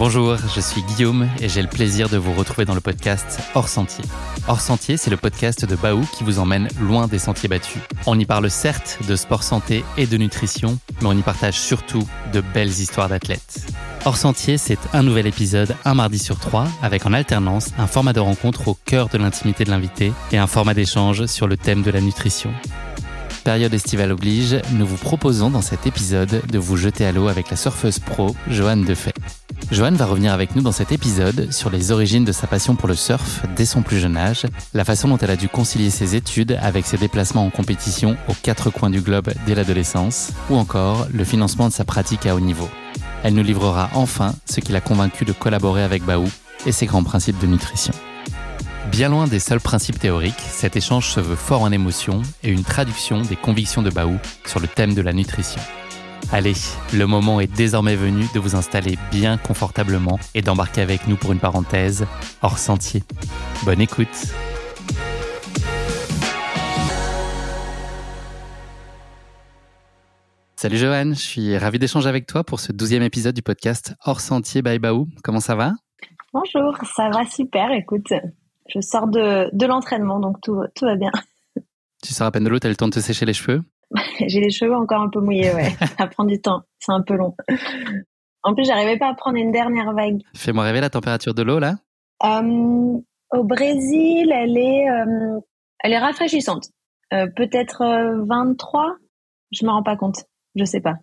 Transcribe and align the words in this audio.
Bonjour, 0.00 0.38
je 0.54 0.62
suis 0.62 0.80
Guillaume 0.80 1.28
et 1.42 1.50
j'ai 1.50 1.60
le 1.60 1.68
plaisir 1.68 2.08
de 2.08 2.16
vous 2.16 2.32
retrouver 2.32 2.64
dans 2.64 2.74
le 2.74 2.80
podcast 2.80 3.38
Hors 3.54 3.68
Sentier. 3.68 4.02
Hors 4.48 4.62
Sentier, 4.62 4.96
c'est 4.96 5.10
le 5.10 5.18
podcast 5.18 5.66
de 5.66 5.76
Baou 5.76 6.08
qui 6.16 6.24
vous 6.24 6.38
emmène 6.38 6.68
loin 6.80 7.06
des 7.06 7.18
sentiers 7.18 7.50
battus. 7.50 7.82
On 8.06 8.18
y 8.18 8.24
parle 8.24 8.50
certes 8.50 8.98
de 9.06 9.14
sport 9.14 9.42
santé 9.42 9.84
et 9.98 10.06
de 10.06 10.16
nutrition, 10.16 10.78
mais 11.02 11.08
on 11.08 11.12
y 11.12 11.20
partage 11.20 11.60
surtout 11.60 12.08
de 12.32 12.40
belles 12.40 12.70
histoires 12.70 13.10
d'athlètes. 13.10 13.66
Hors 14.06 14.16
Sentier, 14.16 14.56
c'est 14.56 14.78
un 14.94 15.02
nouvel 15.02 15.26
épisode 15.26 15.76
un 15.84 15.92
mardi 15.92 16.18
sur 16.18 16.38
trois, 16.38 16.66
avec 16.80 17.04
en 17.04 17.12
alternance 17.12 17.68
un 17.76 17.86
format 17.86 18.14
de 18.14 18.20
rencontre 18.20 18.68
au 18.68 18.78
cœur 18.86 19.10
de 19.10 19.18
l'intimité 19.18 19.64
de 19.64 19.70
l'invité 19.70 20.14
et 20.32 20.38
un 20.38 20.46
format 20.46 20.72
d'échange 20.72 21.26
sur 21.26 21.46
le 21.46 21.58
thème 21.58 21.82
de 21.82 21.90
la 21.90 22.00
nutrition. 22.00 22.54
Période 23.44 23.72
estivale 23.72 24.12
oblige, 24.12 24.60
nous 24.72 24.86
vous 24.86 24.96
proposons 24.96 25.50
dans 25.50 25.62
cet 25.62 25.86
épisode 25.86 26.42
de 26.46 26.58
vous 26.58 26.76
jeter 26.76 27.06
à 27.06 27.12
l'eau 27.12 27.28
avec 27.28 27.50
la 27.50 27.56
surfeuse 27.56 27.98
pro 27.98 28.36
Joanne 28.48 28.84
Defay. 28.84 29.14
Joanne 29.70 29.96
va 29.96 30.04
revenir 30.04 30.32
avec 30.32 30.54
nous 30.54 30.62
dans 30.62 30.72
cet 30.72 30.92
épisode 30.92 31.50
sur 31.50 31.70
les 31.70 31.90
origines 31.90 32.24
de 32.24 32.32
sa 32.32 32.46
passion 32.46 32.76
pour 32.76 32.88
le 32.88 32.94
surf 32.94 33.42
dès 33.56 33.64
son 33.64 33.82
plus 33.82 33.98
jeune 33.98 34.16
âge, 34.16 34.46
la 34.74 34.84
façon 34.84 35.08
dont 35.08 35.18
elle 35.18 35.30
a 35.30 35.36
dû 35.36 35.48
concilier 35.48 35.90
ses 35.90 36.16
études 36.16 36.58
avec 36.60 36.86
ses 36.86 36.98
déplacements 36.98 37.46
en 37.46 37.50
compétition 37.50 38.16
aux 38.28 38.34
quatre 38.42 38.70
coins 38.70 38.90
du 38.90 39.00
globe 39.00 39.30
dès 39.46 39.54
l'adolescence, 39.54 40.32
ou 40.50 40.56
encore 40.56 41.06
le 41.12 41.24
financement 41.24 41.68
de 41.68 41.72
sa 41.72 41.84
pratique 41.84 42.26
à 42.26 42.34
haut 42.34 42.40
niveau. 42.40 42.68
Elle 43.22 43.34
nous 43.34 43.42
livrera 43.42 43.90
enfin 43.94 44.34
ce 44.48 44.60
qui 44.60 44.72
l'a 44.72 44.80
convaincu 44.80 45.24
de 45.24 45.32
collaborer 45.32 45.82
avec 45.82 46.04
Baou 46.04 46.28
et 46.66 46.72
ses 46.72 46.86
grands 46.86 47.04
principes 47.04 47.40
de 47.40 47.46
nutrition. 47.46 47.94
Bien 48.88 49.08
loin 49.08 49.28
des 49.28 49.38
seuls 49.38 49.60
principes 49.60 49.98
théoriques, 49.98 50.40
cet 50.40 50.74
échange 50.74 51.10
se 51.10 51.20
veut 51.20 51.36
fort 51.36 51.62
en 51.62 51.70
émotion 51.70 52.22
et 52.42 52.50
une 52.50 52.64
traduction 52.64 53.20
des 53.20 53.36
convictions 53.36 53.82
de 53.82 53.90
Baou 53.90 54.18
sur 54.46 54.58
le 54.58 54.66
thème 54.66 54.94
de 54.94 55.02
la 55.02 55.12
nutrition. 55.12 55.60
Allez, 56.32 56.54
le 56.92 57.06
moment 57.06 57.40
est 57.40 57.52
désormais 57.54 57.94
venu 57.94 58.24
de 58.34 58.40
vous 58.40 58.56
installer 58.56 58.98
bien 59.12 59.36
confortablement 59.36 60.18
et 60.34 60.42
d'embarquer 60.42 60.80
avec 60.80 61.06
nous 61.06 61.16
pour 61.16 61.32
une 61.32 61.38
parenthèse 61.38 62.06
hors 62.42 62.58
sentier. 62.58 63.02
Bonne 63.64 63.80
écoute 63.80 64.08
Salut 70.56 70.76
Johan, 70.76 71.10
je 71.10 71.20
suis 71.20 71.56
ravi 71.56 71.78
d'échanger 71.78 72.08
avec 72.08 72.26
toi 72.26 72.44
pour 72.44 72.60
ce 72.60 72.72
douzième 72.72 73.02
épisode 73.02 73.34
du 73.34 73.42
podcast 73.42 73.94
Hors 74.04 74.20
Sentier 74.20 74.62
by 74.62 74.78
Baou. 74.78 75.06
Comment 75.24 75.40
ça 75.40 75.54
va? 75.54 75.72
Bonjour, 76.32 76.76
ça 76.94 77.08
va 77.08 77.24
super, 77.24 77.72
écoute, 77.72 78.12
je 78.72 78.80
sors 78.80 79.08
de, 79.08 79.48
de 79.52 79.66
l'entraînement, 79.66 80.20
donc 80.20 80.40
tout, 80.40 80.62
tout 80.74 80.84
va 80.84 80.96
bien. 80.96 81.10
Tu 82.02 82.14
sors 82.14 82.26
à 82.26 82.30
peine 82.30 82.44
de 82.44 82.48
l'eau, 82.48 82.58
t'as 82.58 82.70
le 82.70 82.76
temps 82.76 82.88
de 82.88 82.94
te 82.94 83.00
sécher 83.00 83.26
les 83.26 83.34
cheveux? 83.34 83.62
J'ai 84.26 84.40
les 84.40 84.50
cheveux 84.50 84.74
encore 84.74 85.02
un 85.02 85.10
peu 85.10 85.20
mouillés, 85.20 85.52
ouais. 85.52 85.76
ça 85.98 86.06
prend 86.06 86.24
du 86.24 86.40
temps, 86.40 86.62
c'est 86.78 86.92
un 86.92 87.02
peu 87.02 87.14
long. 87.14 87.36
En 88.42 88.54
plus, 88.54 88.64
j'arrivais 88.64 88.98
pas 88.98 89.08
à 89.08 89.14
prendre 89.14 89.36
une 89.36 89.52
dernière 89.52 89.92
vague. 89.92 90.22
Fais-moi 90.34 90.64
rêver 90.64 90.80
la 90.80 90.88
température 90.88 91.34
de 91.34 91.42
l'eau, 91.42 91.58
là 91.58 91.74
euh, 92.24 92.98
Au 93.32 93.44
Brésil, 93.44 94.32
elle 94.32 94.56
est, 94.56 94.88
euh, 94.88 95.40
elle 95.80 95.92
est 95.92 95.98
rafraîchissante. 95.98 96.70
Euh, 97.12 97.26
Peut-être 97.36 97.84
23 98.26 98.96
Je 99.50 99.66
me 99.66 99.70
rends 99.70 99.82
pas 99.82 99.96
compte, 99.96 100.24
je 100.54 100.64
sais 100.64 100.80
pas. 100.80 100.94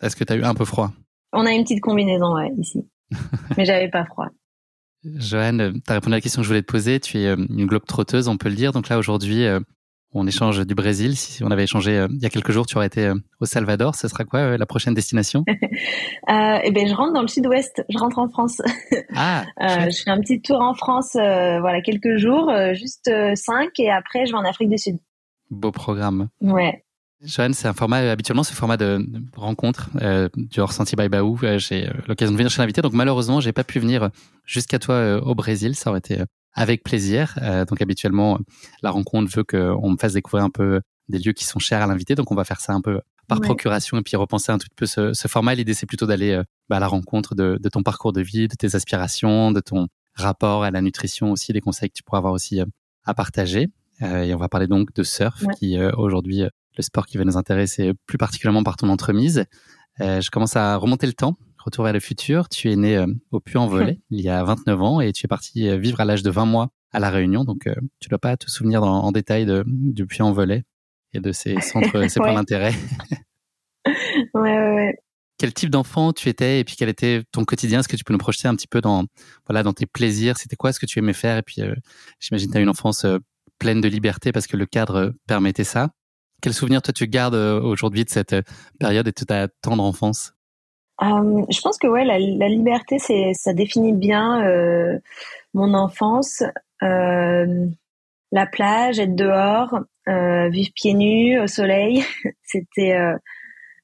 Est-ce 0.00 0.14
que 0.14 0.22
tu 0.22 0.32
as 0.32 0.36
eu 0.36 0.44
un 0.44 0.54
peu 0.54 0.64
froid? 0.64 0.92
On 1.32 1.46
a 1.46 1.50
une 1.50 1.64
petite 1.64 1.80
combinaison, 1.80 2.36
ouais, 2.36 2.52
ici. 2.58 2.88
Mais 3.56 3.64
j'avais 3.64 3.88
pas 3.88 4.04
froid. 4.04 4.28
Joanne, 5.04 5.80
tu 5.84 5.90
as 5.90 5.94
répondu 5.94 6.14
à 6.14 6.16
la 6.16 6.20
question 6.20 6.40
que 6.42 6.44
je 6.44 6.48
voulais 6.48 6.62
te 6.62 6.70
poser. 6.70 7.00
Tu 7.00 7.18
es 7.18 7.32
une 7.32 7.66
globe 7.66 7.84
trotteuse, 7.86 8.28
on 8.28 8.36
peut 8.36 8.48
le 8.48 8.54
dire. 8.54 8.72
Donc 8.72 8.88
là, 8.88 8.98
aujourd'hui, 8.98 9.44
on 10.12 10.26
échange 10.26 10.66
du 10.66 10.74
Brésil. 10.74 11.16
Si 11.16 11.44
on 11.44 11.50
avait 11.50 11.64
échangé 11.64 12.06
il 12.10 12.20
y 12.20 12.26
a 12.26 12.30
quelques 12.30 12.50
jours, 12.50 12.66
tu 12.66 12.76
aurais 12.76 12.86
été 12.88 13.12
au 13.40 13.44
Salvador. 13.44 13.94
Ce 13.94 14.08
sera 14.08 14.24
quoi 14.24 14.56
la 14.56 14.66
prochaine 14.66 14.94
destination? 14.94 15.44
Euh, 16.30 16.58
Eh 16.62 16.72
ben, 16.72 16.86
je 16.86 16.92
rentre 16.94 17.14
dans 17.14 17.22
le 17.22 17.28
Sud-Ouest. 17.28 17.82
Je 17.88 17.96
rentre 17.98 18.18
en 18.18 18.28
France. 18.28 18.60
Ah. 19.14 19.44
euh, 19.62 19.90
je 19.90 20.02
fais 20.02 20.10
un 20.10 20.20
petit 20.20 20.40
tour 20.42 20.60
en 20.60 20.74
France, 20.74 21.16
euh, 21.16 21.60
voilà, 21.60 21.80
quelques 21.80 22.16
jours, 22.18 22.52
juste 22.74 23.10
cinq, 23.34 23.70
et 23.78 23.90
après, 23.90 24.26
je 24.26 24.32
vais 24.32 24.38
en 24.38 24.44
Afrique 24.44 24.68
du 24.68 24.76
Sud. 24.78 24.98
Beau 25.50 25.72
programme. 25.72 26.28
Ouais. 26.42 26.84
Joanne, 27.24 27.52
c'est 27.52 27.66
un 27.66 27.72
format, 27.72 27.98
habituellement, 28.10 28.44
ce 28.44 28.52
format 28.52 28.76
de 28.76 29.04
rencontre 29.34 29.90
euh, 30.02 30.28
du 30.36 30.60
hors 30.60 30.72
sentier 30.72 30.94
by 30.96 31.08
Baou. 31.08 31.38
Euh, 31.42 31.58
j'ai 31.58 31.90
l'occasion 32.06 32.32
de 32.32 32.36
venir 32.38 32.50
chez 32.50 32.62
l'invité, 32.62 32.80
donc 32.80 32.92
malheureusement, 32.92 33.40
j'ai 33.40 33.52
pas 33.52 33.64
pu 33.64 33.80
venir 33.80 34.10
jusqu'à 34.44 34.78
toi 34.78 34.94
euh, 34.94 35.20
au 35.20 35.34
Brésil. 35.34 35.74
Ça 35.74 35.90
aurait 35.90 35.98
été 35.98 36.18
avec 36.54 36.82
plaisir. 36.82 37.38
donc 37.68 37.80
habituellement, 37.82 38.38
la 38.82 38.90
rencontre 38.90 39.30
veut 39.36 39.44
qu'on 39.44 39.90
me 39.90 39.96
fasse 39.96 40.14
découvrir 40.14 40.44
un 40.44 40.50
peu 40.50 40.80
des 41.08 41.18
lieux 41.18 41.32
qui 41.32 41.44
sont 41.44 41.58
chers 41.60 41.82
à 41.82 41.86
l'invité, 41.86 42.14
donc 42.16 42.32
on 42.32 42.34
va 42.34 42.44
faire 42.44 42.60
ça 42.60 42.72
un 42.72 42.80
peu 42.80 43.00
par 43.28 43.38
Ouais. 43.38 43.44
procuration 43.46 43.96
et 43.98 44.02
puis 44.02 44.16
repenser 44.16 44.50
un 44.52 44.58
tout 44.58 44.66
petit 44.66 44.74
peu 44.76 44.86
ce, 44.86 45.12
ce 45.12 45.28
format. 45.28 45.54
L'idée, 45.54 45.74
c'est 45.74 45.86
plutôt 45.86 46.06
d'aller 46.06 46.40
bah, 46.68 46.76
à 46.78 46.80
la 46.80 46.88
rencontre 46.88 47.34
de, 47.36 47.58
de 47.62 47.68
ton 47.68 47.82
parcours 47.82 48.12
de 48.12 48.22
vie, 48.22 48.48
de 48.48 48.54
tes 48.56 48.74
aspirations, 48.74 49.52
de 49.52 49.60
ton 49.60 49.86
rapport 50.14 50.64
à 50.64 50.70
la 50.72 50.80
nutrition 50.80 51.30
aussi, 51.30 51.52
des 51.52 51.60
conseils 51.60 51.90
que 51.90 51.94
tu 51.94 52.02
pourras 52.02 52.18
avoir 52.18 52.32
aussi 52.32 52.60
à 53.04 53.14
partager. 53.14 53.68
et 54.00 54.34
on 54.34 54.38
va 54.38 54.48
parler 54.48 54.66
donc 54.66 54.92
de 54.94 55.02
surf, 55.02 55.42
Ouais. 55.42 55.54
qui 55.58 55.78
aujourd'hui 55.80 56.42
le 56.78 56.82
sport 56.82 57.04
qui 57.06 57.18
va 57.18 57.24
nous 57.24 57.36
intéresser 57.36 57.92
plus 58.06 58.16
particulièrement 58.18 58.62
par 58.62 58.76
ton 58.76 58.88
entremise. 58.88 59.44
Euh, 60.00 60.20
je 60.22 60.30
commence 60.30 60.56
à 60.56 60.76
remonter 60.76 61.06
le 61.06 61.12
temps, 61.12 61.36
retour 61.58 61.84
vers 61.84 61.92
le 61.92 62.00
futur. 62.00 62.48
Tu 62.48 62.70
es 62.70 62.76
né 62.76 62.96
euh, 62.96 63.06
au 63.32 63.40
Puy-en-Velay 63.40 64.00
il 64.10 64.20
y 64.20 64.28
a 64.28 64.42
29 64.44 64.80
ans 64.82 65.00
et 65.00 65.12
tu 65.12 65.26
es 65.26 65.28
parti 65.28 65.68
euh, 65.68 65.76
vivre 65.76 66.00
à 66.00 66.04
l'âge 66.04 66.22
de 66.22 66.30
20 66.30 66.44
mois 66.46 66.70
à 66.92 67.00
La 67.00 67.10
Réunion. 67.10 67.44
Donc, 67.44 67.66
euh, 67.66 67.74
tu 68.00 68.08
dois 68.08 68.18
pas 68.18 68.36
te 68.36 68.48
souvenir 68.50 68.80
dans- 68.80 69.02
en 69.02 69.12
détail 69.12 69.44
de, 69.44 69.64
du 69.66 70.06
Puy-en-Velay 70.06 70.62
et 71.14 71.20
de 71.20 71.32
ses 71.32 71.60
centres, 71.60 72.08
ses 72.08 72.20
points 72.20 72.30
Ouais. 72.30 72.34
d'intérêt. 72.36 72.72
Ouais, 74.34 74.40
ouais, 74.58 74.74
ouais. 74.74 74.94
Quel 75.38 75.54
type 75.54 75.70
d'enfant 75.70 76.12
tu 76.12 76.28
étais 76.28 76.60
et 76.60 76.64
puis 76.64 76.74
quel 76.76 76.88
était 76.88 77.22
ton 77.32 77.44
quotidien? 77.44 77.80
Est-ce 77.80 77.88
que 77.88 77.96
tu 77.96 78.04
peux 78.04 78.12
nous 78.12 78.18
projeter 78.18 78.48
un 78.48 78.54
petit 78.56 78.66
peu 78.66 78.80
dans, 78.80 79.04
voilà, 79.46 79.62
dans 79.62 79.72
tes 79.72 79.86
plaisirs? 79.86 80.36
C'était 80.36 80.56
quoi 80.56 80.72
ce 80.72 80.80
que 80.80 80.86
tu 80.86 80.98
aimais 80.98 81.12
faire? 81.12 81.38
Et 81.38 81.42
puis, 81.42 81.62
j'imagine 82.20 82.48
que 82.48 82.52
tu 82.52 82.58
as 82.58 82.60
une 82.60 82.68
enfance 82.68 83.06
pleine 83.58 83.80
de 83.80 83.88
liberté 83.88 84.32
parce 84.32 84.46
que 84.46 84.56
le 84.56 84.66
cadre 84.66 85.14
permettait 85.26 85.64
ça. 85.64 85.90
Quel 86.40 86.54
souvenir 86.54 86.82
toi 86.82 86.92
tu 86.92 87.06
gardes 87.08 87.34
euh, 87.34 87.60
aujourd'hui 87.60 88.04
de 88.04 88.10
cette 88.10 88.32
euh, 88.32 88.42
période 88.78 89.08
et 89.08 89.12
de 89.12 89.24
ta 89.24 89.48
tendre 89.48 89.82
enfance? 89.82 90.34
Euh, 91.02 91.42
je 91.50 91.60
pense 91.60 91.78
que 91.78 91.88
ouais, 91.88 92.04
la, 92.04 92.18
la 92.18 92.48
liberté, 92.48 92.98
ça 92.98 93.52
définit 93.52 93.92
bien 93.92 94.42
mon 95.54 95.74
enfance. 95.74 96.42
La 96.80 98.46
plage, 98.50 98.98
être 98.98 99.14
dehors, 99.14 99.78
vivre 100.06 100.70
pieds 100.74 100.94
nus 100.94 101.38
au 101.38 101.46
soleil, 101.46 102.04
c'était, 102.42 102.98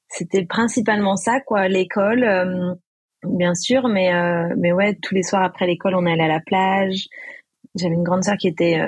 c'était 0.08 0.44
principalement 0.44 1.14
ça, 1.14 1.38
quoi. 1.40 1.68
L'école, 1.68 2.76
bien 3.22 3.54
sûr, 3.54 3.86
mais 3.86 4.10
mais 4.56 4.72
ouais, 4.72 4.98
tous 5.00 5.14
les 5.14 5.22
soirs 5.22 5.44
après 5.44 5.68
l'école, 5.68 5.94
on 5.94 6.06
allait 6.06 6.24
à 6.24 6.28
la 6.28 6.40
plage. 6.40 7.06
J'avais 7.76 7.94
une 7.94 8.02
grande 8.02 8.24
sœur 8.24 8.36
qui 8.36 8.48
était 8.48 8.84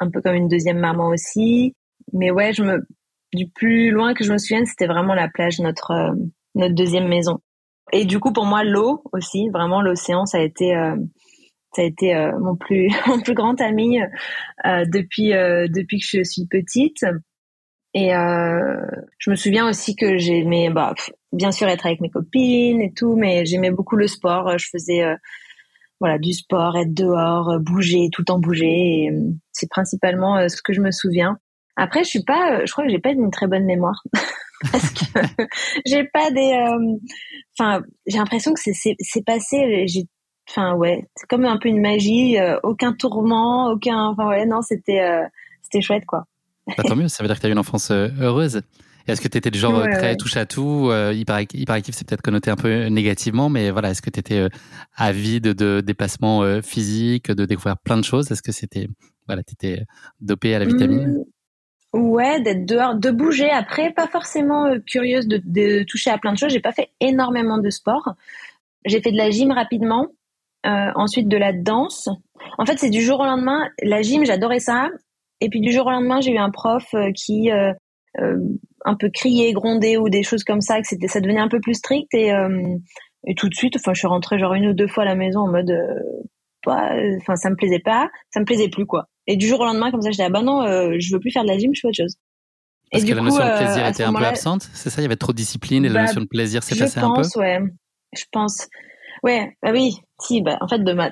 un 0.00 0.10
peu 0.10 0.20
comme 0.20 0.34
une 0.34 0.48
deuxième 0.48 0.80
maman 0.80 1.10
aussi. 1.10 1.76
Mais 2.12 2.30
ouais, 2.30 2.52
je 2.52 2.62
me, 2.62 2.86
du 3.32 3.48
plus 3.48 3.90
loin 3.90 4.14
que 4.14 4.24
je 4.24 4.32
me 4.32 4.38
souvienne, 4.38 4.66
c'était 4.66 4.86
vraiment 4.86 5.14
la 5.14 5.28
plage, 5.28 5.58
notre 5.58 5.90
euh, 5.92 6.12
notre 6.54 6.74
deuxième 6.74 7.08
maison. 7.08 7.40
Et 7.92 8.04
du 8.04 8.20
coup, 8.20 8.32
pour 8.32 8.46
moi, 8.46 8.64
l'eau 8.64 9.02
aussi, 9.12 9.48
vraiment 9.50 9.82
l'océan, 9.82 10.26
ça 10.26 10.38
a 10.38 10.42
été, 10.42 10.74
euh, 10.74 10.96
ça 11.74 11.82
a 11.82 11.84
été 11.84 12.14
euh, 12.14 12.38
mon 12.38 12.56
plus, 12.56 12.88
mon 13.06 13.20
plus 13.20 13.34
grand 13.34 13.60
ami 13.60 14.00
euh, 14.00 14.84
depuis, 14.86 15.34
euh, 15.34 15.66
depuis 15.68 15.98
que 15.98 16.06
je 16.06 16.22
suis 16.22 16.46
petite. 16.46 17.04
Et 17.94 18.14
euh, 18.14 18.80
je 19.18 19.30
me 19.30 19.36
souviens 19.36 19.68
aussi 19.68 19.94
que 19.94 20.16
j'aimais, 20.16 20.70
bah, 20.70 20.94
bien 21.32 21.52
sûr, 21.52 21.68
être 21.68 21.84
avec 21.84 22.00
mes 22.00 22.08
copines 22.08 22.80
et 22.80 22.92
tout, 22.94 23.16
mais 23.16 23.44
j'aimais 23.44 23.70
beaucoup 23.70 23.96
le 23.96 24.06
sport. 24.06 24.56
Je 24.56 24.68
faisais, 24.70 25.02
voilà, 26.00 26.18
du 26.18 26.32
sport, 26.32 26.78
être 26.78 26.94
dehors, 26.94 27.60
bouger, 27.60 28.08
tout 28.10 28.22
le 28.22 28.26
temps 28.26 28.38
bouger. 28.38 29.10
C'est 29.52 29.68
principalement 29.68 30.48
ce 30.48 30.62
que 30.62 30.72
je 30.72 30.80
me 30.80 30.90
souviens. 30.90 31.36
Après, 31.76 32.04
je 32.04 32.08
suis 32.08 32.22
pas, 32.22 32.58
euh, 32.58 32.62
je 32.66 32.72
crois 32.72 32.84
que 32.84 32.90
j'ai 32.90 32.98
pas 32.98 33.10
une 33.10 33.30
très 33.30 33.46
bonne 33.46 33.64
mémoire 33.64 34.02
parce 34.72 34.90
que 34.90 35.04
j'ai 35.86 36.04
pas 36.04 36.30
des, 36.30 36.52
euh, 36.52 36.96
enfin, 37.58 37.82
j'ai 38.06 38.18
l'impression 38.18 38.52
que 38.52 38.60
c'est 38.60 39.24
passé. 39.24 39.86
J'ai, 39.88 40.04
enfin 40.50 40.74
ouais, 40.74 41.06
c'est 41.16 41.26
comme 41.28 41.44
un 41.44 41.58
peu 41.58 41.68
une 41.68 41.80
magie. 41.80 42.38
euh, 42.38 42.58
aucun 42.62 42.92
tourment, 42.92 43.70
aucun, 43.70 44.06
enfin 44.08 44.28
ouais, 44.28 44.44
non, 44.46 44.60
c'était 44.62 45.00
euh, 45.00 45.24
c'était 45.62 45.80
chouette 45.80 46.04
quoi. 46.06 46.24
bah, 46.66 46.82
Tant 46.86 46.96
mieux, 46.96 47.08
ça 47.08 47.22
veut 47.22 47.28
dire 47.28 47.36
que 47.36 47.40
tu 47.40 47.46
as 47.46 47.50
eu 47.50 47.52
une 47.52 47.58
enfance 47.58 47.90
euh, 47.90 48.08
heureuse. 48.20 48.60
Est-ce 49.08 49.20
que 49.20 49.26
tu 49.26 49.36
étais 49.36 49.50
du 49.50 49.58
genre 49.58 49.74
euh, 49.78 49.84
Ouais, 49.84 49.90
très 49.90 50.10
ouais. 50.10 50.16
touche 50.16 50.36
à 50.36 50.46
tout 50.46 50.88
euh, 50.90 51.12
hyper, 51.12 51.40
hyperactif, 51.40 51.92
c'est 51.94 52.06
peut-être 52.06 52.22
connoté 52.22 52.50
un 52.52 52.56
peu 52.56 52.86
négativement, 52.86 53.48
mais 53.48 53.70
voilà, 53.72 53.90
est-ce 53.90 54.00
que 54.02 54.10
tu 54.10 54.20
étais 54.20 54.46
avide 54.94 55.42
de 55.54 55.80
déplacements 55.80 56.44
euh, 56.44 56.60
physiques, 56.62 57.30
de 57.32 57.44
découvrir 57.44 57.78
plein 57.78 57.96
de 57.96 58.04
choses? 58.04 58.30
Est-ce 58.30 58.42
que 58.42 58.52
c'était, 58.52 58.86
voilà, 59.26 59.42
tu 59.42 59.54
étais 59.54 59.82
dopé 60.20 60.54
à 60.54 60.60
la 60.60 60.66
vitamine? 60.66 61.18
Mmh, 61.18 61.24
Ouais, 61.92 62.40
d'être 62.40 62.64
dehors, 62.64 62.94
de 62.94 63.10
bouger. 63.10 63.50
Après, 63.50 63.92
pas 63.92 64.06
forcément 64.08 64.66
euh, 64.66 64.78
curieuse 64.78 65.26
de, 65.28 65.40
de 65.44 65.82
toucher 65.84 66.10
à 66.10 66.16
plein 66.18 66.32
de 66.32 66.38
choses. 66.38 66.50
J'ai 66.50 66.60
pas 66.60 66.72
fait 66.72 66.90
énormément 67.00 67.58
de 67.58 67.68
sport. 67.68 68.14
J'ai 68.86 69.02
fait 69.02 69.12
de 69.12 69.18
la 69.18 69.30
gym 69.30 69.52
rapidement, 69.52 70.06
euh, 70.66 70.90
ensuite 70.94 71.28
de 71.28 71.36
la 71.36 71.52
danse. 71.52 72.08
En 72.58 72.64
fait, 72.64 72.78
c'est 72.78 72.88
du 72.90 73.02
jour 73.02 73.20
au 73.20 73.24
lendemain. 73.24 73.68
La 73.82 74.00
gym, 74.00 74.24
j'adorais 74.24 74.58
ça. 74.60 74.88
Et 75.40 75.50
puis 75.50 75.60
du 75.60 75.70
jour 75.70 75.86
au 75.86 75.90
lendemain, 75.90 76.20
j'ai 76.20 76.32
eu 76.32 76.38
un 76.38 76.50
prof 76.50 76.84
euh, 76.94 77.10
qui 77.12 77.50
euh, 77.50 77.72
euh, 78.20 78.38
un 78.86 78.94
peu 78.96 79.10
criait, 79.10 79.52
grondait 79.52 79.98
ou 79.98 80.08
des 80.08 80.22
choses 80.22 80.44
comme 80.44 80.62
ça, 80.62 80.80
que 80.80 80.86
c'était, 80.88 81.08
ça 81.08 81.20
devenait 81.20 81.40
un 81.40 81.48
peu 81.48 81.60
plus 81.60 81.74
strict. 81.74 82.12
Et 82.14 82.32
euh, 82.32 82.76
et 83.26 83.34
tout 83.34 83.48
de 83.48 83.54
suite, 83.54 83.76
enfin, 83.76 83.92
je 83.94 84.00
suis 84.00 84.08
rentrée 84.08 84.38
genre 84.38 84.54
une 84.54 84.66
ou 84.68 84.72
deux 84.72 84.88
fois 84.88 85.04
à 85.04 85.06
la 85.06 85.14
maison 85.14 85.40
en 85.40 85.48
mode, 85.48 85.72
enfin, 86.66 87.36
ça 87.36 87.50
me 87.50 87.54
plaisait 87.56 87.78
pas, 87.78 88.10
ça 88.30 88.40
me 88.40 88.44
plaisait 88.44 88.68
plus 88.68 88.86
quoi. 88.86 89.08
Et 89.26 89.36
du 89.36 89.46
jour 89.46 89.60
au 89.60 89.64
lendemain, 89.64 89.90
comme 89.90 90.02
ça, 90.02 90.10
j'étais 90.10 90.24
ah 90.24 90.30
bah 90.30 90.42
non, 90.42 90.64
je 90.98 91.12
veux 91.12 91.20
plus 91.20 91.30
faire 91.30 91.44
de 91.44 91.48
la 91.48 91.58
gym, 91.58 91.72
je 91.74 91.80
fais 91.80 91.88
autre 91.88 91.96
chose. 91.96 92.16
Parce 92.90 93.04
et 93.04 93.06
que 93.08 93.14
la 93.14 93.22
notion 93.22 93.38
de 93.38 93.56
plaisir 93.56 93.86
était 93.86 94.04
un 94.04 94.12
peu 94.12 94.24
absente, 94.24 94.68
c'est 94.74 94.90
ça? 94.90 95.00
Il 95.00 95.04
y 95.04 95.06
avait 95.06 95.16
trop 95.16 95.32
de 95.32 95.36
discipline 95.36 95.84
et 95.84 95.88
la 95.88 95.94
bah, 95.94 96.02
notion 96.06 96.20
de 96.20 96.26
plaisir 96.26 96.62
s'est 96.62 96.76
passée 96.76 97.00
un 97.00 97.14
peu? 97.14 97.22
Je 97.22 97.28
pense, 97.28 97.36
ouais. 97.36 97.60
Je 98.14 98.24
pense. 98.30 98.68
Ouais, 99.22 99.56
bah 99.62 99.70
oui. 99.72 99.94
Si, 100.20 100.42
bah 100.42 100.58
en 100.60 100.68
fait, 100.68 100.80
de 100.80 100.92
ma, 100.92 101.10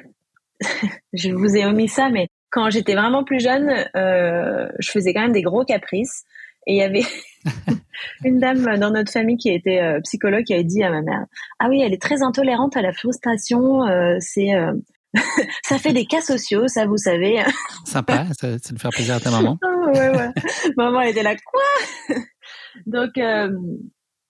je 1.13 1.31
vous 1.31 1.57
ai 1.57 1.65
omis 1.65 1.89
ça, 1.89 2.11
mais 2.11 2.29
quand 2.51 2.69
j'étais 2.71 2.95
vraiment 2.95 3.25
plus 3.25 3.41
jeune, 3.41 3.71
euh, 3.97 4.69
je 4.79 4.91
faisais 4.91 5.15
quand 5.15 5.23
même 5.23 5.33
des 5.33 5.43
gros 5.43 5.65
caprices. 5.65 6.25
Et 6.67 6.75
il 6.75 6.77
y 6.77 6.83
avait 6.83 7.05
une 8.25 8.39
dame 8.39 8.79
dans 8.79 8.91
notre 8.91 9.11
famille 9.11 9.39
qui 9.39 9.49
était 9.49 9.81
euh, 9.81 10.01
psychologue 10.03 10.45
qui 10.45 10.53
avait 10.53 10.65
dit 10.65 10.83
à 10.83 10.91
ma 10.91 11.01
mère 11.01 11.25
Ah 11.59 11.69
oui, 11.71 11.81
elle 11.81 11.95
est 11.95 12.03
très 12.03 12.23
intolérante 12.23 12.77
à 12.77 12.83
la 12.83 12.93
frustration. 12.93 13.87
Euh, 13.87 14.17
c'est 14.21 14.55
euh, 14.55 14.73
ça 15.65 15.79
fait 15.79 15.93
des 15.93 16.07
cas 16.07 16.21
sociaux, 16.21 16.69
ça 16.69 16.87
vous 16.87 16.97
savez. 16.97 17.43
Sympa, 17.85 18.27
ça, 18.39 18.59
ça 18.59 18.77
faire 18.77 18.91
plaisir 18.91 19.17
à 19.17 19.21
ta 19.21 19.31
maman. 19.31 19.59
Ah 19.63 19.91
ouais, 19.93 20.11
ouais. 20.11 20.29
maman, 20.77 21.01
elle 21.01 21.11
était 21.11 21.23
là 21.23 21.35
quoi? 21.37 22.17
Donc 22.87 23.11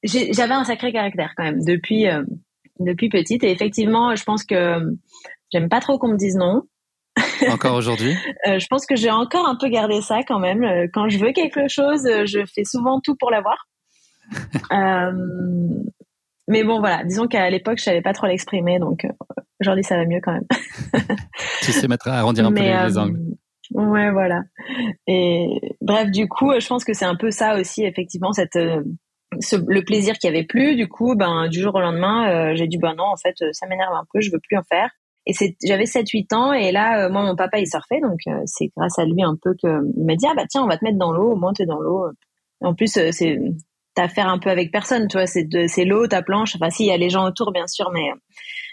j'avais 0.02 0.54
un 0.54 0.64
sacré 0.64 0.92
caractère 0.92 1.34
quand 1.36 1.44
même 1.44 1.62
depuis 1.64 2.06
depuis 2.80 3.08
petite. 3.08 3.44
Et 3.44 3.50
effectivement, 3.50 4.14
je 4.16 4.24
pense 4.24 4.44
que 4.44 4.80
j'aime 5.52 5.68
pas 5.68 5.80
trop 5.80 5.98
qu'on 5.98 6.08
me 6.08 6.16
dise 6.16 6.36
non. 6.36 6.62
Encore 7.48 7.74
aujourd'hui? 7.74 8.14
Euh, 8.46 8.58
Je 8.58 8.66
pense 8.68 8.86
que 8.86 8.96
j'ai 8.96 9.10
encore 9.10 9.46
un 9.46 9.56
peu 9.56 9.68
gardé 9.68 10.00
ça 10.00 10.20
quand 10.26 10.38
même. 10.38 10.62
Euh, 10.62 10.86
quand 10.92 11.08
je 11.08 11.18
veux 11.18 11.32
quelque 11.32 11.68
chose, 11.68 12.06
euh, 12.06 12.24
je 12.26 12.44
fais 12.46 12.64
souvent 12.64 13.00
tout 13.00 13.16
pour 13.16 13.30
l'avoir. 13.30 13.66
Mais 16.50 16.64
bon, 16.64 16.80
voilà. 16.80 17.04
Disons 17.04 17.26
qu'à 17.26 17.48
l'époque, 17.48 17.78
je 17.78 17.84
savais 17.84 18.02
pas 18.02 18.12
trop 18.12 18.26
l'exprimer, 18.26 18.78
donc 18.78 19.06
aujourd'hui, 19.60 19.84
ça 19.84 19.96
va 19.96 20.04
mieux 20.04 20.20
quand 20.22 20.32
même. 20.32 20.46
tu 21.62 21.72
sais 21.72 21.88
mettre 21.88 22.08
à 22.08 22.18
arrondir 22.18 22.46
un 22.46 22.52
peu 22.52 22.60
les, 22.60 22.98
angles. 22.98 23.20
Ouais, 23.72 24.10
voilà. 24.10 24.42
Et 25.06 25.76
bref, 25.80 26.10
du 26.10 26.28
coup, 26.28 26.52
je 26.58 26.66
pense 26.66 26.84
que 26.84 26.92
c'est 26.92 27.04
un 27.04 27.16
peu 27.16 27.30
ça 27.30 27.58
aussi, 27.58 27.84
effectivement, 27.84 28.32
cette 28.32 28.58
le 28.58 29.80
plaisir 29.84 30.18
qui 30.18 30.26
avait 30.26 30.44
plus. 30.44 30.74
Du 30.74 30.88
coup, 30.88 31.14
ben 31.14 31.48
du 31.48 31.60
jour 31.60 31.74
au 31.74 31.80
lendemain, 31.80 32.54
j'ai 32.54 32.66
dit 32.66 32.78
ben 32.78 32.94
non, 32.96 33.04
en 33.04 33.16
fait, 33.16 33.36
ça 33.52 33.66
m'énerve 33.66 33.94
un 33.94 34.04
peu, 34.12 34.20
je 34.20 34.30
veux 34.30 34.40
plus 34.40 34.58
en 34.58 34.62
faire. 34.62 34.90
Et 35.26 35.32
c'est, 35.32 35.56
j'avais 35.62 35.84
7-8 35.84 36.34
ans 36.34 36.52
et 36.52 36.72
là, 36.72 37.04
euh, 37.04 37.10
moi, 37.10 37.22
mon 37.22 37.36
papa, 37.36 37.58
il 37.58 37.66
surfait, 37.66 38.00
donc 38.00 38.20
euh, 38.26 38.40
c'est 38.46 38.70
grâce 38.76 38.98
à 38.98 39.04
lui 39.04 39.22
un 39.22 39.36
peu 39.40 39.54
que 39.62 39.68
il 39.96 40.04
m'a 40.04 40.16
dit 40.16 40.26
ah 40.28 40.34
bah 40.34 40.44
tiens, 40.48 40.62
on 40.62 40.66
va 40.66 40.78
te 40.78 40.84
mettre 40.84 40.98
dans 40.98 41.12
l'eau, 41.12 41.32
au 41.32 41.36
moins 41.36 41.52
t'es 41.52 41.66
dans 41.66 41.78
l'eau. 41.78 42.06
En 42.62 42.74
plus, 42.74 42.96
euh, 42.96 43.10
c'est 43.12 43.38
t'as 44.00 44.04
affaire 44.04 44.28
un 44.28 44.38
peu 44.38 44.50
avec 44.50 44.70
personne, 44.72 45.08
tu 45.08 45.16
vois, 45.16 45.26
c'est 45.26 45.48
c'est 45.68 45.84
l'eau, 45.84 46.06
ta 46.06 46.22
planche. 46.22 46.54
Enfin, 46.56 46.70
si, 46.70 46.84
il 46.84 46.86
y 46.86 46.92
a 46.92 46.96
les 46.96 47.10
gens 47.10 47.26
autour, 47.26 47.52
bien 47.52 47.66
sûr, 47.66 47.90
mais 47.92 48.10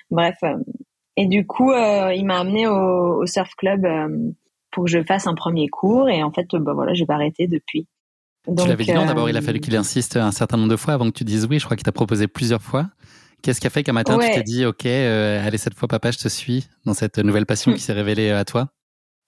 bref. 0.09 0.37
et 1.15 1.25
du 1.25 1.45
coup, 1.45 1.71
il 1.71 2.25
m'a 2.25 2.39
amené 2.39 2.67
au, 2.67 3.21
au, 3.21 3.25
surf 3.25 3.53
club 3.55 3.85
pour 4.71 4.85
que 4.85 4.89
je 4.89 5.03
fasse 5.03 5.27
un 5.27 5.35
premier 5.35 5.67
cours 5.67 6.09
et 6.09 6.23
en 6.23 6.31
fait, 6.31 6.47
bah 6.53 6.73
voilà, 6.73 6.93
j'ai 6.93 7.05
pas 7.05 7.15
arrêté 7.15 7.47
depuis. 7.47 7.87
Donc, 8.47 8.61
tu 8.61 8.69
l'avais 8.69 8.85
dit 8.85 8.93
non, 8.93 9.05
d'abord, 9.05 9.29
il 9.29 9.35
a 9.35 9.41
fallu 9.41 9.59
qu'il 9.59 9.75
insiste 9.75 10.15
un 10.15 10.31
certain 10.31 10.57
nombre 10.57 10.69
de 10.69 10.77
fois 10.77 10.93
avant 10.93 11.05
que 11.05 11.17
tu 11.17 11.23
dises 11.23 11.47
oui. 11.49 11.59
Je 11.59 11.65
crois 11.65 11.75
qu'il 11.75 11.83
t'a 11.83 11.91
proposé 11.91 12.27
plusieurs 12.27 12.61
fois. 12.61 12.87
Qu'est-ce 13.43 13.61
qui 13.61 13.67
a 13.67 13.69
fait 13.69 13.83
qu'un 13.83 13.93
matin 13.93 14.17
tu 14.17 14.31
t'es 14.31 14.43
dit, 14.43 14.65
ok, 14.65 14.85
euh, 14.85 15.45
allez 15.45 15.57
cette 15.57 15.75
fois 15.75 15.87
papa, 15.87 16.11
je 16.11 16.17
te 16.17 16.27
suis 16.27 16.67
dans 16.85 16.93
cette 16.93 17.19
nouvelle 17.19 17.45
passion 17.45 17.73
qui 17.73 17.79
s'est 17.79 17.93
révélée 17.93 18.29
euh, 18.29 18.39
à 18.39 18.45
toi? 18.45 18.69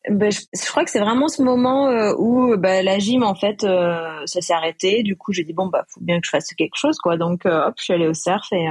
Ben, 0.10 0.32
je, 0.32 0.70
crois 0.70 0.84
que 0.84 0.92
c'est 0.92 1.00
vraiment 1.00 1.28
ce 1.28 1.42
moment 1.42 1.88
euh, 1.88 2.14
où 2.18 2.56
bah, 2.58 2.82
la 2.82 3.00
gym 3.00 3.24
en 3.24 3.36
fait 3.36 3.62
ça 3.62 4.42
s'est 4.42 4.54
arrêté. 4.54 5.04
Du 5.04 5.16
coup 5.16 5.34
j'ai 5.34 5.44
dit 5.44 5.54
bon 5.54 5.68
bah 5.68 5.86
faut 5.90 6.02
bien 6.02 6.20
que 6.20 6.26
je 6.26 6.32
fasse 6.32 6.54
quelque 6.54 6.76
chose 6.76 6.98
quoi. 6.98 7.18
Donc 7.18 7.46
hop 7.46 7.74
je 7.78 7.84
suis 7.84 7.94
allée 7.94 8.08
au 8.08 8.14
surf 8.14 8.52
et, 8.52 8.68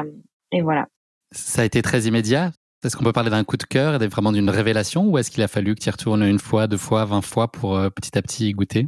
et 0.52 0.62
voilà. 0.62 0.87
Ça 1.32 1.62
a 1.62 1.64
été 1.64 1.82
très 1.82 2.02
immédiat. 2.02 2.52
Est-ce 2.85 2.96
qu'on 2.96 3.05
peut 3.05 3.12
parler 3.12 3.31
d'un 3.31 3.43
coup 3.43 3.56
de 3.56 3.64
cœur 3.64 4.00
et 4.00 4.06
vraiment 4.06 4.31
d'une 4.31 4.50
révélation 4.50 5.05
ou 5.05 5.19
est-ce 5.19 5.31
qu'il 5.31 5.43
a 5.43 5.49
fallu 5.49 5.75
que 5.75 5.81
tu 5.81 5.88
y 5.88 5.90
retournes 5.90 6.23
une 6.23 6.38
fois, 6.38 6.69
deux 6.69 6.76
fois, 6.76 7.05
vingt 7.05 7.23
fois 7.23 7.49
pour 7.50 7.79
petit 7.94 8.17
à 8.17 8.23
petit 8.23 8.49
y 8.49 8.52
goûter? 8.52 8.87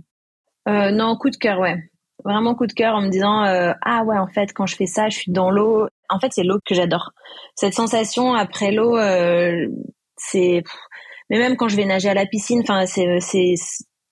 Non 0.66 1.16
coup 1.16 1.30
de 1.30 1.36
cœur 1.36 1.58
ouais 1.58 1.90
vraiment 2.22 2.54
coup 2.54 2.66
de 2.66 2.74
cœur 2.74 2.94
en 2.94 3.00
me 3.00 3.08
disant 3.08 3.42
ah 3.42 4.04
ouais 4.04 4.18
en 4.18 4.28
fait 4.28 4.52
quand 4.52 4.66
je 4.66 4.76
fais 4.76 4.86
ça 4.86 5.08
je 5.08 5.16
suis 5.16 5.32
dans 5.32 5.50
l'eau 5.50 5.88
en 6.10 6.18
fait, 6.18 6.32
c'est 6.32 6.42
l'eau 6.42 6.58
que 6.64 6.74
j'adore. 6.74 7.12
Cette 7.54 7.74
sensation 7.74 8.34
après 8.34 8.72
l'eau, 8.72 8.96
euh, 8.96 9.68
c'est. 10.16 10.62
Mais 11.30 11.38
même 11.38 11.56
quand 11.56 11.68
je 11.68 11.76
vais 11.76 11.84
nager 11.84 12.08
à 12.08 12.14
la 12.14 12.26
piscine, 12.26 12.60
enfin, 12.60 12.86
c'est, 12.86 13.20
c'est 13.20 13.54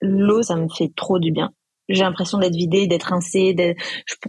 l'eau, 0.01 0.41
ça 0.41 0.55
me 0.55 0.67
fait 0.75 0.91
trop 0.95 1.19
du 1.19 1.31
bien. 1.31 1.51
J'ai 1.89 2.03
l'impression 2.03 2.37
d'être 2.37 2.55
vidée, 2.55 2.87
d'être 2.87 3.09
rincée. 3.09 3.55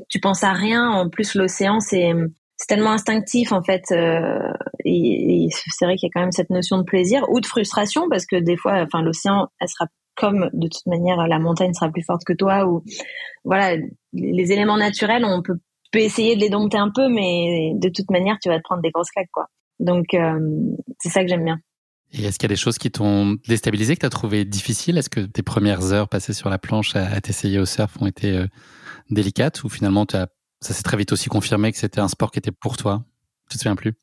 Tu 0.08 0.20
penses 0.20 0.44
à 0.44 0.52
rien. 0.52 0.90
En 0.90 1.08
plus, 1.08 1.34
l'océan, 1.34 1.80
c'est 1.80 2.12
c'est 2.56 2.66
tellement 2.66 2.90
instinctif 2.90 3.52
en 3.52 3.62
fait. 3.62 3.84
Euh, 3.90 4.52
et, 4.84 5.48
c'est 5.50 5.86
vrai 5.86 5.96
qu'il 5.96 6.08
y 6.08 6.10
a 6.10 6.12
quand 6.12 6.20
même 6.20 6.32
cette 6.32 6.50
notion 6.50 6.78
de 6.78 6.82
plaisir 6.82 7.24
ou 7.30 7.40
de 7.40 7.46
frustration 7.46 8.08
parce 8.10 8.26
que 8.26 8.36
des 8.36 8.56
fois, 8.56 8.82
enfin, 8.82 9.02
l'océan, 9.02 9.48
elle 9.60 9.68
sera 9.68 9.86
comme 10.16 10.50
de 10.52 10.68
toute 10.68 10.86
manière 10.86 11.26
la 11.26 11.38
montagne 11.38 11.72
sera 11.72 11.90
plus 11.90 12.02
forte 12.02 12.22
que 12.26 12.34
toi 12.34 12.66
ou 12.66 12.82
voilà 13.44 13.78
les 14.12 14.52
éléments 14.52 14.76
naturels 14.76 15.24
on 15.24 15.40
peut 15.40 15.56
peux 15.90 16.00
essayer 16.00 16.36
de 16.36 16.40
les 16.40 16.50
dompter 16.50 16.78
un 16.78 16.90
peu, 16.90 17.08
mais 17.08 17.72
de 17.74 17.88
toute 17.88 18.10
manière, 18.10 18.38
tu 18.40 18.48
vas 18.48 18.58
te 18.58 18.62
prendre 18.62 18.82
des 18.82 18.90
grosses 18.90 19.10
claques, 19.10 19.30
quoi. 19.32 19.46
Donc, 19.78 20.14
euh, 20.14 20.38
c'est 20.98 21.08
ça 21.08 21.22
que 21.22 21.28
j'aime 21.28 21.44
bien. 21.44 21.58
Et 22.12 22.24
est-ce 22.24 22.38
qu'il 22.38 22.48
y 22.48 22.52
a 22.52 22.54
des 22.54 22.60
choses 22.60 22.78
qui 22.78 22.90
t'ont 22.90 23.36
déstabilisé, 23.46 23.94
que 23.94 24.00
tu 24.00 24.06
as 24.06 24.10
trouvé 24.10 24.44
difficiles? 24.44 24.98
Est-ce 24.98 25.10
que 25.10 25.20
tes 25.20 25.42
premières 25.42 25.92
heures 25.92 26.08
passées 26.08 26.32
sur 26.32 26.50
la 26.50 26.58
planche 26.58 26.96
à, 26.96 27.20
t'essayer 27.20 27.58
au 27.58 27.66
surf 27.66 27.96
ont 28.00 28.06
été 28.06 28.36
euh, 28.36 28.46
délicates? 29.10 29.62
Ou 29.62 29.68
finalement 29.68 30.06
as, 30.12 30.26
ça 30.60 30.74
s'est 30.74 30.82
très 30.82 30.96
vite 30.96 31.12
aussi 31.12 31.28
confirmé 31.28 31.70
que 31.70 31.78
c'était 31.78 32.00
un 32.00 32.08
sport 32.08 32.32
qui 32.32 32.38
était 32.38 32.52
pour 32.52 32.76
toi? 32.76 33.04
Tu 33.48 33.56
te 33.56 33.62
souviens 33.62 33.76
plus? 33.76 33.94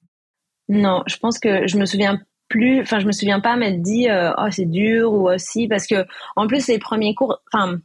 Non, 0.70 1.04
je 1.08 1.18
pense 1.18 1.40
que 1.40 1.68
je 1.68 1.78
me 1.78 1.86
souviens 1.86 2.20
plus, 2.50 2.82
enfin 2.82 3.00
je 3.00 3.06
me 3.06 3.12
souviens 3.12 3.42
pas 3.42 3.58
m'être 3.58 3.82
dit 3.82 4.10
euh, 4.10 4.32
oh 4.38 4.48
c'est 4.52 4.66
dur 4.66 5.12
ou 5.12 5.30
aussi 5.30 5.68
parce 5.68 5.86
que 5.86 6.06
en 6.38 6.48
plus 6.48 6.68
les 6.68 6.80
premiers 6.80 7.14
cours, 7.14 7.42
enfin 7.52 7.80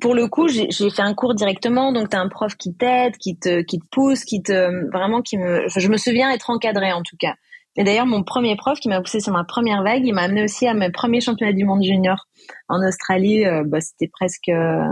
pour 0.00 0.14
le 0.14 0.26
coup, 0.26 0.48
j'ai 0.48 0.68
fait 0.70 1.02
un 1.02 1.14
cours 1.14 1.34
directement, 1.34 1.92
donc 1.92 2.10
tu 2.10 2.16
as 2.16 2.20
un 2.20 2.28
prof 2.28 2.56
qui 2.56 2.74
t'aide, 2.74 3.16
qui 3.18 3.36
te, 3.36 3.60
qui 3.60 3.78
te 3.78 3.84
pousse, 3.90 4.24
qui 4.24 4.42
te 4.42 4.90
vraiment 4.90 5.22
qui 5.22 5.38
me. 5.38 5.68
je 5.68 5.88
me 5.88 5.96
souviens 5.96 6.30
être 6.30 6.50
encadrée 6.50 6.92
en 6.92 7.02
tout 7.02 7.16
cas. 7.16 7.34
Et 7.76 7.84
d'ailleurs, 7.84 8.06
mon 8.06 8.22
premier 8.22 8.54
prof 8.56 8.78
qui 8.78 8.88
m'a 8.88 9.00
poussé 9.00 9.20
sur 9.20 9.32
ma 9.32 9.44
première 9.44 9.82
vague, 9.82 10.04
il 10.04 10.12
m'a 10.12 10.22
amené 10.22 10.44
aussi 10.44 10.66
à 10.66 10.74
mes 10.74 10.90
premiers 10.90 11.20
championnats 11.20 11.54
du 11.54 11.64
monde 11.64 11.82
junior 11.82 12.26
en 12.68 12.86
Australie. 12.86 13.46
Euh, 13.46 13.64
bah, 13.64 13.80
C'était 13.80 14.08
presque 14.08 14.48
euh, 14.48 14.86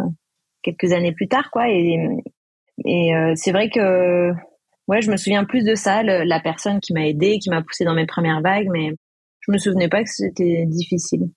quelques 0.63 0.93
années 0.93 1.13
plus 1.13 1.29
tard, 1.29 1.51
quoi. 1.51 1.69
Et, 1.69 1.99
et 2.87 3.15
euh, 3.15 3.33
c'est 3.37 3.53
vrai 3.53 3.69
que 3.69 4.33
ouais, 4.89 5.03
je 5.03 5.11
me 5.11 5.17
souviens 5.17 5.45
plus 5.45 5.65
de 5.65 5.75
ça, 5.75 6.03
la 6.03 6.41
personne 6.41 6.81
qui 6.81 6.95
m'a 6.95 7.07
aidé, 7.07 7.39
qui 7.39 7.51
m'a 7.51 7.63
poussé 7.63 7.85
dans 7.85 7.95
mes 7.95 8.07
premières 8.07 8.41
vagues, 8.41 8.69
mais 8.73 8.93
je 9.41 9.53
me 9.53 9.59
souvenais 9.59 9.89
pas 9.89 10.03
que 10.03 10.11
c'était 10.11 10.65
difficile. 10.67 11.29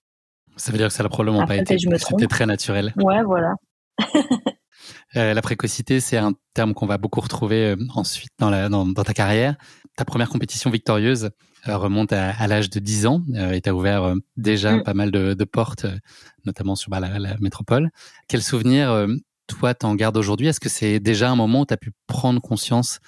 Ça 0.55 0.71
veut 0.71 0.77
dire 0.77 0.87
que 0.87 0.93
ça 0.93 1.03
n'a 1.03 1.09
probablement 1.09 1.45
pas 1.45 1.57
été. 1.57 1.77
C'était 1.77 2.27
très 2.27 2.45
naturel. 2.45 2.93
Ouais, 2.97 3.23
voilà. 3.23 3.53
euh, 5.15 5.33
la 5.33 5.41
précocité, 5.41 5.99
c'est 5.99 6.17
un 6.17 6.33
terme 6.53 6.73
qu'on 6.73 6.85
va 6.85 6.97
beaucoup 6.97 7.21
retrouver 7.21 7.67
euh, 7.67 7.75
ensuite 7.93 8.31
dans, 8.39 8.49
la, 8.49 8.69
dans, 8.69 8.85
dans, 8.85 9.03
ta 9.03 9.13
carrière. 9.13 9.55
Ta 9.95 10.05
première 10.05 10.29
compétition 10.29 10.69
victorieuse 10.69 11.29
euh, 11.67 11.77
remonte 11.77 12.13
à, 12.13 12.31
à 12.31 12.47
l'âge 12.47 12.69
de 12.69 12.79
10 12.79 13.05
ans 13.05 13.23
et 13.51 13.61
tu 13.61 13.69
as 13.69 13.75
ouvert 13.75 14.15
déjà 14.37 14.77
mm. 14.77 14.83
pas 14.83 14.93
mal 14.93 15.11
de, 15.11 15.33
de 15.33 15.43
portes, 15.43 15.85
notamment 16.45 16.75
sur 16.75 16.89
bah, 16.89 16.99
la, 16.99 17.19
la, 17.19 17.37
métropole. 17.39 17.91
Quel 18.27 18.41
souvenir, 18.41 19.07
toi, 19.47 19.73
t'en 19.75 19.93
gardes 19.95 20.17
aujourd'hui? 20.17 20.47
Est-ce 20.47 20.59
que 20.59 20.69
c'est 20.69 20.99
déjà 20.99 21.29
un 21.29 21.35
moment 21.35 21.61
où 21.61 21.65
tu 21.65 21.73
as 21.73 21.77
pu 21.77 21.91
prendre 22.07 22.41
conscience 22.41 22.99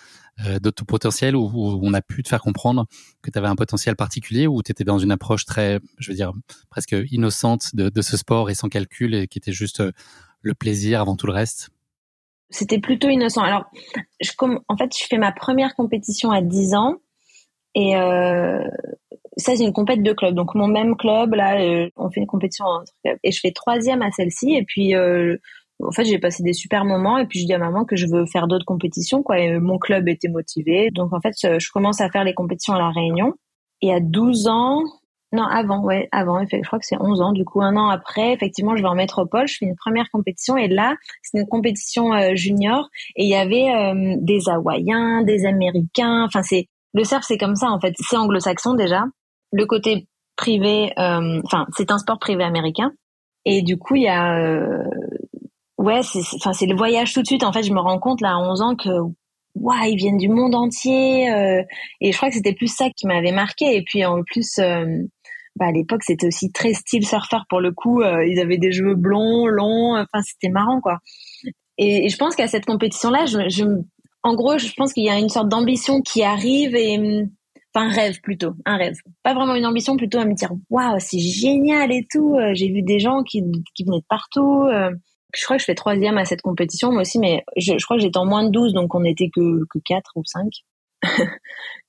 de 0.46 0.70
ton 0.70 0.84
potentiel 0.84 1.34
où, 1.34 1.50
on 1.82 1.94
a 1.94 2.02
pu 2.02 2.22
te 2.22 2.28
faire 2.28 2.42
comprendre 2.42 2.88
que 3.22 3.32
tu 3.32 3.40
avais 3.40 3.48
un 3.48 3.56
potentiel 3.56 3.96
particulier 3.96 4.48
ou 4.48 4.62
tu 4.62 4.72
étais 4.72 4.84
dans 4.84 5.00
une 5.00 5.12
approche 5.12 5.46
très, 5.46 5.80
je 5.98 6.12
veux 6.12 6.16
dire, 6.16 6.34
presque 6.70 6.94
innocente 7.10 7.74
de, 7.74 7.88
de 7.88 8.02
ce 8.02 8.18
sport 8.18 8.50
et 8.50 8.54
sans 8.54 8.68
calcul 8.68 9.16
et 9.16 9.28
qui 9.28 9.38
était 9.38 9.54
juste 9.54 9.82
le 10.42 10.54
plaisir 10.54 11.02
avant 11.02 11.16
tout 11.16 11.26
le 11.26 11.34
reste? 11.34 11.70
C'était 12.50 12.80
plutôt 12.80 13.10
innocent. 13.10 13.42
Alors, 13.42 13.66
je, 14.22 14.32
en 14.68 14.78
fait, 14.78 14.96
je 14.98 15.06
fais 15.08 15.18
ma 15.18 15.32
première 15.32 15.76
compétition 15.76 16.32
à 16.32 16.42
10 16.42 16.76
ans 16.76 16.98
et 17.76 17.98
euh, 17.98 18.64
ça, 19.38 19.56
c'est 19.56 19.64
une 19.64 19.74
compète 19.74 20.02
de 20.02 20.14
club. 20.14 20.34
Donc, 20.34 20.56
mon 20.56 20.68
même 20.68 20.96
club, 20.96 21.34
là, 21.34 21.60
euh, 21.60 21.90
on 21.98 22.10
fait 22.10 22.22
une 22.22 22.28
compétition 22.28 22.66
et 23.24 23.32
je 23.32 23.40
fais 23.40 23.52
troisième 23.52 24.02
à 24.02 24.12
celle-ci. 24.12 24.56
Et 24.56 24.64
puis, 24.64 24.96
euh, 24.96 25.36
en 25.84 25.92
fait, 25.92 26.06
j'ai 26.06 26.18
passé 26.18 26.42
des 26.42 26.54
super 26.54 26.86
moments 26.86 27.18
et 27.18 27.26
puis 27.26 27.40
je 27.40 27.46
dis 27.46 27.54
à 27.54 27.58
maman 27.58 27.84
que 27.84 27.98
je 27.98 28.08
veux 28.08 28.26
faire 28.26 28.48
d'autres 28.48 28.66
compétitions, 28.66 29.24
quoi. 29.24 29.40
Et 29.40 29.60
mon 29.60 29.78
club 29.78 30.08
était 30.08 30.30
motivé. 30.30 30.90
Donc, 30.92 31.14
en 31.14 31.20
fait, 31.20 31.34
je 31.42 31.72
commence 31.72 32.00
à 32.00 32.10
faire 32.10 32.24
les 32.24 32.34
compétitions 32.34 32.74
à 32.74 32.80
La 32.80 32.90
Réunion. 32.92 33.34
Et 33.82 33.94
à 33.94 34.00
12 34.00 34.48
ans, 34.48 34.84
non, 35.36 35.44
avant, 35.44 35.84
ouais, 35.84 36.08
avant, 36.12 36.44
je 36.46 36.62
crois 36.66 36.80
que 36.80 36.86
c'est 36.86 37.00
11 37.00 37.22
ans. 37.22 37.32
Du 37.32 37.46
coup, 37.46 37.62
un 37.62 37.76
an 37.76 37.90
après, 37.90 38.34
effectivement, 38.34 38.76
je 38.76 38.82
vais 38.82 38.88
en 38.88 38.96
métropole, 38.96 39.48
je 39.48 39.58
fais 39.58 39.66
une 39.66 39.76
première 39.76 40.10
compétition 40.12 40.58
et 40.58 40.68
là, 40.68 40.96
c'est 41.22 41.40
une 41.40 41.48
compétition 41.48 42.14
euh, 42.14 42.36
junior 42.36 42.90
et 43.16 43.24
il 43.24 43.30
y 43.30 43.36
avait 43.36 43.70
euh, 43.70 44.16
des 44.20 44.50
Hawaïens, 44.50 45.24
des 45.24 45.46
Américains. 45.46 46.24
Enfin, 46.26 46.42
c'est 46.42 46.68
le 46.94 47.04
surf, 47.04 47.24
c'est 47.28 47.38
comme 47.38 47.56
ça 47.56 47.70
en 47.70 47.80
fait. 47.80 47.94
C'est 48.00 48.18
anglo-saxon 48.18 48.74
déjà. 48.74 49.04
Le 49.52 49.66
côté 49.66 50.08
privé, 50.36 50.92
euh, 50.98 51.42
enfin, 51.46 51.68
c'est 51.76 51.92
un 51.92 51.98
sport 51.98 52.20
privé 52.20 52.44
américain. 52.44 52.92
Et 53.46 53.62
du 53.62 53.78
coup, 53.78 53.96
il 53.96 54.04
y 54.04 54.08
a 54.08 54.40
ouais, 55.78 56.02
c'est 56.04 56.22
enfin 56.36 56.54
c'est 56.54 56.66
le 56.66 56.76
voyage 56.76 57.14
tout 57.14 57.22
de 57.22 57.28
suite. 57.28 57.44
En 57.44 57.52
fait, 57.54 57.64
je 57.64 57.74
me 57.74 57.80
rends 57.80 58.00
compte 58.00 58.22
là 58.22 58.34
à 58.36 58.38
11 58.38 58.62
ans 58.62 58.76
que 58.76 58.90
waouh, 59.56 59.86
ils 59.86 59.96
viennent 59.96 60.18
du 60.18 60.30
monde 60.30 60.56
entier. 60.56 61.32
Euh, 61.32 61.64
et 62.02 62.12
je 62.12 62.18
crois 62.18 62.30
que 62.30 62.36
c'était 62.36 62.54
plus 62.54 62.74
ça 62.74 62.90
qui 62.96 63.08
m'avait 63.08 63.32
marqué. 63.32 63.76
Et 63.76 63.84
puis 63.84 64.06
en 64.06 64.24
plus, 64.24 64.58
euh, 64.60 64.86
bah, 65.56 65.68
à 65.68 65.72
l'époque, 65.72 66.04
c'était 66.04 66.28
aussi 66.28 66.52
très 66.52 66.74
style 66.74 67.06
surfeur 67.06 67.46
pour 67.50 67.62
le 67.62 67.72
coup. 67.72 68.02
Euh, 68.02 68.26
ils 68.26 68.40
avaient 68.40 68.58
des 68.58 68.72
cheveux 68.72 68.96
blonds, 68.96 69.48
longs. 69.48 69.96
Enfin, 69.96 70.22
c'était 70.24 70.50
marrant, 70.50 70.82
quoi. 70.82 71.00
Et, 71.78 72.10
je 72.10 72.18
pense 72.18 72.36
qu'à 72.36 72.48
cette 72.48 72.66
compétition-là, 72.66 73.26
je, 73.26 73.50
je, 73.50 73.66
en 74.24 74.36
gros, 74.36 74.58
je 74.58 74.72
pense 74.76 74.94
qu'il 74.94 75.04
y 75.04 75.10
a 75.10 75.18
une 75.18 75.30
sorte 75.30 75.50
d'ambition 75.50 76.02
qui 76.02 76.24
arrive 76.24 76.76
et 76.76 76.98
enfin 77.74 77.88
un 77.88 77.90
rêve 77.90 78.22
plutôt, 78.22 78.54
un 78.66 78.78
rêve. 78.78 78.96
Pas 79.24 79.34
vraiment 79.34 79.56
une 79.56 79.66
ambition, 79.66 79.98
plutôt 79.98 80.20
à 80.20 80.26
me 80.26 80.34
dire 80.34 80.52
waouh, 80.70 81.00
c'est 81.00 81.20
génial 81.20 81.92
et 81.92 82.08
tout. 82.10 82.38
J'ai 82.54 82.70
vu 82.70 82.82
des 82.82 83.00
gens 83.00 83.24
qui, 83.24 83.44
qui 83.76 83.84
venaient 83.84 84.00
de 84.00 84.06
partout 84.08 84.70
je 85.36 85.44
crois 85.44 85.58
que 85.58 85.62
je 85.62 85.66
fais 85.66 85.76
troisième 85.76 86.18
à 86.18 86.26
cette 86.26 86.42
compétition, 86.42 86.92
moi 86.92 87.02
aussi, 87.02 87.20
mais 87.20 87.44
je, 87.58 87.84
crois 87.84 87.98
que 87.98 88.04
j'étais 88.04 88.18
en 88.18 88.26
moins 88.26 88.44
de 88.44 88.52
12, 88.52 88.74
donc 88.74 88.96
on 88.96 89.02
n'était 89.02 89.30
que, 89.34 89.64
que 89.70 89.80
4 89.84 90.12
ou 90.16 90.24
5. 90.26 90.48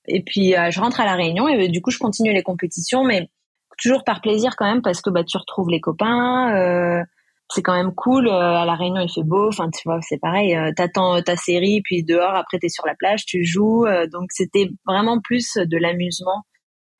et 0.07 0.21
puis, 0.23 0.55
euh, 0.55 0.69
je 0.69 0.79
rentre 0.79 0.99
à 0.99 1.05
la 1.05 1.15
Réunion 1.15 1.47
et 1.47 1.69
du 1.69 1.81
coup, 1.81 1.91
je 1.91 1.97
continue 1.97 2.33
les 2.33 2.43
compétitions, 2.43 3.03
mais 3.03 3.29
toujours 3.77 4.03
par 4.03 4.21
plaisir 4.21 4.55
quand 4.57 4.65
même, 4.65 4.81
parce 4.81 5.01
que 5.01 5.09
bah, 5.09 5.23
tu 5.23 5.37
retrouves 5.37 5.69
les 5.69 5.79
copains, 5.81 6.55
euh, 6.55 7.03
c'est 7.49 7.61
quand 7.61 7.75
même 7.75 7.93
cool. 7.95 8.27
Euh, 8.27 8.31
à 8.31 8.65
la 8.65 8.75
Réunion, 8.75 9.01
il 9.01 9.11
fait 9.11 9.23
beau, 9.23 9.47
enfin, 9.47 9.69
tu 9.69 9.81
vois, 9.85 9.99
c'est 10.01 10.19
pareil, 10.19 10.55
euh, 10.55 10.71
t'attends 10.75 11.21
ta 11.21 11.35
série, 11.35 11.81
puis 11.83 12.03
dehors, 12.03 12.35
après, 12.35 12.59
t'es 12.59 12.69
sur 12.69 12.85
la 12.85 12.95
plage, 12.95 13.25
tu 13.25 13.45
joues. 13.45 13.85
donc, 14.11 14.31
c'était 14.31 14.69
vraiment 14.85 15.19
plus 15.21 15.53
de 15.55 15.77
l'amusement. 15.77 16.43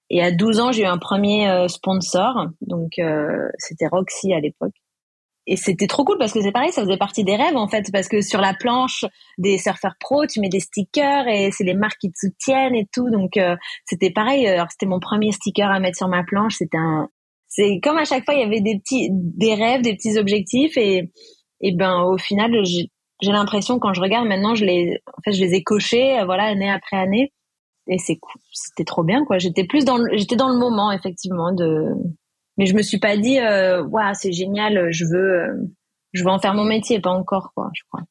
Et 0.10 0.24
à 0.24 0.32
12 0.32 0.60
ans, 0.60 0.72
j'ai 0.72 0.84
eu 0.84 0.86
un 0.86 0.98
premier 0.98 1.68
sponsor, 1.68 2.48
donc 2.62 2.94
c'était 3.58 3.88
Roxy 3.88 4.34
à 4.34 4.40
l'époque 4.40 4.74
et 5.48 5.56
c'était 5.56 5.88
trop 5.88 6.04
cool 6.04 6.18
parce 6.18 6.34
que 6.34 6.42
c'est 6.42 6.52
pareil, 6.52 6.74
ça 6.74 6.84
faisait 6.84 6.98
partie 6.98 7.24
des 7.24 7.38
rêves 7.38 7.56
en 7.56 7.70
fait, 7.70 7.90
parce 7.94 8.10
que 8.10 8.22
sur 8.22 8.42
la 8.42 8.54
planche 8.54 9.06
des 9.38 9.58
surfeurs 9.58 9.96
pro, 10.00 10.26
tu 10.28 10.42
mets 10.42 10.50
des 10.50 10.60
stickers 10.60 11.28
et 11.28 11.52
c'est 11.52 11.64
les 11.64 11.74
marques 11.74 12.00
qui 12.02 12.12
te 12.12 12.18
soutiennent 12.20 12.76
et 12.76 12.86
tout, 12.94 13.10
donc 13.10 13.38
euh, 13.38 13.56
c'était 13.86 14.12
pareil. 14.12 14.46
Alors 14.46 14.68
c'était 14.70 14.86
mon 14.86 15.00
premier 15.00 15.32
sticker 15.32 15.72
à 15.72 15.80
mettre 15.80 15.98
sur 15.98 16.10
ma 16.10 16.24
planche, 16.24 16.56
c'était 16.58 16.78
un, 16.78 17.08
c'est 17.48 17.80
comme 17.82 17.98
à 17.98 18.04
chaque 18.04 18.26
fois 18.26 18.34
il 18.34 18.42
y 18.42 18.44
avait 18.44 18.62
des 18.62 18.78
petits, 18.78 19.10
des 19.12 19.56
rêves, 19.56 19.82
des 19.82 19.96
petits 19.96 20.18
objectifs 20.18 20.78
et 20.78 21.10
et 21.62 21.72
ben 21.74 22.04
au 22.04 22.18
final 22.18 22.52
j'ai 22.64 23.32
l'impression 23.32 23.80
quand 23.80 23.94
je 23.94 24.02
regarde 24.02 24.28
maintenant 24.28 24.54
je 24.54 24.66
les, 24.66 25.02
en 25.08 25.22
fait 25.24 25.32
je 25.32 25.42
les 25.42 25.54
ai 25.56 25.64
cochés, 25.64 26.20
euh, 26.20 26.26
voilà 26.26 26.44
année 26.44 26.70
après 26.70 26.98
année 26.98 27.32
et 27.88 27.98
c'est 28.00 28.18
cool, 28.18 28.42
c'était 28.52 28.84
trop 28.84 29.04
bien 29.04 29.24
quoi. 29.24 29.38
J'étais 29.38 29.64
plus 29.64 29.86
dans, 29.86 29.98
j'étais 30.12 30.36
dans 30.36 30.50
le 30.50 30.58
moment 30.58 30.92
effectivement 30.92 31.54
de 31.54 31.86
mais 32.58 32.66
je 32.66 32.76
me 32.76 32.82
suis 32.82 33.00
pas 33.00 33.18
dit 33.18 33.40
euh, 33.40 33.84
waouh 33.84 34.14
c'est 34.14 34.32
génial 34.32 34.92
je 34.92 35.06
veux 35.06 35.42
euh, 35.42 35.54
je 36.14 36.24
veux 36.24 36.30
en 36.30 36.40
faire 36.40 36.54
mon 36.54 36.66
métier. 36.66 37.00
Pas 37.00 37.12
encore 37.12 37.52
quoi 37.56 37.70
je 37.74 37.84
crois. 37.92 38.04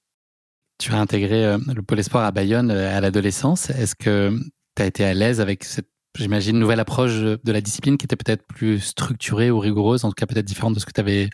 Tu 0.78 0.92
as 0.92 1.00
intégré 1.00 1.44
euh, 1.44 1.58
le 1.74 1.82
pôle 1.82 1.98
espoir 1.98 2.24
à 2.24 2.30
Bayonne 2.30 2.70
à 2.70 3.00
l'adolescence. 3.00 3.70
Est-ce 3.70 3.94
que 3.94 4.38
tu 4.76 4.82
as 4.82 4.86
été 4.86 5.04
à 5.04 5.14
l'aise 5.14 5.40
avec 5.40 5.64
cette 5.64 5.88
j'imagine 6.16 6.58
nouvelle 6.58 6.80
approche 6.80 7.12
de 7.20 7.52
la 7.52 7.60
discipline 7.60 7.98
qui 7.98 8.06
était 8.06 8.16
peut-être 8.16 8.46
plus 8.46 8.80
structurée 8.80 9.50
ou 9.50 9.58
rigoureuse 9.58 10.02
en 10.06 10.08
tout 10.08 10.14
cas 10.14 10.24
peut-être 10.24 10.46
différente 10.46 10.74
de 10.74 10.80
ce 10.80 10.86
que 10.86 10.92
tu 10.92 11.00
avais 11.00 11.28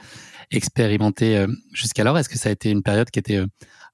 expérimenté 0.51 1.47
jusqu'alors? 1.73 2.19
Est-ce 2.19 2.29
que 2.29 2.37
ça 2.37 2.49
a 2.49 2.53
été 2.53 2.71
une 2.71 2.83
période 2.83 3.09
qui 3.09 3.21
était 3.21 3.41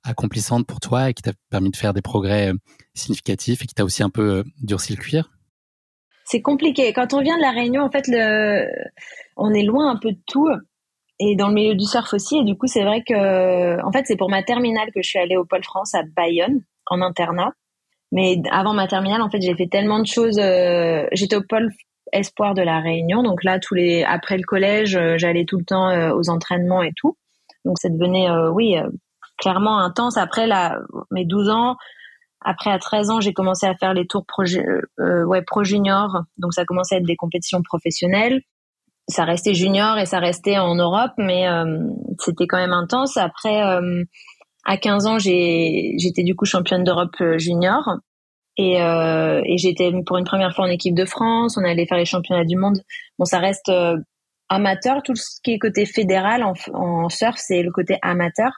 accomplissante 0.03 0.67
pour 0.67 0.81
toi 0.81 1.11
et 1.11 1.15
qui 1.15 1.23
t'a 1.23 1.33
permis 1.51 1.71
de 1.71 1.77
faire 1.77 1.93
des 1.93 2.01
progrès 2.01 2.53
significatifs 2.95 3.63
et 3.63 3.67
qui 3.67 3.75
t'a 3.75 3.85
aussi 3.85 4.03
un 4.03 4.09
peu 4.09 4.45
durci 4.63 4.95
le 4.95 4.99
cuir? 4.99 5.31
C'est 6.31 6.43
compliqué. 6.43 6.93
Quand 6.93 7.15
on 7.15 7.23
vient 7.23 7.37
de 7.37 7.43
la 7.43 7.51
Réunion, 7.51 7.83
en 7.83 7.91
fait, 7.91 8.05
on 9.37 9.55
est 9.55 9.63
loin 9.63 9.91
un 9.91 9.97
peu 9.97 10.13
de 10.13 10.21
tout 10.27 10.49
et 11.21 11.37
dans 11.37 11.49
le 11.49 11.55
milieu 11.55 11.75
du 11.75 11.85
surf 11.85 12.13
aussi. 12.13 12.39
Et 12.39 12.45
du 12.45 12.57
coup, 12.57 12.67
c'est 12.67 12.85
vrai 12.85 13.03
que, 13.03 13.83
en 13.83 13.93
fait, 13.93 14.05
c'est 14.07 14.17
pour 14.17 14.31
ma 14.31 14.43
terminale 14.43 14.91
que 14.95 15.03
je 15.03 15.09
suis 15.09 15.19
allée 15.19 15.37
au 15.37 15.45
Pôle 15.45 15.65
France 15.65 15.95
à 15.95 16.03
Bayonne 16.15 16.63
en 16.87 17.01
internat. 17.01 17.53
Mais 18.13 18.41
avant 18.51 18.75
ma 18.75 18.87
terminale, 18.87 19.23
en 19.23 19.31
fait, 19.31 19.41
j'ai 19.41 19.55
fait 19.55 19.69
tellement 19.69 20.01
de 20.01 20.07
choses. 20.07 20.39
Euh, 20.39 21.07
j'étais 21.13 21.37
au 21.37 21.43
Pôle 21.43 21.71
Espoir 22.13 22.55
de 22.55 22.63
la 22.63 22.81
Réunion, 22.81 23.23
donc 23.23 23.45
là, 23.45 23.59
tous 23.59 23.75
les 23.75 24.03
après 24.03 24.39
le 24.39 24.45
collège, 24.45 24.97
euh, 24.97 25.19
j'allais 25.19 25.45
tout 25.45 25.59
le 25.59 25.65
temps 25.65 25.91
euh, 25.91 26.15
aux 26.15 26.31
entraînements 26.31 26.83
et 26.83 26.93
tout. 26.97 27.19
Donc 27.67 27.79
ça 27.79 27.91
devenait, 27.91 28.31
oui, 28.53 28.77
clairement 29.37 29.79
intense. 29.79 30.17
Après 30.17 30.47
là, 30.47 30.79
mes 31.11 31.27
12 31.27 31.51
ans, 31.51 31.77
après, 32.41 32.71
à 32.71 32.79
13 32.79 33.11
ans, 33.11 33.21
j'ai 33.21 33.33
commencé 33.33 33.67
à 33.67 33.75
faire 33.75 33.95
les 33.95 34.07
tours 34.07 34.25
pro, 34.27 34.43
euh, 34.43 34.83
euh, 35.01 35.25
ouais, 35.25 35.43
pro 35.43 35.65
junior. 35.65 36.23
Donc, 36.37 36.55
ça 36.55 36.65
commençait 36.65 36.97
à 36.97 36.99
être 36.99 37.07
des 37.07 37.17
compétitions 37.17 37.63
professionnelles. 37.63 38.43
Ça 39.09 39.25
restait 39.25 39.55
junior 39.55 39.99
et 39.99 40.07
ça 40.07 40.19
restait 40.19 40.59
en 40.59 40.75
Europe, 40.75 41.13
mais 41.17 41.49
euh, 41.49 41.79
c'était 42.21 42.47
quand 42.47 42.59
même 42.59 42.75
intense. 42.75 43.17
Après, 43.17 43.63
euh, 43.65 44.05
à 44.65 44.77
15 44.77 45.07
ans, 45.07 45.19
j'étais 45.19 46.23
du 46.23 46.37
coup 46.37 46.45
championne 46.45 46.85
d'Europe 46.85 47.17
junior. 47.37 47.97
Et, 48.61 48.75
et 48.75 49.57
j'étais 49.57 49.93
pour 50.05 50.19
une 50.19 50.25
première 50.25 50.53
fois 50.53 50.65
en 50.65 50.69
équipe 50.69 50.97
de 50.97 51.05
France. 51.05 51.57
On 51.57 51.65
allait 51.65 51.87
faire 51.87 51.97
les 51.97 52.05
championnats 52.05 52.45
du 52.45 52.57
monde. 52.57 52.83
Bon, 53.17 53.25
ça 53.25 53.39
reste 53.39 53.71
amateur. 54.49 55.01
Tout 55.05 55.15
ce 55.15 55.41
qui 55.45 55.53
est 55.53 55.59
côté 55.61 55.87
fédéral 55.87 56.43
en, 56.43 56.55
en 56.75 57.09
surf, 57.09 57.37
c'est 57.39 57.63
le 57.63 57.71
côté 57.71 57.99
amateur. 58.03 58.51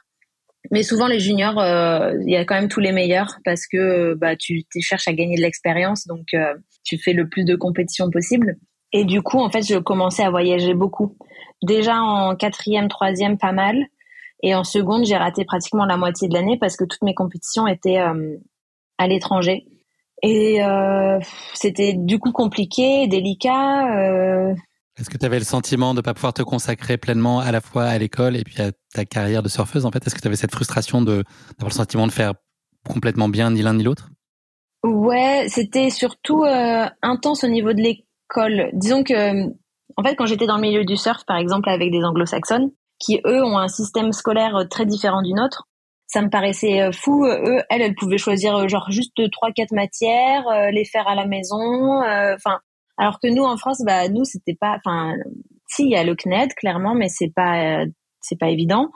Mais 0.69 0.83
souvent 0.83 1.07
les 1.07 1.19
juniors, 1.19 1.59
euh, 1.59 2.13
il 2.21 2.31
y 2.31 2.35
a 2.35 2.45
quand 2.45 2.55
même 2.55 2.69
tous 2.69 2.79
les 2.79 2.91
meilleurs 2.91 3.37
parce 3.43 3.65
que 3.65 4.13
bah 4.13 4.35
tu 4.35 4.63
cherches 4.79 5.07
à 5.07 5.13
gagner 5.13 5.35
de 5.35 5.41
l'expérience, 5.41 6.05
donc 6.05 6.27
euh, 6.33 6.53
tu 6.83 6.99
fais 6.99 7.13
le 7.13 7.27
plus 7.27 7.45
de 7.45 7.55
compétitions 7.55 8.11
possible. 8.11 8.57
Et 8.93 9.05
du 9.05 9.21
coup, 9.21 9.39
en 9.39 9.49
fait, 9.49 9.63
je 9.63 9.77
commençais 9.77 10.23
à 10.23 10.29
voyager 10.29 10.73
beaucoup. 10.73 11.15
Déjà 11.63 11.95
en 11.95 12.35
quatrième, 12.35 12.89
troisième, 12.89 13.37
pas 13.37 13.53
mal. 13.53 13.85
Et 14.43 14.53
en 14.53 14.63
seconde, 14.63 15.05
j'ai 15.05 15.17
raté 15.17 15.45
pratiquement 15.45 15.85
la 15.85 15.97
moitié 15.97 16.27
de 16.27 16.33
l'année 16.33 16.57
parce 16.59 16.75
que 16.75 16.83
toutes 16.83 17.01
mes 17.03 17.13
compétitions 17.13 17.67
étaient 17.67 17.99
euh, 17.99 18.37
à 18.97 19.07
l'étranger. 19.07 19.65
Et 20.23 20.59
c'était 21.55 21.95
du 21.95 22.19
coup 22.19 22.31
compliqué, 22.31 23.07
délicat. 23.07 24.53
Est-ce 25.01 25.09
que 25.09 25.17
tu 25.17 25.25
avais 25.25 25.39
le 25.39 25.45
sentiment 25.45 25.95
de 25.95 25.99
ne 25.99 26.01
pas 26.01 26.13
pouvoir 26.13 26.31
te 26.31 26.43
consacrer 26.43 26.95
pleinement 26.95 27.39
à 27.39 27.51
la 27.51 27.59
fois 27.59 27.85
à 27.85 27.97
l'école 27.97 28.37
et 28.37 28.43
puis 28.43 28.61
à 28.61 28.71
ta 28.93 29.03
carrière 29.03 29.41
de 29.41 29.49
surfeuse 29.49 29.87
en 29.87 29.91
fait? 29.91 30.05
Est-ce 30.05 30.13
que 30.13 30.21
tu 30.21 30.27
avais 30.27 30.35
cette 30.35 30.51
frustration 30.51 31.01
d'avoir 31.01 31.25
le 31.65 31.71
sentiment 31.71 32.05
de 32.05 32.11
faire 32.11 32.33
complètement 32.87 33.27
bien 33.27 33.49
ni 33.49 33.63
l'un 33.63 33.73
ni 33.73 33.81
l'autre? 33.81 34.09
Ouais, 34.83 35.47
c'était 35.49 35.89
surtout 35.89 36.43
euh, 36.43 36.85
intense 37.01 37.43
au 37.43 37.47
niveau 37.47 37.73
de 37.73 37.81
l'école. 37.81 38.69
Disons 38.73 39.03
que 39.03 39.47
en 39.97 40.03
fait 40.03 40.15
quand 40.15 40.27
j'étais 40.27 40.45
dans 40.45 40.57
le 40.57 40.61
milieu 40.61 40.85
du 40.85 40.97
surf 40.97 41.25
par 41.25 41.37
exemple 41.37 41.69
avec 41.69 41.89
des 41.91 42.03
anglo-saxonnes 42.03 42.69
qui 42.99 43.21
eux 43.25 43.43
ont 43.43 43.57
un 43.57 43.69
système 43.69 44.11
scolaire 44.11 44.67
très 44.69 44.85
différent 44.85 45.23
du 45.23 45.33
nôtre, 45.33 45.67
ça 46.05 46.21
me 46.21 46.29
paraissait 46.29 46.79
euh, 46.79 46.91
fou. 46.91 47.25
Eux, 47.25 47.63
elles, 47.71 47.81
elles 47.81 47.95
pouvaient 47.95 48.19
choisir 48.19 48.55
euh, 48.55 48.67
genre 48.67 48.91
juste 48.91 49.19
trois, 49.31 49.51
quatre 49.51 49.73
matières, 49.73 50.43
les 50.71 50.85
faire 50.85 51.07
à 51.07 51.15
la 51.15 51.25
maison. 51.25 52.03
Enfin, 52.35 52.59
alors 53.01 53.19
que 53.19 53.27
nous 53.27 53.43
en 53.43 53.57
France, 53.57 53.81
bah 53.83 54.09
nous 54.09 54.25
c'était 54.25 54.53
pas, 54.53 54.77
enfin 54.77 55.15
si 55.67 55.85
il 55.85 55.89
y 55.89 55.95
a 55.95 56.03
le 56.03 56.15
CNED 56.15 56.53
clairement, 56.53 56.93
mais 56.93 57.09
c'est 57.09 57.33
pas 57.35 57.83
c'est 58.19 58.37
pas 58.39 58.49
évident. 58.49 58.91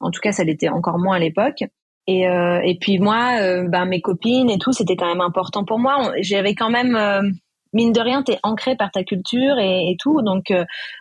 En 0.00 0.10
tout 0.10 0.20
cas, 0.20 0.32
ça 0.32 0.42
l'était 0.42 0.68
encore 0.68 0.98
moins 0.98 1.14
à 1.14 1.18
l'époque. 1.20 1.62
Et, 2.08 2.28
euh, 2.28 2.60
et 2.64 2.76
puis 2.80 2.98
moi, 2.98 3.38
euh, 3.40 3.68
bah, 3.68 3.84
mes 3.84 4.00
copines 4.00 4.50
et 4.50 4.58
tout, 4.58 4.72
c'était 4.72 4.96
quand 4.96 5.06
même 5.06 5.20
important 5.20 5.64
pour 5.64 5.78
moi. 5.78 6.12
J'avais 6.20 6.56
quand 6.56 6.68
même, 6.68 6.96
euh, 6.96 7.22
mine 7.72 7.92
de 7.92 8.00
rien, 8.00 8.24
t'es 8.24 8.40
ancré 8.42 8.76
par 8.76 8.90
ta 8.90 9.04
culture 9.04 9.56
et, 9.60 9.94
tout. 10.00 10.20
Donc 10.22 10.52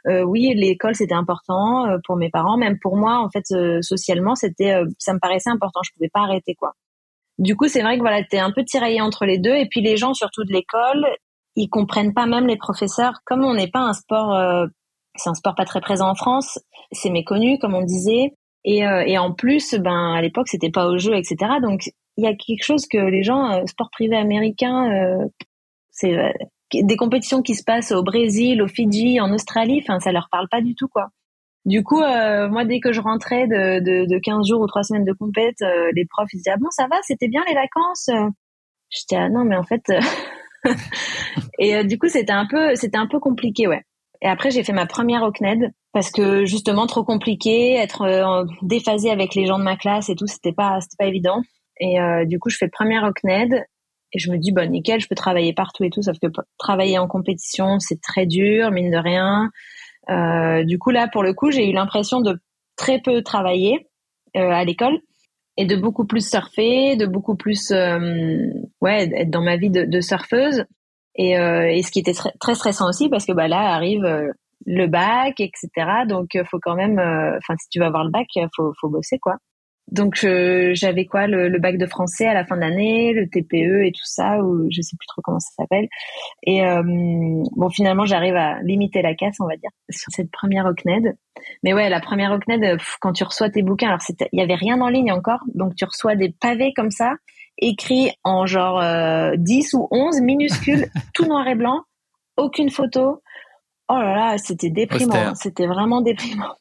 oui, 0.05 0.53
l'école 0.55 0.93
c'était 0.93 1.15
important 1.15 1.88
pour 2.05 2.17
mes 2.17 2.29
parents, 2.29 2.57
même 2.57 2.77
pour 2.79 2.98
moi. 2.98 3.17
En 3.17 3.31
fait, 3.31 3.45
socialement, 3.81 4.36
c'était, 4.36 4.75
ça 5.00 5.13
me 5.13 5.19
paraissait 5.19 5.50
important. 5.50 5.81
Je 5.83 5.91
pouvais 5.93 6.10
pas 6.13 6.22
arrêter 6.22 6.53
quoi. 6.53 6.74
Du 7.39 7.55
coup, 7.55 7.67
c'est 7.67 7.81
vrai 7.81 7.98
que 7.98 8.01
voilà, 8.01 8.24
t'es 8.24 8.38
un 8.38 8.51
peu 8.51 8.63
tiraillé 8.63 9.01
entre 9.01 9.25
les 9.25 9.39
deux. 9.39 9.55
Et 9.55 9.67
puis 9.67 9.81
les 9.81 9.98
gens, 9.98 10.13
surtout 10.13 10.43
de 10.43 10.53
l'école, 10.53 11.07
ils 11.55 11.69
comprennent 11.69 12.13
pas 12.13 12.25
même 12.25 12.48
les 12.48 12.57
professeurs. 12.57 13.22
Comme 13.25 13.43
on 13.43 13.53
n'est 13.53 13.69
pas 13.69 13.81
un 13.81 13.93
sport, 13.93 14.33
euh, 14.33 14.65
c'est 15.15 15.29
un 15.29 15.36
sport 15.36 15.55
pas 15.55 15.65
très 15.65 15.81
présent 15.81 16.10
en 16.10 16.15
France, 16.15 16.60
c'est 16.91 17.10
méconnu 17.10 17.60
comme 17.60 17.75
on 17.75 17.83
disait. 17.83 18.33
Et, 18.65 18.86
euh, 18.88 19.03
et 19.05 19.17
en 19.17 19.33
plus, 19.33 19.75
ben 19.75 20.13
à 20.13 20.22
l'époque 20.22 20.48
c'était 20.48 20.72
pas 20.72 20.88
au 20.88 20.98
jeu, 20.98 21.15
etc. 21.15 21.36
Donc 21.62 21.89
il 22.17 22.24
y 22.24 22.27
a 22.27 22.33
quelque 22.33 22.63
chose 22.63 22.88
que 22.88 22.98
les 22.98 23.24
gens, 23.24 23.51
euh, 23.51 23.65
sport 23.65 23.89
privé 23.91 24.15
américain, 24.15 24.91
euh, 24.91 25.27
c'est 25.91 26.15
des 26.74 26.95
compétitions 26.95 27.41
qui 27.41 27.55
se 27.55 27.63
passent 27.63 27.91
au 27.91 28.03
Brésil, 28.03 28.62
au 28.62 28.67
Fidji, 28.67 29.19
en 29.19 29.31
Australie, 29.33 29.83
enfin 29.83 30.00
ça 30.00 30.12
leur 30.12 30.27
parle 30.31 30.48
pas 30.50 30.62
du 30.62 30.75
tout 30.75 30.88
quoi. 30.88 31.10
Du 31.65 31.83
coup, 31.83 32.00
moi 32.00 32.65
dès 32.65 32.79
que 32.79 32.91
je 32.91 33.00
rentrais 33.00 33.48
de, 33.48 33.79
de, 33.79 34.05
de 34.05 34.19
15 34.19 34.48
jours 34.48 34.62
ou 34.62 34.67
3 34.67 34.83
semaines 34.83 35.05
de 35.05 35.13
compète, 35.13 35.60
les 35.93 36.05
profs 36.05 36.33
ils 36.33 36.38
disaient 36.38 36.51
ah 36.51 36.57
bon 36.57 36.69
ça 36.72 36.88
va, 36.89 36.98
c'était 37.03 37.27
bien 37.27 37.43
les 37.48 37.53
vacances. 37.53 38.10
J'étais 38.89 39.17
ah 39.17 39.29
non 39.29 39.45
mais 39.45 39.55
en 39.55 39.63
fait 39.63 39.83
et 41.60 41.75
euh, 41.75 41.84
du 41.84 41.98
coup, 41.98 42.08
c'était 42.08 42.34
un 42.34 42.46
peu, 42.46 42.75
c'était 42.75 42.98
un 42.98 43.08
peu 43.08 43.20
compliqué, 43.20 43.67
ouais. 43.67 43.84
Et 44.24 44.27
après, 44.27 44.51
j'ai 44.51 44.63
fait 44.63 44.74
ma 44.74 44.86
première 44.86 45.24
au 45.24 45.32
CNED 45.32 45.74
parce 45.91 46.10
que 46.10 46.46
justement 46.46 46.88
trop 46.88 47.03
compliqué, 47.03 47.75
être 47.75 48.03
euh, 48.03 48.46
déphasé 48.62 49.12
avec 49.12 49.36
les 49.36 49.46
gens 49.46 49.60
de 49.60 49.63
ma 49.63 49.75
classe 49.75 50.10
et 50.10 50.15
tout, 50.15 50.27
c'était 50.27 50.53
pas, 50.53 50.79
c'était 50.79 50.96
pas 50.98 51.08
évident. 51.08 51.41
Et 51.79 52.00
euh, 52.00 52.24
du 52.24 52.39
coup, 52.39 52.50
je 52.50 52.58
fais 52.58 52.70
première 52.70 53.03
au 53.03 53.12
CNED 53.12 53.65
et 54.13 54.20
je 54.20 54.32
me 54.32 54.38
dis 54.38 54.53
bon 54.53 54.72
nickel, 54.72 55.01
je 55.01 55.10
peux 55.10 55.15
travailler 55.15 55.53
partout 55.53 55.84
et 55.84 55.89
tout, 55.89 56.01
sauf 56.01 56.17
que 56.20 56.27
travailler 56.58 56.98
en 56.98 57.08
compétition, 57.08 57.79
c'est 57.79 58.00
très 58.01 58.25
dur, 58.25 58.72
mine 58.72 58.91
de 58.91 58.98
rien. 58.98 59.51
Euh, 60.10 60.63
du 60.63 60.79
coup 60.79 60.91
là, 60.91 61.10
pour 61.12 61.24
le 61.24 61.34
coup, 61.34 61.51
j'ai 61.51 61.70
eu 61.70 61.74
l'impression 61.74 62.22
de 62.22 62.39
très 62.77 63.01
peu 63.01 63.24
travailler 63.24 63.89
à 64.36 64.63
l'école 64.63 65.00
et 65.57 65.65
de 65.65 65.75
beaucoup 65.75 66.05
plus 66.05 66.27
surfer, 66.27 66.95
de 66.95 67.05
beaucoup 67.05 67.36
plus 67.36 67.72
ouais 68.81 69.10
être 69.15 69.29
dans 69.29 69.41
ma 69.41 69.57
vie 69.57 69.69
de, 69.69 69.83
de 69.83 70.01
surfeuse. 70.01 70.65
Et, 71.15 71.33
et 71.33 71.83
ce 71.83 71.91
qui 71.91 72.00
était 72.00 72.13
très 72.39 72.55
stressant 72.55 72.89
aussi 72.89 73.07
parce 73.07 73.25
que 73.25 73.33
bah 73.33 73.48
là 73.48 73.75
arrive 73.75 74.03
le 74.65 74.88
bac 74.88 75.39
etc 75.39 75.67
donc 76.07 76.29
faut 76.50 76.57
quand 76.60 76.75
même 76.75 76.98
enfin 76.98 77.53
si 77.60 77.69
tu 77.69 77.77
vas 77.77 77.86
avoir 77.86 78.03
le 78.03 78.10
bac 78.10 78.25
faut 78.55 78.74
faut 78.81 78.89
bosser 78.89 79.19
quoi 79.19 79.38
donc 79.92 80.16
j'avais 80.16 81.06
quoi 81.06 81.28
le, 81.28 81.60
bac 81.60 81.78
de 81.78 81.86
français 81.86 82.25
à 82.25 82.34
la 82.34 82.46
fin 82.46 82.56
de 82.56 82.62
l'année, 82.62 83.13
le 83.13 83.28
TPE 83.28 83.86
et 83.86 83.92
tout 83.92 84.06
ça, 84.06 84.40
ou 84.40 84.68
je 84.72 84.82
sais 84.82 84.96
plus 84.98 85.08
trop 85.08 85.22
comment 85.22 85.40
ça 85.40 85.52
s'appelle. 85.58 85.88
Et 86.44 86.66
euh, 86.66 86.82
bon, 86.84 87.70
finalement, 87.70 88.06
j'arrive 88.06 88.36
à 88.36 88.62
limiter 88.63 89.02
la 89.02 89.13
casse, 89.13 89.36
on 89.40 89.48
va 89.48 89.58
dire, 89.58 89.70
sur 89.90 90.12
cette 90.12 90.32
première 90.32 90.66
OCNED. 90.66 91.16
Mais 91.63 91.74
ouais, 91.74 91.90
la 91.90 92.00
première 92.00 92.32
OCNED, 92.32 92.80
quand 93.02 93.13
tu 93.13 93.24
reçois 93.24 93.50
tes 93.50 93.62
bouquins, 93.62 93.90
alors 93.90 94.00
il 94.32 94.40
y 94.40 94.42
avait 94.42 94.56
rien 94.56 94.80
en 94.82 94.90
ligne 94.90 95.12
encore, 95.12 95.42
donc 95.54 95.75
tu 95.75 95.86
reçois 95.86 96.16
des 96.16 96.34
pavés 96.40 96.74
comme 96.75 96.92
ça, 96.92 97.13
écrits 97.58 98.12
en 98.24 98.46
genre 98.46 98.80
euh, 98.80 99.34
10 99.38 99.74
ou 99.74 99.88
11 99.92 100.22
minuscules, 100.22 100.88
tout 101.13 101.25
noir 101.25 101.48
et 101.48 101.56
blanc, 101.56 101.82
aucune 102.38 102.70
photo. 102.70 103.22
Oh 103.90 103.96
là 103.96 104.16
là, 104.16 104.38
c'était 104.38 104.70
déprimant, 104.70 105.36
c'était 105.36 105.68
vraiment 105.68 106.02
déprimant. 106.02 106.56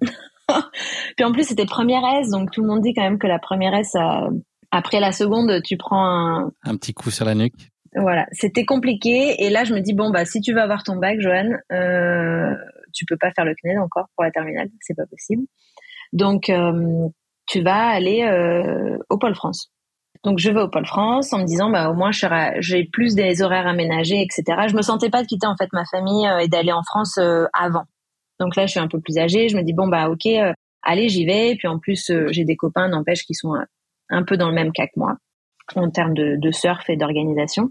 Puis 1.16 1.24
en 1.24 1.32
plus, 1.32 1.44
c'était 1.44 1.66
première 1.66 2.02
S, 2.20 2.30
donc 2.30 2.50
tout 2.50 2.62
le 2.62 2.68
monde 2.68 2.82
dit 2.82 2.94
quand 2.94 3.02
même 3.02 3.18
que 3.18 3.26
la 3.26 3.38
première 3.38 3.74
S, 3.74 3.94
euh, 3.94 4.30
après 4.70 5.00
la 5.00 5.12
seconde, 5.12 5.62
tu 5.62 5.76
prends 5.76 6.04
un... 6.04 6.52
Un 6.64 6.76
petit 6.76 6.94
coup 6.94 7.10
sur 7.10 7.24
la 7.24 7.34
nuque. 7.34 7.70
Voilà, 7.96 8.26
c'était 8.32 8.64
compliqué. 8.64 9.44
Et 9.44 9.50
là, 9.50 9.64
je 9.64 9.72
me 9.72 9.80
dis, 9.80 9.94
bon, 9.94 10.10
bah, 10.10 10.24
si 10.24 10.40
tu 10.40 10.52
veux 10.52 10.60
avoir 10.60 10.82
ton 10.82 10.96
bac, 10.96 11.20
Johan, 11.20 11.50
euh, 11.72 12.54
tu 12.92 13.04
peux 13.04 13.16
pas 13.16 13.30
faire 13.30 13.44
le 13.44 13.54
CNED 13.54 13.78
encore 13.78 14.08
pour 14.16 14.24
la 14.24 14.32
terminale, 14.32 14.68
c'est 14.80 14.96
pas 14.96 15.06
possible. 15.06 15.44
Donc, 16.12 16.50
euh, 16.50 17.08
tu 17.46 17.62
vas 17.62 17.86
aller 17.86 18.22
euh, 18.22 18.98
au 19.10 19.18
Pôle 19.18 19.36
France. 19.36 19.70
Donc, 20.24 20.38
je 20.38 20.50
vais 20.50 20.60
au 20.60 20.68
Pôle 20.68 20.86
France 20.86 21.32
en 21.32 21.38
me 21.38 21.44
disant, 21.44 21.70
bah, 21.70 21.88
au 21.90 21.94
moins, 21.94 22.10
j'ai 22.58 22.84
plus 22.92 23.14
des 23.14 23.42
horaires 23.42 23.68
aménagés, 23.68 24.20
etc. 24.20 24.66
Je 24.68 24.74
me 24.74 24.82
sentais 24.82 25.10
pas 25.10 25.22
de 25.22 25.28
quitter, 25.28 25.46
en 25.46 25.56
fait, 25.56 25.68
ma 25.72 25.84
famille 25.84 26.26
et 26.40 26.48
d'aller 26.48 26.72
en 26.72 26.82
France 26.82 27.18
avant. 27.52 27.84
Donc 28.44 28.56
là, 28.56 28.66
je 28.66 28.72
suis 28.72 28.80
un 28.80 28.88
peu 28.88 29.00
plus 29.00 29.16
âgée. 29.16 29.48
Je 29.48 29.56
me 29.56 29.62
dis 29.62 29.72
bon 29.72 29.88
bah 29.88 30.10
ok, 30.10 30.26
euh, 30.26 30.52
allez, 30.82 31.08
j'y 31.08 31.24
vais. 31.24 31.50
Et 31.50 31.56
puis 31.56 31.66
en 31.66 31.78
plus, 31.78 32.10
euh, 32.10 32.28
j'ai 32.30 32.44
des 32.44 32.56
copains, 32.56 32.88
n'empêche, 32.88 33.24
qui 33.24 33.32
sont 33.32 33.54
euh, 33.54 33.64
un 34.10 34.22
peu 34.22 34.36
dans 34.36 34.48
le 34.48 34.54
même 34.54 34.70
cas 34.70 34.86
que 34.86 34.98
moi 34.98 35.16
en 35.76 35.88
termes 35.90 36.12
de, 36.12 36.50
surf 36.50 36.90
et 36.90 36.96
d'organisation. 36.96 37.70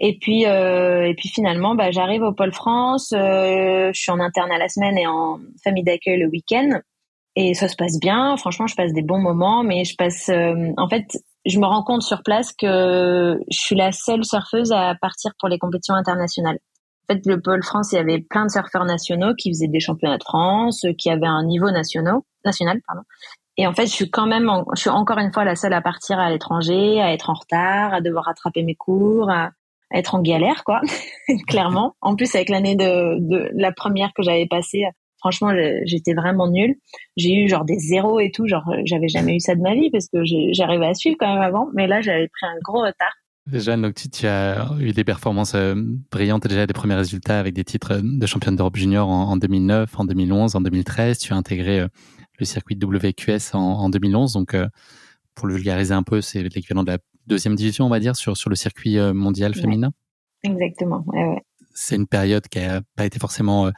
Et 0.00 0.18
puis 0.20 0.42
et 0.42 1.14
puis 1.16 1.28
finalement, 1.28 1.76
bah, 1.76 1.92
j'arrive 1.92 2.22
au 2.22 2.32
Pôle 2.32 2.52
France. 2.52 3.10
je 3.12 3.92
suis 3.94 4.10
en 4.10 4.18
interne 4.18 4.50
à 4.50 4.58
la 4.58 4.68
semaine 4.68 4.98
et 4.98 5.06
en 5.06 5.38
famille 5.62 5.84
d'accueil 5.84 6.18
le 6.18 6.26
week-end. 6.26 6.80
Et 7.36 7.54
ça 7.54 7.68
se 7.68 7.76
passe 7.76 8.00
bien. 8.00 8.36
Franchement, 8.36 8.66
je 8.66 8.74
passe 8.74 8.92
des 8.92 9.02
bons 9.02 9.20
moments, 9.20 9.62
mais 9.62 9.84
je 9.84 9.94
passe. 9.94 10.28
en 10.28 10.88
fait, 10.88 11.04
je 11.46 11.60
me 11.60 11.66
rends 11.66 11.84
compte 11.84 12.02
sur 12.02 12.24
place 12.24 12.52
que 12.52 13.38
je 13.48 13.56
suis 13.56 13.76
la 13.76 13.92
seule 13.92 14.24
surfeuse 14.24 14.72
à 14.72 14.96
partir 15.00 15.30
pour 15.38 15.48
les 15.48 15.60
compétitions 15.60 15.94
internationales. 15.94 16.58
Fait, 17.12 17.26
le 17.26 17.40
pôle 17.40 17.62
France, 17.62 17.92
il 17.92 17.96
y 17.96 17.98
avait 17.98 18.18
plein 18.18 18.46
de 18.46 18.50
surfeurs 18.50 18.84
nationaux 18.84 19.34
qui 19.34 19.50
faisaient 19.50 19.68
des 19.68 19.80
championnats 19.80 20.18
de 20.18 20.24
France, 20.24 20.84
qui 20.98 21.10
avaient 21.10 21.26
un 21.26 21.44
niveau 21.44 21.70
national, 21.70 22.20
national, 22.44 22.80
pardon. 22.86 23.02
Et 23.58 23.66
en 23.66 23.74
fait, 23.74 23.86
je 23.86 23.92
suis 23.92 24.10
quand 24.10 24.26
même, 24.26 24.50
je 24.74 24.80
suis 24.80 24.90
encore 24.90 25.18
une 25.18 25.32
fois 25.32 25.44
la 25.44 25.56
seule 25.56 25.74
à 25.74 25.82
partir 25.82 26.18
à 26.18 26.30
l'étranger, 26.30 27.00
à 27.00 27.12
être 27.12 27.28
en 27.28 27.34
retard, 27.34 27.92
à 27.92 28.00
devoir 28.00 28.24
rattraper 28.24 28.62
mes 28.62 28.74
cours, 28.74 29.30
à, 29.30 29.50
être 29.94 30.14
en 30.14 30.22
galère, 30.22 30.64
quoi, 30.64 30.80
clairement. 31.48 31.94
En 32.00 32.16
plus, 32.16 32.34
avec 32.34 32.48
l'année 32.48 32.76
de, 32.76 33.18
de 33.20 33.50
la 33.54 33.72
première 33.72 34.14
que 34.14 34.22
j'avais 34.22 34.46
passée, 34.46 34.84
franchement, 35.18 35.52
j'étais 35.84 36.14
vraiment 36.14 36.48
nulle. 36.48 36.76
J'ai 37.16 37.34
eu 37.34 37.48
genre 37.48 37.64
des 37.64 37.78
zéros 37.78 38.18
et 38.18 38.30
tout, 38.30 38.48
genre 38.48 38.64
j'avais 38.84 39.08
jamais 39.08 39.36
eu 39.36 39.40
ça 39.40 39.54
de 39.54 39.60
ma 39.60 39.74
vie 39.74 39.90
parce 39.90 40.08
que 40.08 40.20
j'arrivais 40.52 40.86
à 40.86 40.94
suivre 40.94 41.16
quand 41.18 41.32
même 41.32 41.42
avant, 41.42 41.68
mais 41.74 41.86
là 41.86 42.00
j'avais 42.00 42.28
pris 42.28 42.46
un 42.46 42.58
gros 42.64 42.80
retard. 42.80 43.12
Jeanne, 43.50 43.82
donc 43.82 43.94
tu, 43.94 44.26
as 44.26 44.70
eu 44.78 44.92
des 44.92 45.02
performances 45.02 45.54
euh, 45.54 45.74
brillantes, 46.12 46.46
déjà 46.46 46.66
des 46.66 46.72
premiers 46.72 46.94
résultats 46.94 47.40
avec 47.40 47.54
des 47.54 47.64
titres 47.64 48.00
de 48.02 48.26
championne 48.26 48.54
d'Europe 48.54 48.76
junior 48.76 49.08
en, 49.08 49.36
2009, 49.36 49.98
en 49.98 50.04
2011, 50.04 50.54
en 50.54 50.60
2013. 50.60 51.18
Tu 51.18 51.32
as 51.32 51.36
intégré 51.36 51.80
euh, 51.80 51.88
le 52.38 52.44
circuit 52.44 52.78
WQS 52.80 53.54
en, 53.54 53.88
2011. 53.90 54.34
Donc, 54.34 54.54
euh, 54.54 54.68
pour 55.34 55.48
le 55.48 55.54
vulgariser 55.54 55.92
un 55.92 56.04
peu, 56.04 56.20
c'est 56.20 56.42
l'équivalent 56.42 56.84
de 56.84 56.92
la 56.92 56.98
deuxième 57.26 57.56
division, 57.56 57.86
on 57.86 57.88
va 57.88 57.98
dire, 57.98 58.14
sur, 58.14 58.36
sur 58.36 58.48
le 58.48 58.56
circuit 58.56 58.98
mondial 59.12 59.54
féminin. 59.54 59.92
Exactement. 60.42 61.04
C'est 61.74 61.96
une 61.96 62.06
période 62.06 62.46
qui 62.48 62.58
a 62.58 62.82
pas 62.96 63.06
été 63.06 63.18
forcément 63.18 63.70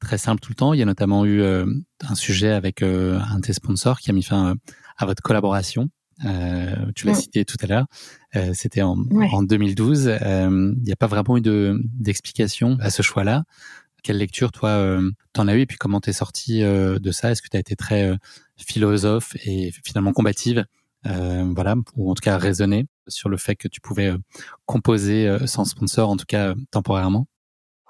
très 0.00 0.18
simple 0.18 0.40
tout 0.40 0.50
le 0.50 0.56
temps. 0.56 0.72
Il 0.72 0.80
y 0.80 0.82
a 0.82 0.86
notamment 0.86 1.24
eu 1.24 1.42
un 1.44 2.14
sujet 2.14 2.50
avec 2.50 2.82
un 2.82 3.36
de 3.36 3.40
tes 3.40 3.52
sponsors 3.52 4.00
qui 4.00 4.10
a 4.10 4.12
mis 4.14 4.22
fin 4.22 4.56
à 4.96 5.06
votre 5.06 5.22
collaboration. 5.22 5.88
Euh, 6.24 6.74
tu 6.94 7.06
l'as 7.06 7.14
cité 7.14 7.44
tout 7.44 7.56
à 7.62 7.66
l'heure. 7.66 7.86
Euh, 8.36 8.52
C'était 8.54 8.82
en, 8.82 8.96
en, 9.32 9.42
2012. 9.42 10.08
Euh, 10.08 10.74
il 10.76 10.82
n'y 10.82 10.92
a 10.92 10.96
pas 10.96 11.06
vraiment 11.06 11.36
eu 11.36 11.40
de 11.40 11.78
d'explication 11.98 12.76
à 12.80 12.90
ce 12.90 13.02
choix-là. 13.02 13.44
Quelle 14.02 14.18
lecture, 14.18 14.52
toi, 14.52 14.70
euh, 14.70 15.10
t'en 15.32 15.48
as 15.48 15.56
eu 15.56 15.60
et 15.60 15.66
puis 15.66 15.78
comment 15.78 16.00
t'es 16.00 16.12
sorti 16.12 16.60
de 16.60 17.10
ça? 17.10 17.32
Est-ce 17.32 17.42
que 17.42 17.48
tu 17.48 17.56
as 17.56 17.60
été 17.60 17.74
très 17.76 18.16
philosophe 18.56 19.36
et 19.44 19.72
finalement 19.84 20.12
combative 20.12 20.64
voilà, 21.04 21.76
ou 21.96 22.10
en 22.10 22.14
tout 22.14 22.22
cas 22.22 22.36
raisonner 22.36 22.86
sur 23.06 23.28
le 23.28 23.36
fait 23.36 23.54
que 23.54 23.68
tu 23.68 23.80
pouvais 23.80 24.12
composer 24.64 25.38
sans 25.46 25.64
sponsor, 25.64 26.08
en 26.08 26.16
tout 26.16 26.24
cas 26.26 26.54
temporairement? 26.72 27.26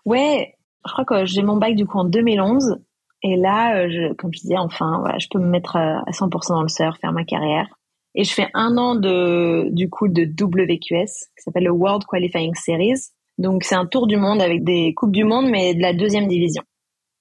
Ouais, 0.05 0.55
je 0.87 0.93
crois 0.93 1.05
que 1.05 1.25
j'ai 1.25 1.43
mon 1.43 1.57
bac 1.57 1.75
du 1.75 1.87
coup 1.87 1.99
en 1.99 2.05
2011. 2.05 2.79
Et 3.23 3.37
là, 3.37 3.89
je, 3.89 4.13
comme 4.15 4.33
je 4.33 4.41
disais, 4.41 4.59
enfin, 4.59 4.99
voilà, 5.01 5.19
je 5.19 5.29
peux 5.31 5.39
me 5.39 5.49
mettre 5.49 5.77
à 5.77 6.03
100% 6.11 6.49
dans 6.49 6.63
le 6.63 6.69
surf, 6.69 6.99
faire 7.01 7.13
ma 7.13 7.25
carrière. 7.25 7.69
Et 8.17 8.25
je 8.25 8.33
fais 8.33 8.49
un 8.55 8.79
an 8.79 8.95
de, 8.95 9.69
du 9.71 9.91
coup, 9.91 10.09
de 10.09 10.23
WQS, 10.23 11.05
qui 11.37 11.43
s'appelle 11.45 11.65
le 11.65 11.71
World 11.71 12.05
Qualifying 12.11 12.55
Series. 12.55 13.11
Donc, 13.37 13.63
c'est 13.63 13.75
un 13.75 13.85
tour 13.85 14.07
du 14.07 14.17
monde 14.17 14.41
avec 14.41 14.65
des 14.65 14.95
Coupes 14.95 15.13
du 15.13 15.25
Monde, 15.25 15.51
mais 15.51 15.75
de 15.75 15.83
la 15.83 15.93
deuxième 15.93 16.27
division. 16.27 16.63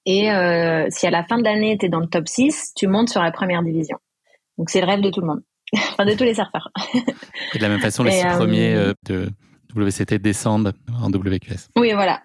Et 0.06 0.30
euh, 0.30 0.86
si 0.88 1.06
à 1.06 1.10
la 1.10 1.22
fin 1.22 1.36
de 1.36 1.44
l'année, 1.44 1.76
tu 1.76 1.86
es 1.86 1.88
dans 1.90 2.00
le 2.00 2.06
top 2.06 2.26
6, 2.26 2.72
tu 2.74 2.86
montes 2.86 3.10
sur 3.10 3.20
la 3.20 3.30
première 3.30 3.62
division. 3.62 3.98
Donc, 4.56 4.70
c'est 4.70 4.80
le 4.80 4.86
rêve 4.86 5.02
de 5.02 5.10
tout 5.10 5.20
le 5.20 5.26
monde. 5.26 5.42
enfin, 5.74 6.06
de 6.06 6.14
tous 6.14 6.24
les 6.24 6.34
surfeurs. 6.34 6.70
Et 6.94 7.58
de 7.58 7.62
la 7.62 7.68
même 7.68 7.80
façon, 7.80 8.02
les 8.02 8.12
six 8.12 8.24
premiers 8.24 8.74
euh, 8.74 8.94
euh, 9.10 9.26
de 9.74 9.82
WCT 9.84 10.18
descendent 10.18 10.72
en 11.02 11.10
WQS. 11.10 11.68
Oui, 11.76 11.92
voilà. 11.92 12.22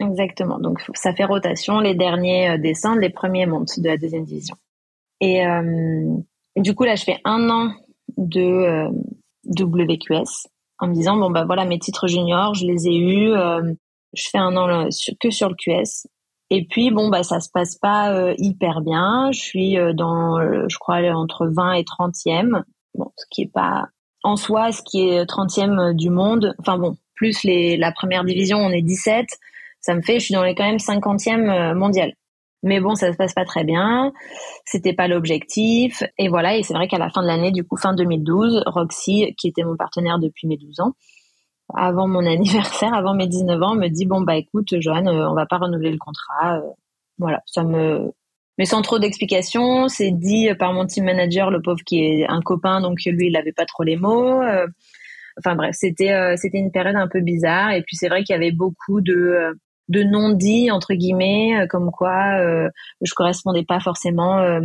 Exactement. 0.00 0.58
Donc, 0.58 0.82
ça 0.94 1.12
fait 1.12 1.24
rotation. 1.24 1.80
Les 1.80 1.94
derniers 1.94 2.58
descendent, 2.58 3.00
les 3.00 3.10
premiers 3.10 3.44
montent 3.44 3.78
de 3.78 3.88
la 3.88 3.98
deuxième 3.98 4.24
division. 4.24 4.56
Et 5.20 5.42
du 6.56 6.74
coup, 6.74 6.84
là, 6.84 6.94
je 6.96 7.04
fais 7.04 7.18
un 7.24 7.48
an 7.50 7.72
de 8.16 8.40
euh, 8.40 8.90
WQS 9.48 10.48
en 10.78 10.88
me 10.88 10.94
disant 10.94 11.16
bon 11.16 11.30
bah 11.30 11.44
voilà 11.44 11.64
mes 11.64 11.78
titres 11.78 12.06
juniors 12.06 12.54
je 12.54 12.66
les 12.66 12.88
ai 12.88 12.96
eus 12.96 13.32
euh, 13.32 13.72
je 14.12 14.28
fais 14.30 14.38
un 14.38 14.56
an 14.56 14.88
que 15.20 15.30
sur 15.30 15.48
le 15.48 15.54
QS 15.54 16.06
et 16.50 16.66
puis 16.66 16.90
bon 16.90 17.08
bah 17.08 17.22
ça 17.22 17.40
se 17.40 17.48
passe 17.52 17.76
pas 17.76 18.12
euh, 18.12 18.34
hyper 18.38 18.80
bien. 18.80 19.30
Je 19.32 19.40
suis 19.40 19.76
dans 19.94 20.40
je 20.40 20.78
crois 20.78 20.98
entre 21.10 21.46
20 21.46 21.72
et 21.74 21.82
30e 21.82 22.62
bon 22.94 23.10
ce 23.16 23.24
qui 23.30 23.42
est 23.42 23.52
pas 23.52 23.86
en 24.22 24.36
soi 24.36 24.72
ce 24.72 24.82
qui 24.82 25.08
est 25.08 25.24
30e 25.24 25.94
du 25.94 26.10
monde. 26.10 26.54
Enfin 26.58 26.78
bon 26.78 26.96
plus 27.14 27.42
les 27.42 27.76
la 27.76 27.92
première 27.92 28.24
division 28.24 28.58
on 28.58 28.70
est 28.70 28.82
17 28.82 29.26
ça 29.80 29.94
me 29.94 30.02
fait 30.02 30.20
je 30.20 30.26
suis 30.26 30.34
dans 30.34 30.44
les 30.44 30.54
quand 30.54 30.64
même 30.64 30.76
50e 30.76 31.74
mondial 31.74 32.12
mais 32.62 32.80
bon, 32.80 32.94
ça 32.94 33.12
se 33.12 33.16
passe 33.16 33.34
pas 33.34 33.44
très 33.44 33.64
bien. 33.64 34.12
C'était 34.64 34.92
pas 34.92 35.08
l'objectif. 35.08 36.02
Et 36.18 36.28
voilà. 36.28 36.56
Et 36.56 36.62
c'est 36.62 36.74
vrai 36.74 36.88
qu'à 36.88 36.98
la 36.98 37.10
fin 37.10 37.22
de 37.22 37.26
l'année, 37.26 37.52
du 37.52 37.64
coup, 37.64 37.76
fin 37.76 37.94
2012, 37.94 38.64
Roxy, 38.66 39.34
qui 39.38 39.48
était 39.48 39.62
mon 39.62 39.76
partenaire 39.76 40.18
depuis 40.18 40.48
mes 40.48 40.56
12 40.56 40.80
ans, 40.80 40.92
avant 41.74 42.08
mon 42.08 42.26
anniversaire, 42.26 42.94
avant 42.94 43.14
mes 43.14 43.26
19 43.26 43.62
ans, 43.62 43.74
me 43.74 43.88
dit, 43.88 44.06
bon, 44.06 44.22
bah, 44.22 44.36
écoute, 44.36 44.74
Joanne, 44.80 45.08
euh, 45.08 45.30
on 45.30 45.34
va 45.34 45.46
pas 45.46 45.58
renouveler 45.58 45.92
le 45.92 45.98
contrat. 45.98 46.58
Euh, 46.58 46.70
voilà. 47.18 47.42
Ça 47.46 47.62
me, 47.62 48.12
mais 48.58 48.64
sans 48.64 48.82
trop 48.82 48.98
d'explications, 48.98 49.88
c'est 49.88 50.10
dit 50.10 50.48
par 50.58 50.72
mon 50.72 50.86
team 50.86 51.04
manager, 51.04 51.50
le 51.50 51.60
pauvre 51.60 51.82
qui 51.84 52.00
est 52.00 52.26
un 52.26 52.40
copain, 52.40 52.80
donc 52.80 52.98
lui, 53.04 53.28
il 53.28 53.36
avait 53.36 53.52
pas 53.52 53.66
trop 53.66 53.82
les 53.82 53.96
mots. 53.96 54.42
Euh, 54.42 54.66
enfin 55.38 55.54
bref, 55.54 55.74
c'était 55.78 56.36
c'était 56.36 56.58
une 56.58 56.72
période 56.72 56.96
un 56.96 57.08
peu 57.08 57.20
bizarre. 57.20 57.72
Et 57.72 57.82
puis 57.82 57.96
c'est 57.96 58.08
vrai 58.08 58.24
qu'il 58.24 58.32
y 58.32 58.36
avait 58.36 58.52
beaucoup 58.52 59.02
de 59.02 59.54
de 59.88 60.02
non-dits 60.02 60.70
entre 60.70 60.94
guillemets, 60.94 61.60
euh, 61.60 61.66
comme 61.66 61.90
quoi 61.90 62.40
euh, 62.40 62.68
je 63.02 63.12
correspondais 63.14 63.64
pas 63.64 63.80
forcément 63.80 64.38
euh, 64.38 64.60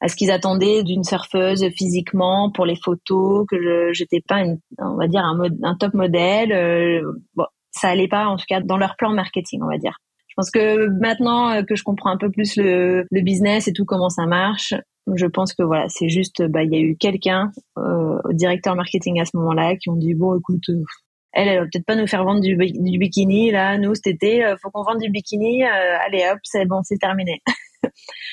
à 0.00 0.08
ce 0.08 0.16
qu'ils 0.16 0.30
attendaient 0.30 0.82
d'une 0.82 1.04
surfeuse 1.04 1.66
physiquement 1.76 2.50
pour 2.50 2.66
les 2.66 2.76
photos, 2.76 3.46
que 3.50 3.60
je 3.60 3.92
j'étais 3.92 4.22
pas, 4.26 4.40
une, 4.40 4.58
on 4.78 4.96
va 4.96 5.08
dire 5.08 5.24
un, 5.24 5.38
un 5.62 5.74
top 5.76 5.94
modèle. 5.94 6.52
Euh, 6.52 7.02
bon, 7.34 7.46
ça 7.70 7.88
allait 7.88 8.08
pas 8.08 8.26
en 8.26 8.36
tout 8.36 8.46
cas 8.48 8.60
dans 8.60 8.76
leur 8.76 8.96
plan 8.96 9.10
marketing, 9.10 9.60
on 9.62 9.68
va 9.68 9.78
dire. 9.78 9.98
Je 10.28 10.34
pense 10.36 10.50
que 10.50 10.88
maintenant 11.00 11.64
que 11.64 11.74
je 11.76 11.82
comprends 11.82 12.10
un 12.10 12.18
peu 12.18 12.30
plus 12.30 12.56
le, 12.56 13.06
le 13.10 13.20
business 13.22 13.68
et 13.68 13.72
tout 13.72 13.86
comment 13.86 14.10
ça 14.10 14.26
marche, 14.26 14.74
je 15.14 15.26
pense 15.26 15.54
que 15.54 15.62
voilà, 15.62 15.88
c'est 15.88 16.08
juste, 16.08 16.42
bah, 16.42 16.64
il 16.64 16.72
y 16.72 16.76
a 16.76 16.80
eu 16.80 16.96
quelqu'un, 16.96 17.52
euh, 17.78 18.18
au 18.24 18.32
directeur 18.32 18.74
marketing 18.74 19.20
à 19.20 19.24
ce 19.24 19.36
moment-là, 19.36 19.76
qui 19.76 19.88
ont 19.88 19.96
dit 19.96 20.14
bon, 20.14 20.36
écoute, 20.36 20.68
elle, 21.36 21.48
elle 21.48 21.58
va 21.58 21.64
peut-être 21.64 21.84
pas 21.84 21.94
nous 21.94 22.06
faire 22.06 22.24
vendre 22.24 22.40
du, 22.40 22.56
bikini 22.56 23.50
là. 23.50 23.76
Nous, 23.76 23.94
cet 23.94 24.06
été, 24.06 24.42
euh, 24.42 24.56
faut 24.60 24.70
qu'on 24.70 24.82
vende 24.82 25.00
du 25.00 25.10
bikini. 25.10 25.64
Euh, 25.64 25.98
allez 26.06 26.26
hop, 26.32 26.38
c'est 26.42 26.64
bon, 26.64 26.80
c'est 26.82 26.96
terminé. 26.96 27.42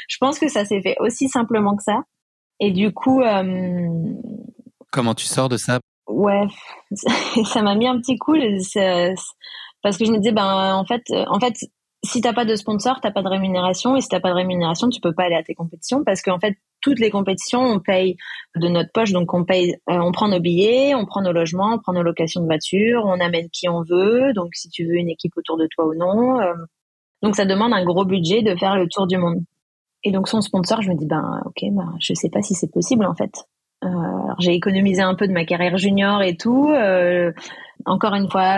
je 0.07 0.17
pense 0.21 0.39
que 0.39 0.47
ça 0.47 0.63
s'est 0.63 0.81
fait 0.81 0.95
aussi 0.99 1.27
simplement 1.27 1.75
que 1.75 1.83
ça. 1.83 2.01
Et 2.61 2.71
du 2.71 2.93
coup, 2.93 3.21
comment 4.91 5.13
tu 5.15 5.25
sors 5.25 5.49
de 5.49 5.57
ça? 5.57 5.79
Ouais, 6.07 6.45
ça 7.45 7.61
m'a 7.61 7.75
mis 7.75 7.87
un 7.87 7.99
petit 7.99 8.17
coup 8.17 8.35
parce 9.81 9.97
que 9.97 10.05
je 10.05 10.11
me 10.11 10.17
disais 10.19 10.31
ben 10.31 10.75
en 10.75 10.85
fait, 10.85 11.03
en 11.27 11.39
fait, 11.41 11.55
si 12.03 12.19
t'as 12.19 12.33
pas 12.33 12.43
de 12.43 12.55
sponsor, 12.55 12.99
t'as 13.01 13.11
pas 13.11 13.21
de 13.21 13.29
rémunération, 13.29 13.95
et 13.95 14.01
si 14.01 14.09
t'as 14.09 14.19
pas 14.19 14.29
de 14.29 14.35
rémunération, 14.35 14.89
tu 14.89 14.99
peux 14.99 15.13
pas 15.13 15.23
aller 15.23 15.35
à 15.35 15.43
tes 15.43 15.55
compétitions 15.55 16.03
parce 16.03 16.21
qu'en 16.21 16.37
fait, 16.37 16.57
toutes 16.81 16.99
les 16.99 17.09
compétitions, 17.09 17.61
on 17.61 17.79
paye 17.79 18.17
de 18.57 18.67
notre 18.67 18.91
poche, 18.91 19.13
donc 19.13 19.33
on 19.33 19.45
paye, 19.45 19.75
euh, 19.89 19.99
on 19.99 20.11
prend 20.11 20.27
nos 20.27 20.41
billets, 20.41 20.95
on 20.95 21.05
prend 21.05 21.21
nos 21.21 21.31
logements, 21.31 21.75
on 21.75 21.79
prend 21.79 21.93
nos 21.93 22.03
locations 22.03 22.41
de 22.41 22.45
voiture, 22.45 23.03
on 23.05 23.21
amène 23.21 23.49
qui 23.49 23.69
on 23.69 23.83
veut, 23.83 24.33
donc 24.33 24.53
si 24.53 24.69
tu 24.69 24.85
veux 24.85 24.95
une 24.95 25.09
équipe 25.09 25.31
autour 25.37 25.57
de 25.57 25.67
toi 25.67 25.85
ou 25.85 25.95
non, 25.95 26.41
euh, 26.41 26.53
donc 27.21 27.37
ça 27.37 27.45
demande 27.45 27.73
un 27.73 27.85
gros 27.85 28.03
budget 28.03 28.41
de 28.41 28.53
faire 28.57 28.75
le 28.75 28.87
tour 28.89 29.07
du 29.07 29.17
monde. 29.17 29.39
Et 30.03 30.11
donc 30.11 30.27
son 30.27 30.41
sponsor, 30.41 30.81
je 30.81 30.89
me 30.89 30.95
dis 30.95 31.05
ben 31.05 31.41
ok, 31.45 31.63
ben 31.71 31.95
je 32.01 32.13
sais 32.13 32.29
pas 32.29 32.41
si 32.41 32.53
c'est 32.53 32.71
possible 32.71 33.05
en 33.05 33.15
fait. 33.15 33.31
Euh, 33.85 33.87
j'ai 34.39 34.53
économisé 34.53 35.01
un 35.01 35.15
peu 35.15 35.27
de 35.27 35.33
ma 35.33 35.45
carrière 35.45 35.77
junior 35.77 36.21
et 36.21 36.35
tout. 36.35 36.69
Euh, 36.69 37.31
encore 37.85 38.13
une 38.13 38.29
fois, 38.29 38.57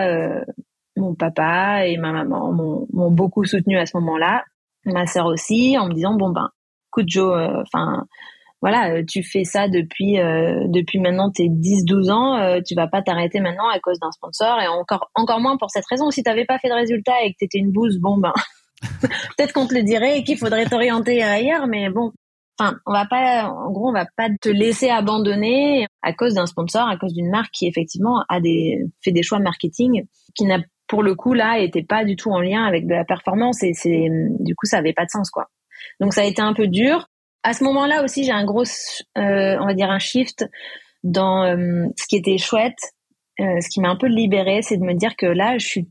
mon 0.96 1.14
papa 1.14 1.86
et 1.86 1.96
ma 1.96 2.12
maman 2.12 2.52
m'ont 2.52 3.10
beaucoup 3.10 3.44
soutenu 3.44 3.78
à 3.78 3.86
ce 3.86 3.96
moment-là, 3.98 4.44
ma 4.84 5.06
sœur 5.06 5.26
aussi, 5.26 5.76
en 5.78 5.88
me 5.88 5.94
disant 5.94 6.14
bon 6.14 6.30
ben, 6.30 6.50
écoute 6.90 7.08
Joe, 7.08 7.36
euh, 7.36 7.62
enfin 7.62 8.06
voilà, 8.62 8.94
euh, 8.94 9.02
tu 9.06 9.22
fais 9.22 9.44
ça 9.44 9.68
depuis 9.68 10.18
euh, 10.18 10.64
depuis 10.68 10.98
maintenant 10.98 11.30
tes 11.30 11.48
10-12 11.48 12.10
ans, 12.10 12.60
tu 12.66 12.74
vas 12.74 12.86
pas 12.86 13.02
t'arrêter 13.02 13.40
maintenant 13.40 13.68
à 13.68 13.78
cause 13.80 13.98
d'un 14.00 14.10
sponsor 14.12 14.60
et 14.60 14.68
encore 14.68 15.10
encore 15.14 15.40
moins 15.40 15.56
pour 15.56 15.70
cette 15.70 15.86
raison. 15.90 16.10
Si 16.10 16.22
t'avais 16.22 16.46
pas 16.46 16.58
fait 16.58 16.68
de 16.68 16.74
résultat 16.74 17.22
et 17.22 17.32
que 17.32 17.38
t'étais 17.38 17.58
une 17.58 17.72
bouse, 17.72 17.98
bon 17.98 18.18
ben 18.18 18.32
peut-être 19.00 19.52
qu'on 19.52 19.66
te 19.66 19.74
le 19.74 19.82
dirait 19.82 20.18
et 20.18 20.24
qu'il 20.24 20.38
faudrait 20.38 20.66
t'orienter 20.66 21.22
ailleurs, 21.22 21.66
mais 21.66 21.90
bon, 21.90 22.12
enfin, 22.58 22.76
on 22.86 22.92
va 22.92 23.06
pas, 23.06 23.48
en 23.48 23.70
gros, 23.70 23.88
on 23.88 23.92
va 23.92 24.06
pas 24.16 24.28
te 24.40 24.48
laisser 24.48 24.90
abandonner 24.90 25.86
à 26.02 26.12
cause 26.12 26.34
d'un 26.34 26.46
sponsor, 26.46 26.86
à 26.86 26.96
cause 26.96 27.12
d'une 27.14 27.30
marque 27.30 27.52
qui 27.52 27.66
effectivement 27.66 28.24
a 28.28 28.40
des 28.40 28.84
fait 29.02 29.12
des 29.12 29.22
choix 29.22 29.38
marketing 29.38 30.06
qui 30.34 30.44
n'a 30.44 30.58
pour 30.86 31.02
le 31.02 31.14
coup 31.14 31.34
là 31.34 31.58
était 31.58 31.82
pas 31.82 32.04
du 32.04 32.16
tout 32.16 32.30
en 32.30 32.40
lien 32.40 32.64
avec 32.64 32.86
de 32.86 32.94
la 32.94 33.04
performance 33.04 33.62
et 33.62 33.72
c'est 33.74 34.08
du 34.40 34.54
coup 34.54 34.66
ça 34.66 34.78
avait 34.78 34.92
pas 34.92 35.04
de 35.04 35.10
sens 35.10 35.30
quoi. 35.30 35.48
Donc 36.00 36.12
ça 36.14 36.22
a 36.22 36.24
été 36.24 36.42
un 36.42 36.52
peu 36.52 36.66
dur. 36.66 37.08
À 37.42 37.52
ce 37.52 37.64
moment-là 37.64 38.02
aussi 38.02 38.24
j'ai 38.24 38.32
un 38.32 38.44
gros 38.44 38.64
euh, 38.64 39.56
on 39.60 39.66
va 39.66 39.74
dire 39.74 39.90
un 39.90 39.98
shift 39.98 40.44
dans 41.02 41.44
euh, 41.44 41.86
ce 41.96 42.06
qui 42.06 42.16
était 42.16 42.38
chouette, 42.38 42.78
euh, 43.40 43.60
ce 43.60 43.68
qui 43.68 43.80
m'a 43.80 43.88
un 43.88 43.96
peu 43.96 44.06
libérée, 44.06 44.62
c'est 44.62 44.76
de 44.76 44.84
me 44.84 44.94
dire 44.94 45.16
que 45.16 45.26
là 45.26 45.58
je 45.58 45.66
suis 45.66 45.88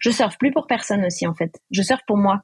je 0.00 0.10
surfe 0.10 0.36
plus 0.38 0.52
pour 0.52 0.66
personne 0.66 1.04
aussi 1.04 1.26
en 1.26 1.34
fait. 1.34 1.58
Je 1.70 1.82
surfe 1.82 2.02
pour 2.06 2.16
moi. 2.16 2.40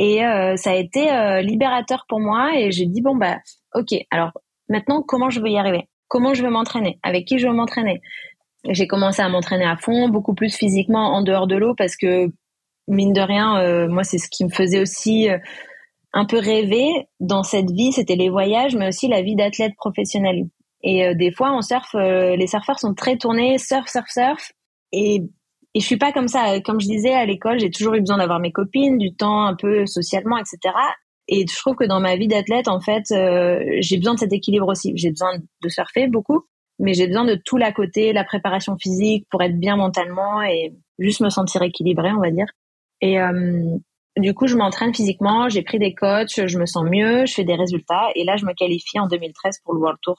Et 0.00 0.20
ça 0.56 0.70
a 0.70 0.74
été 0.74 1.42
libérateur 1.42 2.04
pour 2.08 2.20
moi 2.20 2.52
et 2.54 2.70
j'ai 2.70 2.86
dit 2.86 3.02
bon 3.02 3.16
bah 3.16 3.38
OK, 3.74 3.88
alors 4.12 4.30
maintenant 4.68 5.02
comment 5.02 5.28
je 5.28 5.40
veux 5.40 5.48
y 5.48 5.58
arriver? 5.58 5.88
Comment 6.06 6.34
je 6.34 6.42
veux 6.44 6.50
m'entraîner? 6.50 7.00
Avec 7.02 7.26
qui 7.26 7.38
je 7.38 7.48
veux 7.48 7.52
m'entraîner? 7.52 8.00
J'ai 8.64 8.86
commencé 8.86 9.22
à 9.22 9.28
m'entraîner 9.28 9.64
à 9.64 9.76
fond, 9.76 10.08
beaucoup 10.08 10.34
plus 10.34 10.54
physiquement 10.54 11.14
en 11.14 11.22
dehors 11.22 11.46
de 11.46 11.56
l'eau 11.56 11.74
parce 11.76 11.96
que 11.96 12.30
mine 12.88 13.12
de 13.12 13.20
rien, 13.20 13.60
euh, 13.60 13.88
moi 13.88 14.02
c'est 14.02 14.18
ce 14.18 14.28
qui 14.28 14.44
me 14.44 14.50
faisait 14.50 14.80
aussi 14.80 15.30
euh, 15.30 15.38
un 16.12 16.24
peu 16.24 16.38
rêver 16.38 16.88
dans 17.20 17.42
cette 17.42 17.70
vie, 17.70 17.92
c'était 17.92 18.16
les 18.16 18.30
voyages, 18.30 18.74
mais 18.74 18.88
aussi 18.88 19.08
la 19.08 19.22
vie 19.22 19.36
d'athlète 19.36 19.74
professionnel. 19.76 20.46
Et 20.82 21.06
euh, 21.06 21.14
des 21.14 21.30
fois 21.30 21.50
en 21.50 21.62
surf, 21.62 21.94
les 21.94 22.46
surfeurs 22.46 22.78
sont 22.78 22.94
très 22.94 23.16
tournés 23.16 23.58
surf, 23.58 23.88
surf, 23.88 24.08
surf, 24.08 24.52
et 24.92 25.22
et 25.74 25.80
je 25.80 25.84
suis 25.86 25.98
pas 25.98 26.12
comme 26.12 26.28
ça. 26.28 26.60
Comme 26.62 26.80
je 26.80 26.86
disais 26.86 27.12
à 27.12 27.26
l'école, 27.26 27.60
j'ai 27.60 27.70
toujours 27.70 27.94
eu 27.94 28.00
besoin 28.00 28.16
d'avoir 28.16 28.40
mes 28.40 28.50
copines, 28.50 28.96
du 28.96 29.14
temps 29.14 29.44
un 29.44 29.54
peu 29.54 29.84
socialement, 29.84 30.38
etc. 30.38 30.74
Et 31.28 31.44
je 31.46 31.56
trouve 31.56 31.76
que 31.76 31.84
dans 31.84 32.00
ma 32.00 32.16
vie 32.16 32.26
d'athlète, 32.26 32.68
en 32.68 32.80
fait, 32.80 33.04
j'ai 33.10 33.98
besoin 33.98 34.14
de 34.14 34.18
cet 34.18 34.32
équilibre 34.32 34.66
aussi. 34.66 34.94
J'ai 34.96 35.10
besoin 35.10 35.36
de 35.36 35.68
surfer 35.68 36.08
beaucoup, 36.08 36.46
mais 36.78 36.94
j'ai 36.94 37.06
besoin 37.06 37.24
de 37.24 37.34
tout 37.34 37.56
l'à 37.56 37.72
côté, 37.72 38.12
la 38.12 38.24
préparation 38.24 38.76
physique 38.76 39.26
pour 39.30 39.42
être 39.42 39.58
bien 39.58 39.76
mentalement 39.76 40.42
et 40.42 40.72
juste 40.98 41.20
me 41.20 41.30
sentir 41.30 41.62
équilibrée, 41.62 42.12
on 42.12 42.20
va 42.20 42.30
dire. 42.30 42.46
Et 43.00 43.20
euh, 43.20 43.76
du 44.16 44.34
coup, 44.34 44.46
je 44.46 44.56
m'entraîne 44.56 44.94
physiquement, 44.94 45.48
j'ai 45.48 45.62
pris 45.62 45.78
des 45.78 45.94
coachs, 45.94 46.46
je 46.46 46.58
me 46.58 46.66
sens 46.66 46.84
mieux, 46.84 47.26
je 47.26 47.34
fais 47.34 47.44
des 47.44 47.54
résultats 47.54 48.08
et 48.14 48.24
là, 48.24 48.36
je 48.36 48.44
me 48.44 48.52
qualifie 48.52 48.98
en 48.98 49.06
2013 49.06 49.60
pour 49.64 49.74
le 49.74 49.80
World 49.80 49.98
Tour 50.02 50.16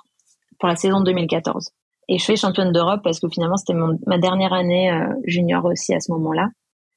pour 0.59 0.69
la 0.69 0.75
saison 0.75 1.01
2014. 1.01 1.69
Et 2.09 2.17
je 2.17 2.25
fais 2.25 2.35
championne 2.35 2.71
d'Europe 2.71 3.01
parce 3.03 3.19
que 3.19 3.29
finalement, 3.29 3.57
c'était 3.57 3.79
ma 4.07 4.17
dernière 4.17 4.51
année 4.51 4.91
euh, 4.91 5.13
junior 5.25 5.63
aussi 5.65 5.93
à 5.93 5.99
ce 5.99 6.11
moment-là. 6.11 6.49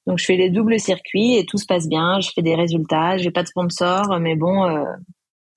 Donc, 0.07 0.19
je 0.19 0.25
fais 0.25 0.37
les 0.37 0.51
doubles 0.51 0.81
circuits 0.81 1.37
et 1.37 1.47
tout 1.47 1.59
se 1.59 1.67
passe 1.67 1.89
bien. 1.89 2.19
Je 2.21 2.31
fais 2.35 2.43
des 2.43 2.57
résultats. 2.57 3.19
J'ai 3.19 3.31
pas 3.31 3.43
de 3.43 3.49
sponsor, 3.49 4.19
mais 4.19 4.35
bon, 4.35 4.65
euh, 4.65 4.85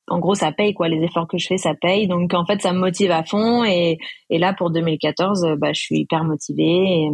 en 0.08 0.20
gros, 0.20 0.36
ça 0.36 0.52
paye 0.52 0.74
quoi. 0.74 0.88
Les 0.88 1.04
efforts 1.04 1.28
que 1.28 1.38
je 1.38 1.48
fais, 1.48 1.58
ça 1.58 1.74
paye. 1.74 2.08
Donc 2.08 2.34
en 2.34 2.46
fait, 2.46 2.62
ça 2.62 2.74
me 2.74 2.80
motive 2.80 3.12
à 3.12 3.24
fond. 3.24 3.63
Et, 3.63 3.98
et 4.30 4.38
là, 4.38 4.54
pour 4.54 4.72
2014, 4.72 5.46
euh, 5.46 5.56
bah, 5.56 5.74
je 5.74 5.82
suis 5.82 6.00
hyper 6.00 6.24
motivée. 6.24 7.04
Et, 7.04 7.10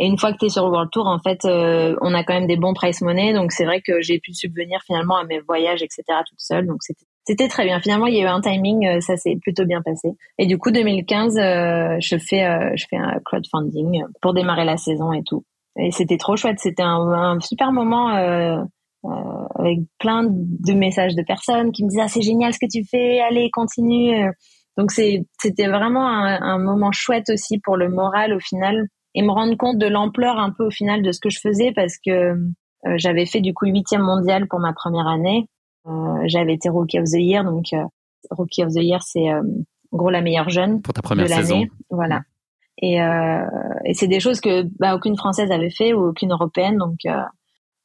une 0.00 0.18
fois 0.18 0.32
que 0.32 0.38
tu 0.38 0.46
es 0.46 0.48
sur 0.48 0.64
World 0.64 0.90
Tour, 0.90 1.06
en 1.06 1.20
fait, 1.20 1.44
euh, 1.44 1.94
on 2.00 2.14
a 2.14 2.24
quand 2.24 2.34
même 2.34 2.48
des 2.48 2.56
bons 2.56 2.74
price 2.74 3.00
money. 3.00 3.32
Donc 3.32 3.52
c'est 3.52 3.64
vrai 3.64 3.80
que 3.80 4.00
j'ai 4.00 4.18
pu 4.18 4.34
subvenir 4.34 4.80
finalement 4.84 5.16
à 5.16 5.24
mes 5.24 5.38
voyages, 5.38 5.82
etc. 5.82 6.02
toute 6.28 6.40
seule. 6.40 6.66
Donc 6.66 6.78
c'était 7.24 7.46
très 7.46 7.64
bien. 7.64 7.80
Finalement, 7.80 8.06
il 8.06 8.14
y 8.14 8.20
a 8.20 8.24
eu 8.24 8.26
un 8.26 8.40
timing, 8.40 8.86
euh, 8.88 9.00
ça 9.00 9.16
s'est 9.16 9.36
plutôt 9.40 9.64
bien 9.64 9.82
passé. 9.82 10.08
Et 10.38 10.46
du 10.46 10.58
coup, 10.58 10.72
2015, 10.72 11.34
je 11.36 12.16
fais 12.18 12.76
je 12.76 12.86
fais 12.90 12.96
un 12.96 13.20
crowdfunding 13.24 14.02
pour 14.20 14.34
démarrer 14.34 14.64
la 14.64 14.76
saison 14.76 15.12
et 15.12 15.22
tout. 15.22 15.44
Et 15.78 15.92
c'était 15.92 16.18
trop 16.18 16.36
chouette. 16.36 16.58
C'était 16.58 16.82
un, 16.82 17.12
un, 17.12 17.40
super 17.40 17.70
moment. 17.70 18.16
Euh, 19.04 19.46
avec 19.56 19.80
plein 19.98 20.24
de 20.30 20.72
messages 20.72 21.14
de 21.14 21.22
personnes 21.22 21.72
qui 21.72 21.84
me 21.84 21.90
disaient 21.90 22.02
ah, 22.04 22.08
c'est 22.08 22.22
génial 22.22 22.54
ce 22.54 22.58
que 22.58 22.70
tu 22.70 22.84
fais, 22.84 23.20
allez 23.20 23.50
continue. 23.50 24.30
Donc 24.76 24.90
c'était 24.90 25.68
vraiment 25.68 26.08
un, 26.08 26.40
un, 26.40 26.58
moment 26.58 26.90
chouette 26.90 27.28
aussi 27.28 27.58
pour 27.58 27.76
le 27.76 27.88
moral 27.88 28.32
au 28.32 28.40
final 28.40 28.88
et 29.14 29.22
me 29.22 29.30
rendre 29.30 29.56
compte 29.56 29.78
de 29.78 29.86
l'ampleur 29.86 30.38
un 30.38 30.50
peu 30.50 30.66
au 30.66 30.70
final 30.70 31.02
de 31.02 31.12
ce 31.12 31.20
que 31.20 31.30
je 31.30 31.38
faisais 31.38 31.72
parce 31.72 31.96
que 31.98 32.10
euh, 32.10 32.94
j'avais 32.96 33.26
fait 33.26 33.40
du 33.40 33.54
coup 33.54 33.66
huitième 33.66 34.02
mondial 34.02 34.48
pour 34.48 34.58
ma 34.58 34.72
première 34.72 35.06
année. 35.06 35.48
Euh, 35.86 35.90
j'avais 36.26 36.54
été 36.54 36.68
Rookie 36.68 36.98
of 36.98 37.04
the 37.04 37.18
Year 37.18 37.44
donc 37.44 37.66
euh, 37.72 37.84
Rookie 38.30 38.64
of 38.64 38.72
the 38.72 38.82
Year 38.82 39.02
c'est 39.02 39.30
en 39.32 39.42
gros 39.92 40.10
la 40.10 40.22
meilleure 40.22 40.48
jeune 40.48 40.82
pour 40.82 40.94
ta 40.94 41.02
première 41.02 41.26
de 41.26 41.30
l'année. 41.30 41.70
Voilà. 41.90 42.22
Et, 42.82 42.96
et 43.84 43.94
c'est 43.94 44.08
des 44.08 44.18
choses 44.18 44.40
que 44.40 44.64
bah, 44.80 44.96
aucune 44.96 45.16
française 45.16 45.52
avait 45.52 45.70
fait 45.70 45.94
ou 45.94 46.08
aucune 46.08 46.32
européenne 46.32 46.76
donc 46.76 46.98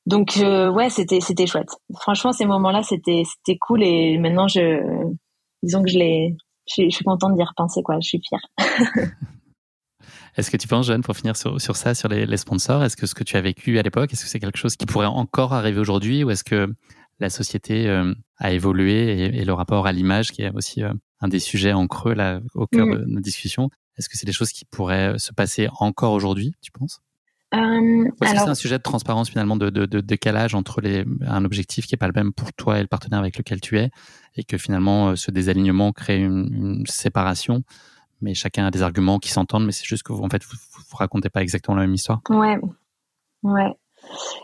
donc 0.09 0.37
euh, 0.37 0.71
ouais, 0.71 0.89
c'était 0.89 1.21
c'était 1.21 1.45
chouette. 1.45 1.69
Franchement, 1.99 2.31
ces 2.31 2.45
moments-là, 2.45 2.81
c'était 2.81 3.21
c'était 3.25 3.59
cool 3.59 3.83
et 3.83 4.17
maintenant 4.17 4.47
je 4.47 4.81
disons 5.61 5.83
que 5.83 5.89
je 5.89 5.99
l'ai 5.99 6.35
je, 6.67 6.89
suis 6.89 7.05
contente 7.05 7.35
d'y 7.35 7.43
repenser 7.43 7.83
quoi, 7.83 7.97
je 8.01 8.07
suis 8.07 8.21
fière. 8.27 8.41
Est-ce 10.35 10.49
que 10.49 10.57
tu 10.57 10.67
penses, 10.67 10.87
Jeanne, 10.87 11.03
pour 11.03 11.15
finir 11.15 11.35
sur, 11.35 11.59
sur 11.61 11.75
ça, 11.75 11.93
sur 11.93 12.07
les, 12.07 12.25
les 12.25 12.37
sponsors, 12.37 12.83
est-ce 12.83 12.95
que 12.95 13.05
ce 13.05 13.13
que 13.13 13.23
tu 13.23 13.35
as 13.35 13.41
vécu 13.41 13.77
à 13.77 13.81
l'époque, 13.81 14.13
est-ce 14.13 14.23
que 14.23 14.29
c'est 14.29 14.39
quelque 14.39 14.57
chose 14.57 14.77
qui 14.77 14.85
pourrait 14.85 15.07
encore 15.07 15.53
arriver 15.53 15.79
aujourd'hui 15.79 16.23
ou 16.23 16.29
est-ce 16.29 16.43
que 16.43 16.73
la 17.19 17.29
société 17.29 17.87
euh, 17.87 18.13
a 18.37 18.53
évolué 18.53 19.25
et, 19.37 19.43
le 19.43 19.53
rapport 19.53 19.85
à 19.85 19.91
l'image, 19.91 20.31
qui 20.31 20.43
est 20.43 20.51
aussi 20.51 20.81
euh, 20.81 20.93
un 21.19 21.27
des 21.27 21.39
sujets 21.39 21.73
en 21.73 21.87
creux 21.87 22.13
là, 22.13 22.39
au 22.53 22.67
cœur 22.67 22.85
mm. 22.85 22.95
de 22.95 23.05
nos 23.05 23.19
discussions, 23.19 23.69
est-ce 23.97 24.07
que 24.07 24.17
c'est 24.17 24.27
des 24.27 24.31
choses 24.31 24.51
qui 24.51 24.63
pourraient 24.63 25.19
se 25.19 25.33
passer 25.33 25.67
encore 25.79 26.13
aujourd'hui, 26.13 26.53
tu 26.61 26.71
penses? 26.71 27.01
Euh, 27.55 28.05
c'est 28.21 28.37
un 28.37 28.53
sujet 28.53 28.77
de 28.77 28.83
transparence 28.83 29.29
finalement, 29.29 29.55
de, 29.55 29.69
de, 29.71 29.85
de, 29.85 30.01
décalage 30.01 30.53
entre 30.53 30.81
les, 30.81 31.03
un 31.25 31.43
objectif 31.45 31.87
qui 31.87 31.95
est 31.95 31.97
pas 31.97 32.07
le 32.07 32.13
même 32.13 32.31
pour 32.31 32.53
toi 32.53 32.77
et 32.77 32.81
le 32.81 32.87
partenaire 32.87 33.19
avec 33.19 33.37
lequel 33.37 33.59
tu 33.59 33.79
es, 33.79 33.89
et 34.35 34.43
que 34.43 34.57
finalement 34.57 35.09
euh, 35.09 35.15
ce 35.15 35.31
désalignement 35.31 35.91
crée 35.91 36.19
une, 36.19 36.53
une 36.53 36.85
séparation, 36.85 37.63
mais 38.21 38.35
chacun 38.35 38.67
a 38.67 38.71
des 38.71 38.83
arguments 38.83 39.17
qui 39.17 39.31
s'entendent, 39.31 39.65
mais 39.65 39.71
c'est 39.71 39.85
juste 39.85 40.03
que 40.03 40.13
vous, 40.13 40.23
en 40.23 40.29
fait, 40.29 40.43
vous, 40.43 40.57
vous, 40.89 40.97
racontez 40.97 41.29
pas 41.29 41.41
exactement 41.41 41.75
la 41.75 41.83
même 41.83 41.93
histoire. 41.93 42.21
Ouais, 42.29 42.59
ouais. 43.41 43.73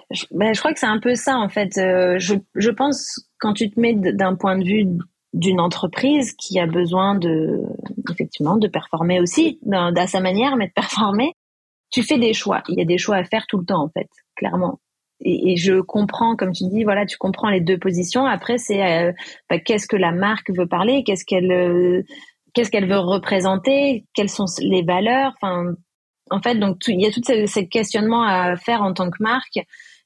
Je, 0.10 0.26
ben, 0.32 0.54
je 0.54 0.60
crois 0.60 0.74
que 0.74 0.80
c'est 0.80 0.86
un 0.86 1.00
peu 1.00 1.15
ça 1.15 1.38
en 1.38 1.50
fait. 1.50 1.78
Euh, 1.78 2.15
je, 2.18 2.36
je 2.56 2.70
pense 2.72 3.30
quand 3.39 3.54
tu 3.54 3.70
te 3.70 3.80
mets 3.80 3.94
d'un 3.94 4.36
point 4.36 4.58
de 4.58 4.63
vue 4.63 4.88
d'une 5.34 5.60
entreprise 5.60 6.34
qui 6.34 6.60
a 6.60 6.65
besoin 6.65 7.15
de 7.15 7.62
effectivement 8.10 8.58
de 8.58 8.68
performer 8.68 9.20
aussi 9.20 9.60
à 9.72 10.08
sa 10.08 10.22
manière 10.22 10.56
mais 10.56 10.68
de 10.68 10.74
performer 10.74 11.34
tu 11.95 12.03
fais 12.03 12.17
des 12.17 12.34
choix. 12.34 12.62
Il 12.67 12.77
y 12.77 12.81
a 12.81 12.86
des 12.86 12.97
choix 12.97 13.15
à 13.15 13.23
faire 13.23 13.47
tout 13.47 13.58
le 13.58 13.63
temps, 13.63 13.81
en 13.81 13.89
fait, 13.89 14.10
clairement. 14.36 14.81
Et, 15.21 15.55
je 15.55 15.79
comprends, 15.79 16.36
comme 16.36 16.51
tu 16.51 16.65
dis, 16.65 16.84
voilà, 16.84 17.05
tu 17.05 17.17
comprends 17.17 17.49
les 17.49 17.62
deux 17.62 17.77
positions. 17.77 18.25
Après, 18.25 18.58
c'est 18.58 18.84
euh, 18.84 19.13
bah, 19.49 19.60
qu'est-ce 19.60 19.88
que 19.88 19.95
la 19.95 20.12
marque 20.12 20.51
veut 20.51 20.67
parler, 20.67 21.05
qu'est-ce 21.05 21.23
qu'elle, 21.23 21.53
euh, 21.53 22.03
qu'est-ce 22.53 22.69
qu'elle 22.69 22.89
veut 22.89 22.99
représenter, 22.99 24.03
quelles 24.13 24.29
sont 24.29 24.43
les 24.60 24.84
valeurs. 24.84 25.31
Enfin, 25.41 25.73
en 26.31 26.41
fait, 26.41 26.55
donc 26.55 26.79
il 26.89 26.99
y 26.99 27.05
a 27.05 27.12
tout 27.12 27.21
ces, 27.23 27.47
ces 27.47 27.69
questionnements 27.69 28.23
à 28.23 28.58
faire 28.58 28.81
en 28.81 28.93
tant 28.93 29.10
que 29.10 29.23
marque. 29.23 29.60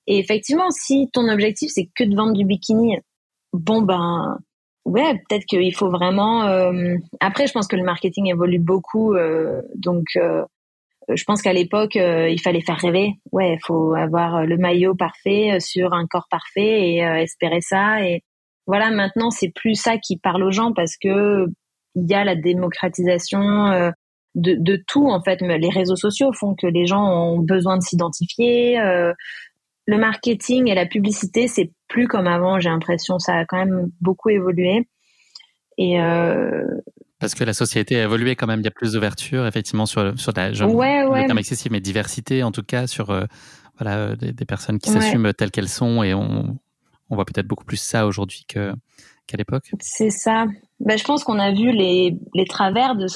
Et 0.05 0.19
effectivement, 0.19 0.69
si 0.69 1.09
ton 1.11 1.27
objectif 1.27 1.71
c'est 1.73 1.89
que 1.95 2.03
de 2.03 2.15
vendre 2.15 2.33
du 2.33 2.45
bikini, 2.45 2.99
bon 3.51 3.81
ben 3.81 4.37
ouais, 4.85 5.15
peut-être 5.27 5.45
qu'il 5.45 5.73
faut 5.73 5.89
vraiment. 5.89 6.45
Euh, 6.45 6.97
après, 7.19 7.47
je 7.47 7.53
pense 7.53 7.67
que 7.67 7.75
le 7.75 7.83
marketing 7.83 8.27
évolue 8.27 8.59
beaucoup, 8.59 9.15
donc 9.75 10.05
je 11.15 11.23
pense 11.23 11.41
qu'à 11.41 11.53
l'époque, 11.53 11.95
euh, 11.95 12.29
il 12.29 12.39
fallait 12.39 12.61
faire 12.61 12.77
rêver. 12.77 13.13
Ouais, 13.31 13.53
il 13.53 13.59
faut 13.65 13.93
avoir 13.93 14.45
le 14.45 14.57
maillot 14.57 14.95
parfait 14.95 15.53
euh, 15.53 15.59
sur 15.59 15.93
un 15.93 16.05
corps 16.07 16.27
parfait 16.29 16.91
et 16.91 17.05
euh, 17.05 17.15
espérer 17.15 17.61
ça. 17.61 18.03
Et 18.05 18.23
voilà, 18.67 18.91
maintenant 18.91 19.31
c'est 19.31 19.51
plus 19.53 19.75
ça 19.75 19.97
qui 19.97 20.17
parle 20.17 20.43
aux 20.43 20.51
gens 20.51 20.73
parce 20.73 20.95
que 20.97 21.47
il 21.95 22.09
y 22.09 22.13
a 22.13 22.23
la 22.23 22.35
démocratisation 22.35 23.67
euh, 23.67 23.91
de, 24.35 24.55
de, 24.59 24.83
tout 24.87 25.09
en 25.09 25.21
fait. 25.21 25.41
Les 25.41 25.69
réseaux 25.69 25.95
sociaux 25.95 26.31
font 26.33 26.55
que 26.55 26.67
les 26.67 26.85
gens 26.85 27.03
ont 27.03 27.39
besoin 27.39 27.77
de 27.77 27.83
s'identifier. 27.83 28.79
Euh, 28.79 29.13
le 29.87 29.97
marketing 29.97 30.69
et 30.69 30.75
la 30.75 30.85
publicité, 30.85 31.47
c'est 31.47 31.71
plus 31.87 32.07
comme 32.07 32.27
avant. 32.27 32.59
J'ai 32.59 32.69
l'impression 32.69 33.17
ça 33.17 33.35
a 33.35 33.45
quand 33.45 33.57
même 33.57 33.89
beaucoup 34.01 34.29
évolué. 34.29 34.87
Et 35.77 35.99
euh, 35.99 36.65
parce 37.19 37.35
que 37.35 37.43
la 37.43 37.53
société 37.53 37.99
a 37.99 38.03
évolué 38.03 38.35
quand 38.35 38.47
même. 38.47 38.61
Il 38.61 38.65
y 38.65 38.67
a 38.67 38.71
plus 38.71 38.93
d'ouverture, 38.93 39.45
effectivement, 39.45 39.85
sur 39.85 40.17
sur 40.19 40.31
la 40.35 40.53
je, 40.53 40.63
ouais, 40.63 41.03
ouais. 41.05 41.21
le 41.21 41.27
terme 41.27 41.39
excessif, 41.39 41.71
mais 41.71 41.79
diversité 41.79 42.43
en 42.43 42.51
tout 42.51 42.63
cas 42.63 42.87
sur 42.87 43.09
euh, 43.09 43.25
voilà 43.77 44.15
des, 44.15 44.31
des, 44.31 44.45
personnes 44.45 44.79
qui 44.79 44.89
s'assument 44.89 45.33
telles 45.33 45.51
qu'elles 45.51 45.69
sont 45.69 46.03
et 46.03 46.13
on 46.13 46.57
on 47.09 47.15
voit 47.15 47.25
peut-être 47.25 47.47
beaucoup 47.47 47.65
plus 47.65 47.77
ça 47.77 48.05
aujourd'hui 48.05 48.45
que 48.47 48.73
qu'à 49.27 49.37
l'époque. 49.37 49.71
C'est 49.79 50.09
ça. 50.09 50.45
Ben, 50.79 50.97
je 50.97 51.03
pense 51.03 51.23
qu'on 51.23 51.39
a 51.39 51.51
vu 51.51 51.71
les, 51.71 52.17
les 52.33 52.45
travers 52.45 52.95
de, 52.95 53.07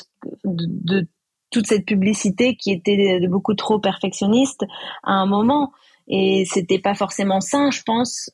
de, 0.44 0.66
de, 0.68 1.08
toute 1.50 1.68
cette 1.68 1.86
publicité 1.86 2.56
qui 2.56 2.72
était 2.72 3.20
beaucoup 3.28 3.54
trop 3.54 3.80
perfectionniste 3.80 4.64
à 5.04 5.14
un 5.14 5.26
moment. 5.26 5.72
Et 6.08 6.46
c'était 6.46 6.80
pas 6.80 6.96
forcément 6.96 7.42
sain, 7.42 7.72
je 7.72 7.82
pense. 7.84 8.32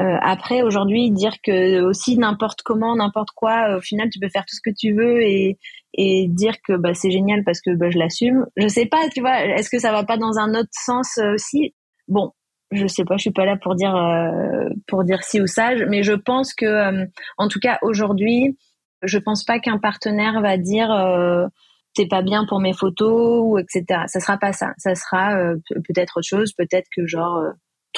Euh, 0.00 0.16
après, 0.22 0.62
aujourd'hui, 0.62 1.10
dire 1.10 1.34
que 1.42 1.80
aussi 1.82 2.16
n'importe 2.18 2.62
comment, 2.62 2.94
n'importe 2.94 3.30
quoi, 3.34 3.76
au 3.76 3.80
final, 3.80 4.08
tu 4.10 4.20
peux 4.20 4.28
faire 4.28 4.44
tout 4.46 4.54
ce 4.54 4.60
que 4.62 4.74
tu 4.74 4.92
veux 4.92 5.22
et, 5.22 5.58
et 5.94 6.28
dire 6.28 6.54
que 6.66 6.76
bah, 6.76 6.94
c'est 6.94 7.10
génial 7.10 7.42
parce 7.44 7.60
que 7.60 7.74
bah, 7.74 7.90
je 7.90 7.98
l'assume. 7.98 8.46
Je 8.56 8.68
sais 8.68 8.86
pas, 8.86 9.08
tu 9.12 9.20
vois, 9.20 9.44
est-ce 9.44 9.70
que 9.70 9.78
ça 9.78 9.92
va 9.92 10.04
pas 10.04 10.16
dans 10.16 10.38
un 10.38 10.54
autre 10.54 10.70
sens 10.72 11.18
aussi? 11.34 11.74
Bon, 12.06 12.32
je 12.70 12.86
sais 12.86 13.04
pas, 13.04 13.16
je 13.16 13.22
suis 13.22 13.30
pas 13.30 13.44
là 13.44 13.56
pour 13.56 13.74
dire 13.74 13.96
euh, 13.96 14.68
pour 14.86 15.04
dire 15.04 15.22
si 15.22 15.40
ou 15.40 15.46
ça, 15.46 15.74
mais 15.88 16.02
je 16.02 16.12
pense 16.12 16.54
que 16.54 16.66
euh, 16.66 17.06
en 17.38 17.48
tout 17.48 17.60
cas 17.60 17.78
aujourd'hui, 17.82 18.58
je 19.02 19.18
pense 19.18 19.44
pas 19.44 19.58
qu'un 19.58 19.78
partenaire 19.78 20.40
va 20.40 20.58
dire 20.58 20.90
euh, 20.92 21.46
t'es 21.94 22.06
pas 22.06 22.22
bien 22.22 22.44
pour 22.46 22.60
mes 22.60 22.74
photos 22.74 23.42
ou 23.44 23.58
etc. 23.58 24.02
Ça 24.06 24.20
sera 24.20 24.36
pas 24.38 24.52
ça. 24.52 24.72
Ça 24.76 24.94
sera 24.94 25.38
euh, 25.38 25.56
peut-être 25.70 26.18
autre 26.18 26.26
chose, 26.26 26.52
peut-être 26.52 26.88
que 26.94 27.06
genre 27.06 27.42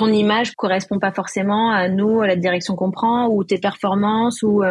ton 0.01 0.09
image 0.09 0.55
correspond 0.55 0.99
pas 0.99 1.13
forcément 1.13 1.71
à 1.71 1.91
nous, 1.91 2.23
à 2.23 2.27
la 2.27 2.37
direction 2.37 2.75
qu'on 2.75 2.91
prend 2.91 3.29
ou 3.29 3.45
tes 3.45 3.59
performances 3.59 4.43
ou 4.43 4.63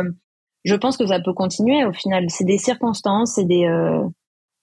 je 0.63 0.75
pense 0.75 0.97
que 0.97 1.05
ça 1.05 1.19
peut 1.19 1.33
continuer 1.33 1.85
au 1.85 1.93
final. 1.93 2.25
C'est 2.29 2.45
des 2.45 2.57
circonstances, 2.57 3.33
c'est 3.35 3.45
des 3.45 3.69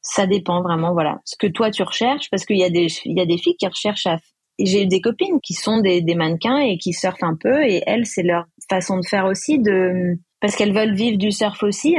ça 0.02 0.26
dépend 0.26 0.62
vraiment 0.62 0.92
voilà. 0.92 1.20
Ce 1.24 1.36
que 1.38 1.46
toi 1.46 1.70
tu 1.70 1.84
recherches 1.84 2.28
parce 2.30 2.44
qu'il 2.44 2.58
y 2.58 2.64
a 2.64 2.70
des 2.70 2.88
il 3.04 3.16
y 3.16 3.20
a 3.20 3.26
des 3.26 3.38
filles 3.38 3.56
qui 3.56 3.66
recherchent 3.68 4.08
à 4.08 4.16
j'ai 4.58 4.86
des 4.86 5.00
copines 5.00 5.40
qui 5.40 5.52
sont 5.52 5.80
des, 5.80 6.00
des, 6.00 6.14
mannequins 6.14 6.58
et 6.58 6.78
qui 6.78 6.92
surfent 6.92 7.22
un 7.22 7.36
peu 7.36 7.62
et 7.64 7.82
elles 7.86 8.06
c'est 8.06 8.22
leur 8.22 8.46
façon 8.68 8.98
de 8.98 9.06
faire 9.06 9.26
aussi 9.26 9.60
de 9.60 10.18
parce 10.40 10.56
qu'elles 10.56 10.74
veulent 10.74 10.94
vivre 10.94 11.18
du 11.18 11.30
surf 11.30 11.62
aussi 11.62 11.96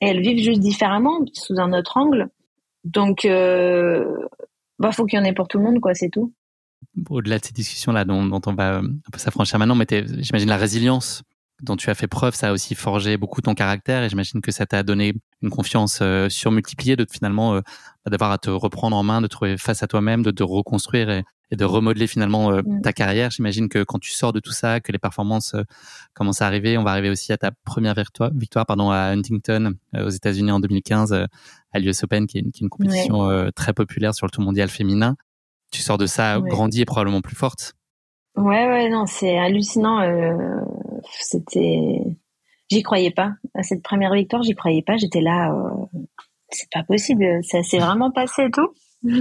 et 0.00 0.08
elles 0.08 0.22
vivent 0.22 0.42
juste 0.42 0.60
différemment 0.60 1.20
sous 1.34 1.60
un 1.60 1.72
autre 1.72 1.96
angle. 1.96 2.28
Donc 2.82 3.24
euh, 3.24 4.04
bah 4.80 4.90
faut 4.90 5.04
qu'il 5.04 5.18
y 5.18 5.22
en 5.22 5.24
ait 5.24 5.34
pour 5.34 5.46
tout 5.46 5.58
le 5.58 5.64
monde 5.64 5.80
quoi 5.80 5.94
c'est 5.94 6.08
tout 6.08 6.32
au-delà 7.10 7.38
de 7.38 7.44
ces 7.44 7.52
discussions 7.52 7.92
là 7.92 8.04
dont, 8.04 8.24
dont 8.24 8.40
on 8.46 8.54
va 8.54 8.78
un 8.78 9.10
peu 9.12 9.18
s'affranchir 9.18 9.58
maintenant 9.58 9.74
mais 9.74 9.86
j'imagine 9.90 10.48
la 10.48 10.56
résilience 10.56 11.22
dont 11.60 11.74
tu 11.74 11.90
as 11.90 11.96
fait 11.96 12.06
preuve, 12.06 12.36
ça 12.36 12.50
a 12.50 12.52
aussi 12.52 12.76
forgé 12.76 13.16
beaucoup 13.16 13.40
ton 13.40 13.54
caractère 13.54 14.04
et 14.04 14.08
j'imagine 14.08 14.40
que 14.40 14.52
ça 14.52 14.64
t'a 14.64 14.84
donné 14.84 15.14
une 15.42 15.50
confiance 15.50 15.98
euh, 16.02 16.28
surmultipliée 16.28 16.94
de 16.94 17.04
finalement 17.10 17.56
euh, 17.56 17.60
d'avoir 18.06 18.30
à 18.30 18.38
te 18.38 18.48
reprendre 18.48 18.96
en 18.96 19.02
main, 19.02 19.20
de 19.20 19.26
trouver 19.26 19.58
face 19.58 19.82
à 19.82 19.88
toi-même, 19.88 20.22
de 20.22 20.30
te 20.30 20.44
reconstruire 20.44 21.10
et, 21.10 21.24
et 21.50 21.56
de 21.56 21.64
remodeler 21.64 22.06
finalement 22.06 22.52
euh, 22.52 22.62
mm. 22.64 22.82
ta 22.82 22.92
carrière. 22.92 23.30
J'imagine 23.30 23.68
que 23.68 23.82
quand 23.82 23.98
tu 23.98 24.10
sors 24.10 24.32
de 24.32 24.40
tout 24.40 24.52
ça, 24.52 24.80
que 24.80 24.92
les 24.92 24.98
performances 24.98 25.54
euh, 25.54 25.62
commencent 26.14 26.42
à 26.42 26.46
arriver, 26.46 26.76
on 26.78 26.84
va 26.84 26.90
arriver 26.90 27.10
aussi 27.10 27.32
à 27.32 27.38
ta 27.38 27.50
première 27.64 27.94
victoire, 27.94 28.30
victoire 28.34 28.66
pardon, 28.66 28.90
à 28.90 29.12
Huntington 29.12 29.74
euh, 29.94 30.06
aux 30.06 30.10
États-Unis 30.10 30.50
en 30.50 30.60
2015 30.60 31.12
à 31.12 31.78
l'US 31.78 32.02
Open, 32.02 32.26
qui 32.26 32.38
est 32.38 32.40
une, 32.40 32.52
qui 32.52 32.62
est 32.62 32.64
une 32.64 32.70
compétition 32.70 33.50
très 33.54 33.74
populaire 33.74 34.14
sur 34.14 34.26
le 34.26 34.30
tour 34.30 34.42
mondial 34.42 34.68
féminin. 34.68 35.16
Tu 35.70 35.82
sors 35.82 35.98
de 35.98 36.06
ça 36.06 36.40
grandi 36.40 36.82
et 36.82 36.84
probablement 36.84 37.20
plus 37.20 37.36
forte. 37.36 37.74
Ouais, 38.36 38.66
ouais, 38.68 38.88
non, 38.88 39.06
c'est 39.06 39.38
hallucinant. 39.38 40.00
C'était, 41.20 42.00
j'y 42.70 42.82
croyais 42.82 43.10
pas 43.10 43.32
à 43.54 43.62
cette 43.62 43.82
première 43.82 44.12
victoire, 44.12 44.42
j'y 44.42 44.54
croyais 44.54 44.82
pas. 44.82 44.96
J'étais 44.96 45.20
là, 45.20 45.52
c'est 46.50 46.70
pas 46.72 46.84
possible, 46.84 47.24
ça 47.42 47.62
s'est 47.62 47.78
vraiment 47.78 48.10
passé 48.10 48.44
et 48.44 48.50
tout. 48.50 48.68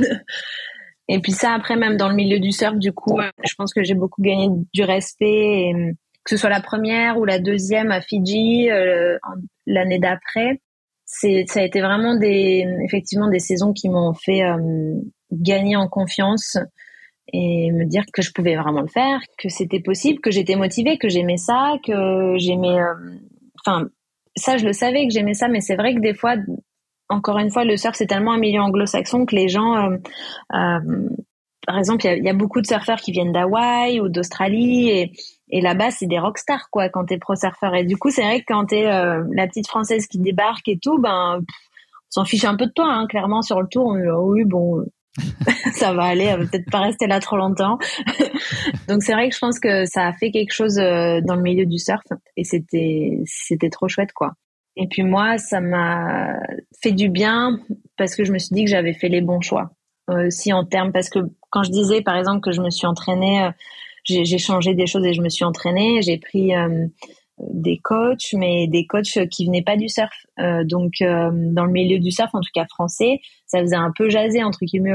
Et 1.10 1.20
puis 1.20 1.32
ça, 1.32 1.54
après, 1.54 1.78
même 1.78 1.98
dans 1.98 2.10
le 2.10 2.16
milieu 2.16 2.40
du 2.40 2.52
surf, 2.52 2.76
du 2.76 2.92
coup, 2.92 3.20
je 3.44 3.54
pense 3.56 3.74
que 3.74 3.84
j'ai 3.84 3.94
beaucoup 3.94 4.22
gagné 4.22 4.50
du 4.74 4.84
respect, 4.84 5.72
que 6.26 6.36
ce 6.36 6.38
soit 6.38 6.50
la 6.50 6.62
première 6.62 7.18
ou 7.18 7.26
la 7.26 7.40
deuxième 7.40 7.92
à 7.92 8.02
Fidji 8.02 8.70
euh, 8.70 9.18
l'année 9.66 10.00
d'après. 10.00 10.62
C'est, 11.06 11.46
ça 11.48 11.62
a 11.62 11.64
été 11.64 11.80
vraiment 11.80 12.16
des, 12.16 12.66
effectivement, 12.84 13.30
des 13.30 13.40
saisons 13.40 13.72
qui 13.72 13.88
m'ont 13.88 14.14
fait 14.14 14.44
euh, 14.44 14.58
gagner 15.32 15.76
en 15.76 15.88
confiance 15.88 16.58
et 17.34 17.72
me 17.72 17.86
dire 17.86 18.04
que 18.14 18.22
je 18.22 18.32
pouvais 18.32 18.56
vraiment 18.56 18.82
le 18.82 18.88
faire, 18.88 19.20
que 19.38 19.50
c'était 19.50 19.82
possible, 19.82 20.22
que 20.22 20.32
j'étais 20.32 20.56
motivée, 20.56 20.98
que 20.98 21.10
j'aimais 21.10 21.38
ça, 21.38 21.74
que 21.86 22.36
j'aimais, 22.38 22.80
euh, 22.80 22.94
enfin, 23.66 23.88
ça, 24.36 24.58
je 24.58 24.66
le 24.66 24.74
savais 24.74 25.08
que 25.08 25.14
j'aimais 25.14 25.34
ça, 25.34 25.48
mais 25.48 25.62
c'est 25.62 25.76
vrai 25.76 25.94
que 25.94 26.00
des 26.00 26.14
fois, 26.14 26.36
encore 27.10 27.38
une 27.40 27.52
fois, 27.52 27.66
le 27.66 27.78
surf, 27.78 27.96
c'est 27.96 28.08
tellement 28.08 28.34
un 28.34 28.38
milieu 28.38 28.62
anglo-saxon 28.62 29.26
que 29.26 29.36
les 29.36 29.50
gens, 29.50 29.76
euh, 29.76 29.98
euh, 30.54 31.10
par 31.66 31.78
exemple, 31.78 32.06
il 32.06 32.24
y 32.24 32.30
a, 32.30 32.34
beaucoup 32.34 32.62
de 32.62 32.68
surfeurs 32.68 33.00
qui 33.00 33.12
viennent 33.12 33.34
d'Hawaï 33.34 34.00
ou 34.00 34.08
d'Australie 34.08 34.90
et, 34.90 35.12
et 35.50 35.62
là-bas, 35.62 35.92
c'est 35.92 36.08
des 36.08 36.20
rockstars, 36.20 36.70
quoi, 36.72 36.90
quand 36.90 37.06
t'es 37.06 37.18
pro-surfeur. 37.18 37.76
Et 37.76 37.84
du 37.84 37.98
coup, 37.98 38.10
c'est 38.10 38.22
vrai 38.22 38.40
que 38.40 38.46
quand 38.48 38.66
t'es 38.66 38.88
euh, 38.88 39.24
la 39.34 39.48
petite 39.48 39.68
française 39.68 40.08
qui 40.08 40.20
débarque 40.20 40.68
et 40.68 40.78
tout, 40.78 41.00
ben, 41.00 41.40
on 41.40 41.44
s'en 42.10 42.26
fiche 42.26 42.46
un 42.46 42.56
peu 42.56 42.68
de 42.68 42.72
toi, 42.72 42.86
hein, 42.88 43.08
clairement, 43.08 43.42
sur 43.42 43.62
le 43.62 43.68
tour. 43.68 43.88
On 43.88 44.00
oh 44.00 44.32
oui, 44.34 44.46
bon, 44.46 44.86
ça 45.74 45.94
va 45.94 46.04
aller, 46.04 46.26
elle 46.26 46.40
va 46.40 46.46
peut-être 46.46 46.70
pas 46.70 46.80
rester 46.80 47.08
là 47.08 47.20
trop 47.20 47.38
longtemps. 47.38 47.78
Donc 48.88 49.04
c'est 49.04 49.14
vrai 49.14 49.30
que 49.30 49.36
je 49.36 49.40
pense 49.40 49.60
que 49.60 49.86
ça 49.86 50.08
a 50.08 50.14
fait 50.14 50.32
quelque 50.32 50.54
chose 50.54 50.78
euh, 50.80 51.22
dans 51.22 51.36
le 51.36 51.42
milieu 51.42 51.66
du 51.66 51.80
surf 51.80 52.04
et 52.36 52.44
c'était 52.44 53.20
c'était 53.26 53.70
trop 53.70 53.88
chouette 53.88 54.14
quoi. 54.14 54.34
Et 54.76 54.88
puis 54.88 55.04
moi, 55.04 55.38
ça 55.40 55.60
m'a 55.60 56.34
fait 56.82 56.92
du 56.92 57.10
bien 57.10 57.60
parce 57.98 58.16
que 58.16 58.24
je 58.24 58.32
me 58.32 58.38
suis 58.38 58.54
dit 58.54 58.66
que 58.66 58.70
j'avais 58.70 58.94
fait 58.94 59.10
les 59.10 59.22
bons 59.22 59.42
choix. 59.42 59.72
Euh, 60.10 60.28
aussi 60.28 60.54
en 60.54 60.64
termes, 60.64 60.94
parce 60.94 61.10
que 61.10 61.20
quand 61.50 61.64
je 61.64 61.72
disais 61.72 62.02
par 62.02 62.16
exemple 62.16 62.42
que 62.42 62.52
je 62.52 62.62
me 62.62 62.70
suis 62.70 62.88
entraînée, 62.88 63.44
euh, 63.44 63.52
j'ai 64.06 64.38
changé 64.38 64.74
des 64.74 64.88
choses 64.88 65.06
et 65.06 65.14
je 65.14 65.22
me 65.22 65.28
suis 65.28 65.44
entraînée, 65.44 66.02
j'ai 66.02 66.18
pris 66.18 66.54
des 67.40 67.78
coachs, 67.80 68.32
mais 68.32 68.68
des 68.68 68.86
coachs 68.86 69.28
qui 69.30 69.46
venaient 69.46 69.64
pas 69.64 69.76
du 69.76 69.90
surf. 69.90 70.16
Donc 70.64 70.94
dans 71.02 71.66
le 71.66 71.72
milieu 71.72 72.00
du 72.00 72.10
surf, 72.12 72.34
en 72.34 72.40
tout 72.40 72.52
cas 72.54 72.66
français, 72.70 73.20
ça 73.48 73.60
faisait 73.62 73.76
un 73.76 73.92
peu 73.96 74.10
jaser 74.10 74.44
entre 74.44 74.60
guillemets. 74.62 74.94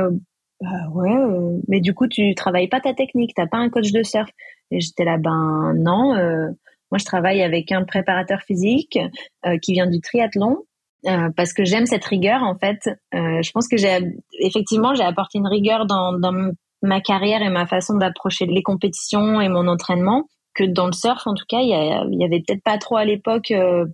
Bah 0.60 0.88
ouais, 0.94 1.12
mais 1.68 1.80
du 1.80 1.92
coup 1.92 2.06
tu 2.06 2.34
travailles 2.34 2.68
pas 2.68 2.80
ta 2.80 2.94
technique, 2.94 3.32
t'as 3.34 3.48
pas 3.48 3.58
un 3.58 3.68
coach 3.68 3.90
de 3.92 4.02
surf. 4.02 4.30
Et 4.70 4.80
j'étais 4.80 5.04
là, 5.04 5.18
ben 5.18 5.74
non. 5.76 6.14
Moi, 6.92 6.98
je 6.98 7.06
travaille 7.06 7.42
avec 7.42 7.72
un 7.72 7.84
préparateur 7.84 8.42
physique 8.42 8.98
euh, 9.46 9.56
qui 9.56 9.72
vient 9.72 9.86
du 9.86 10.02
triathlon 10.02 10.58
euh, 11.06 11.30
parce 11.34 11.54
que 11.54 11.64
j'aime 11.64 11.86
cette 11.86 12.04
rigueur 12.04 12.42
en 12.42 12.54
fait. 12.54 12.86
Euh, 13.14 13.40
je 13.42 13.50
pense 13.52 13.66
que 13.66 13.78
j'ai 13.78 13.98
effectivement 14.40 14.94
j'ai 14.94 15.02
apporté 15.02 15.38
une 15.38 15.46
rigueur 15.46 15.86
dans, 15.86 16.12
dans 16.12 16.52
ma 16.82 17.00
carrière 17.00 17.40
et 17.40 17.48
ma 17.48 17.66
façon 17.66 17.96
d'approcher 17.96 18.44
les 18.44 18.62
compétitions 18.62 19.40
et 19.40 19.48
mon 19.48 19.68
entraînement 19.68 20.28
que 20.54 20.64
dans 20.64 20.84
le 20.84 20.92
surf 20.92 21.26
en 21.26 21.32
tout 21.32 21.46
cas 21.48 21.60
il 21.60 21.68
y, 21.68 22.18
y 22.18 22.24
avait 22.24 22.42
peut-être 22.46 22.62
pas 22.62 22.76
trop 22.76 22.96
à 22.96 23.06
l'époque. 23.06 23.52
Euh, 23.52 23.86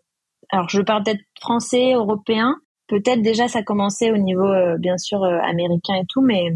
alors 0.51 0.69
je 0.69 0.83
parle 0.83 1.05
peut-être 1.05 1.23
français, 1.41 1.93
européen. 1.93 2.57
Peut-être 2.89 3.23
déjà 3.23 3.49
ça 3.49 3.63
commençait 3.63 4.11
au 4.11 4.17
niveau 4.17 4.51
bien 4.79 4.97
sûr 4.97 5.23
américain 5.23 5.95
et 5.95 6.07
tout, 6.09 6.23
mais 6.23 6.55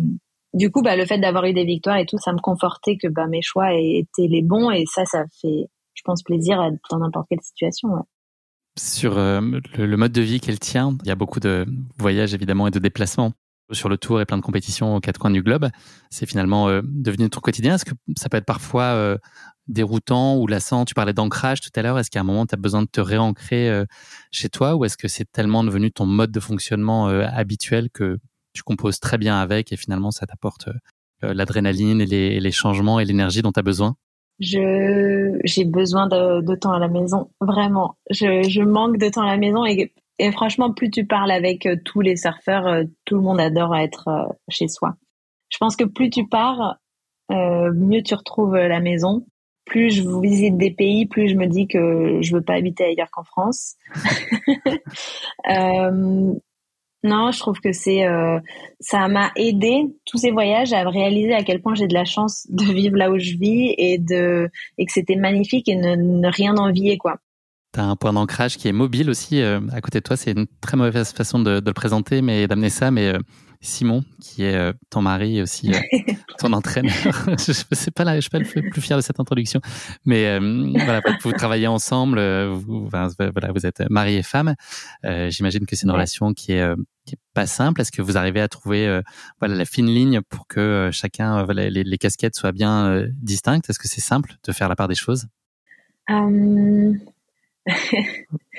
du 0.55 0.71
coup 0.71 0.83
bah 0.83 0.97
le 0.97 1.07
fait 1.07 1.19
d'avoir 1.19 1.45
eu 1.45 1.53
des 1.53 1.65
victoires 1.65 1.99
et 1.99 2.07
tout 2.07 2.19
ça 2.19 2.33
me 2.33 2.41
confortait 2.41 2.97
que 2.97 3.09
bah 3.09 3.27
mes 3.27 3.43
choix 3.43 3.73
étaient 3.75 4.29
les 4.29 4.43
bons 4.43 4.71
et 4.71 4.85
ça 4.87 5.05
ça 5.05 5.25
fait 5.41 5.69
je 5.95 6.03
pense, 6.05 6.23
plaisir 6.23 6.59
dans 6.91 6.99
n'importe 6.99 7.29
quelle 7.29 7.43
situation. 7.43 7.91
Sur 8.79 9.19
euh, 9.19 9.41
le, 9.77 9.97
mode 9.97 10.13
de 10.13 10.23
vie 10.23 10.41
qu'elle 10.41 10.59
tient, 10.59 10.97
il 11.03 11.09
y 11.09 11.11
a 11.11 11.15
beaucoup 11.15 11.41
de 11.41 11.67
voyages 11.99 12.35
évidemment 12.35 12.67
et 12.67 12.71
de 12.71 12.79
déplacements 12.79 13.33
sur 13.73 13.89
le 13.89 13.99
tour 13.99 14.21
et 14.21 14.27
plein 14.27 14.37
de 14.37 14.43
compétitions 14.43 14.97
aux 14.97 15.01
quatre 15.01 15.19
coins 15.19 15.31
du 15.31 15.43
globe. 15.43 15.69
C'est 16.11 16.27
finalement 16.27 16.69
euh, 16.69 16.83
devenu 16.85 17.29
ton 17.31 17.41
quotidien. 17.41 17.75
Est-ce 17.75 17.85
que 17.85 17.95
ça 18.17 18.29
peut 18.29 18.37
être 18.37 18.47
parfois 18.47 18.85
euh, 18.85 19.19
déroutant 19.69 20.37
ou 20.37 20.47
lassant? 20.47 20.85
Tu 20.85 20.95
parlais 20.95 21.13
d'ancrage 21.13 21.61
tout 21.61 21.71
à 21.75 21.83
l'heure. 21.83 21.99
Est-ce 21.99 22.11
qu'à 22.11 22.21
un 22.21 22.25
moment, 22.25 22.47
tu 22.47 22.55
as 22.55 22.59
besoin 22.59 22.83
de 22.83 22.89
te 22.89 23.01
réancrer 23.01 23.85
chez 24.31 24.49
toi? 24.49 24.77
Ou 24.77 24.85
est-ce 24.85 24.97
que 24.97 25.09
c'est 25.09 25.31
tellement 25.31 25.65
devenu 25.65 25.91
ton 25.91 26.07
mode 26.07 26.31
de 26.31 26.41
fonctionnement 26.41 27.07
habituel 27.07 27.89
que 27.91 28.19
tu 28.53 28.63
composes 28.63 29.01
très 29.01 29.19
bien 29.19 29.41
avec 29.41 29.73
et 29.73 29.77
finalement 29.77 30.11
ça 30.11 30.27
t'apporte 30.27 30.69
l'adrénaline 31.23 32.01
et 32.01 32.07
les, 32.07 32.41
les 32.41 32.51
changements 32.51 33.01
et 33.01 33.05
l'énergie 33.05 33.43
dont 33.43 33.53
tu 33.53 33.61
as 33.61 33.63
besoin? 33.63 33.97
Je 34.41 35.39
j'ai 35.45 35.65
besoin 35.65 36.09
de, 36.09 36.41
de, 36.41 36.55
temps 36.57 36.73
à 36.73 36.79
la 36.79 36.89
maison 36.89 37.31
vraiment 37.41 37.97
je, 38.11 38.43
je 38.49 38.63
manque 38.63 38.99
de 38.99 39.09
temps 39.09 39.23
à 39.23 39.27
la 39.27 39.37
maison 39.37 39.65
et, 39.65 39.93
et 40.23 40.31
franchement 40.31 40.73
plus 40.73 40.91
tu 40.91 41.05
parles 41.05 41.33
avec 41.33 41.67
euh, 41.67 41.77
tous 41.85 42.01
les 42.01 42.17
surfeurs 42.17 42.67
euh, 42.67 42.85
tout 43.05 43.17
le 43.17 43.23
monde 43.23 43.41
adore 43.41 43.75
être 43.77 44.09
euh, 44.09 44.33
chez 44.49 44.69
soi 44.69 44.95
je 45.49 45.59
pense 45.59 45.75
que 45.77 45.85
plus 45.85 46.11
tu 46.11 46.27
pars 46.27 46.77
mieux 47.31 48.03
tu 48.03 48.15
retrouves 48.15 48.57
la 48.57 48.81
maison 48.81 49.25
plus 49.65 49.91
je 49.91 50.03
visite 50.21 50.59
des 50.59 50.71
pays, 50.71 51.07
plus 51.07 51.29
je 51.29 51.35
me 51.35 51.47
dis 51.47 51.67
que 51.67 52.19
je 52.21 52.35
veux 52.35 52.43
pas 52.43 52.55
habiter 52.55 52.85
ailleurs 52.85 53.11
qu'en 53.11 53.23
France. 53.23 53.77
non, 57.05 57.31
je 57.31 57.39
trouve 57.39 57.59
que 57.61 57.73
c'est 57.73 58.05
ça 58.81 59.09
m'a 59.09 59.31
aidé 59.37 59.87
tous 60.05 60.19
ces 60.19 60.31
voyages 60.31 60.75
à 60.75 60.87
réaliser 60.87 61.33
à 61.33 61.43
quel 61.43 61.63
point 61.63 61.75
j'ai 61.75 61.87
de 61.87 61.95
la 61.95 62.05
chance 62.05 62.47
de 62.51 62.65
vivre 62.65 62.97
là 62.97 63.11
où 63.11 63.19
je 63.19 63.37
vis 63.37 63.75
et 63.79 63.97
de 63.99 64.51
et 64.77 64.85
que 64.85 64.93
c'était 64.93 65.17
magnifique 65.17 65.69
et 65.69 65.77
ne, 65.77 65.95
ne 65.95 66.29
rien 66.29 66.57
envier 66.57 66.99
quoi. 66.99 67.19
Tu 67.73 67.81
as 67.81 67.85
un 67.85 67.97
point 67.97 68.13
d'ancrage 68.13 68.59
qui 68.59 68.69
est 68.69 68.73
mobile 68.73 69.09
aussi 69.09 69.41
euh, 69.41 69.61
à 69.73 69.81
côté 69.81 70.01
de 70.01 70.05
toi. 70.05 70.17
C'est 70.17 70.33
une 70.33 70.47
très 70.61 70.77
mauvaise 70.77 71.13
façon 71.13 71.39
de, 71.39 71.61
de 71.61 71.67
le 71.67 71.73
présenter, 71.73 72.21
mais 72.21 72.47
d'amener 72.47 72.69
ça. 72.69 72.91
Mais 72.91 73.15
euh, 73.15 73.19
Simon, 73.63 74.05
qui 74.21 74.43
est 74.43 74.55
euh, 74.55 74.75
ton 74.91 75.01
mari 75.01 75.39
et 75.39 75.43
aussi 75.43 75.73
ton 76.39 76.53
entraîneur, 76.53 76.93
je 77.27 77.53
ne 77.71 77.77
sais 77.77 77.91
pas 77.91 78.05
là, 78.05 78.17
je 78.17 78.21
suis 78.21 78.31
pas 78.31 78.41
le 78.41 78.45
plus 78.45 78.81
fier 78.83 78.97
de 78.97 79.03
cette 79.03 79.21
introduction, 79.21 79.61
mais 80.05 80.39
voilà, 80.39 81.01
vous 81.23 81.33
travaillez 81.33 81.69
ensemble, 81.69 82.21
vous, 82.49 82.89
voilà, 82.89 83.53
vous 83.55 83.65
êtes 83.65 83.89
mari 83.89 84.17
et 84.17 84.23
femme. 84.23 84.55
J'imagine 85.05 85.65
que 85.65 85.77
c'est 85.77 85.85
une 85.85 85.93
relation 85.93 86.35
qui 86.35 86.53
est, 86.53 86.75
qui 87.07 87.15
est 87.15 87.21
pas 87.35 87.47
simple. 87.47 87.81
Est-ce 87.81 87.93
que 87.93 88.03
vous 88.03 88.19
arrivez 88.19 88.41
à 88.41 88.49
trouver 88.49 89.01
voilà 89.39 89.55
la 89.55 89.65
fine 89.65 89.87
ligne 89.87 90.23
pour 90.23 90.49
que 90.49 90.91
chacun 90.93 91.47
les, 91.47 91.71
les, 91.71 91.99
casquettes 91.99 92.35
soient 92.35 92.53
bien 92.53 93.07
distinctes? 93.23 93.71
Est-ce 93.71 93.79
que 93.79 93.89
c'est 93.89 94.01
simple 94.01 94.35
de 94.45 94.53
faire 94.53 94.69
la 94.69 94.75
part 94.75 94.89
des 94.89 94.97
choses? 94.97 95.29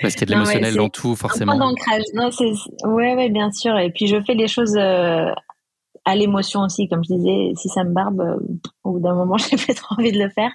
Parce 0.02 0.16
qu'il 0.16 0.22
y 0.22 0.24
a 0.24 0.26
de 0.26 0.32
l'émotionnel 0.32 0.76
dans 0.76 0.90
tout, 0.90 1.16
forcément. 1.16 1.54
Un 1.54 1.58
d'ancrage. 1.58 2.04
Non, 2.14 2.30
ouais, 2.94 3.16
ouais, 3.16 3.30
bien 3.30 3.52
sûr. 3.52 3.78
Et 3.78 3.92
puis 3.92 4.08
je 4.08 4.22
fais 4.24 4.34
les 4.34 4.48
choses 4.48 4.76
euh, 4.78 5.32
à 6.06 6.16
l'émotion 6.16 6.62
aussi, 6.62 6.88
comme 6.88 7.04
je 7.04 7.16
disais. 7.16 7.52
Si 7.56 7.68
ça 7.70 7.84
me 7.84 7.94
barbe, 7.94 8.22
euh, 8.22 8.38
au 8.84 8.94
bout 8.94 9.00
d'un 9.00 9.16
moment, 9.16 9.38
j'ai 9.38 9.58
pas 9.58 9.74
trop 9.74 9.96
envie 9.98 10.12
de 10.12 10.20
le 10.20 10.30
faire. 10.30 10.52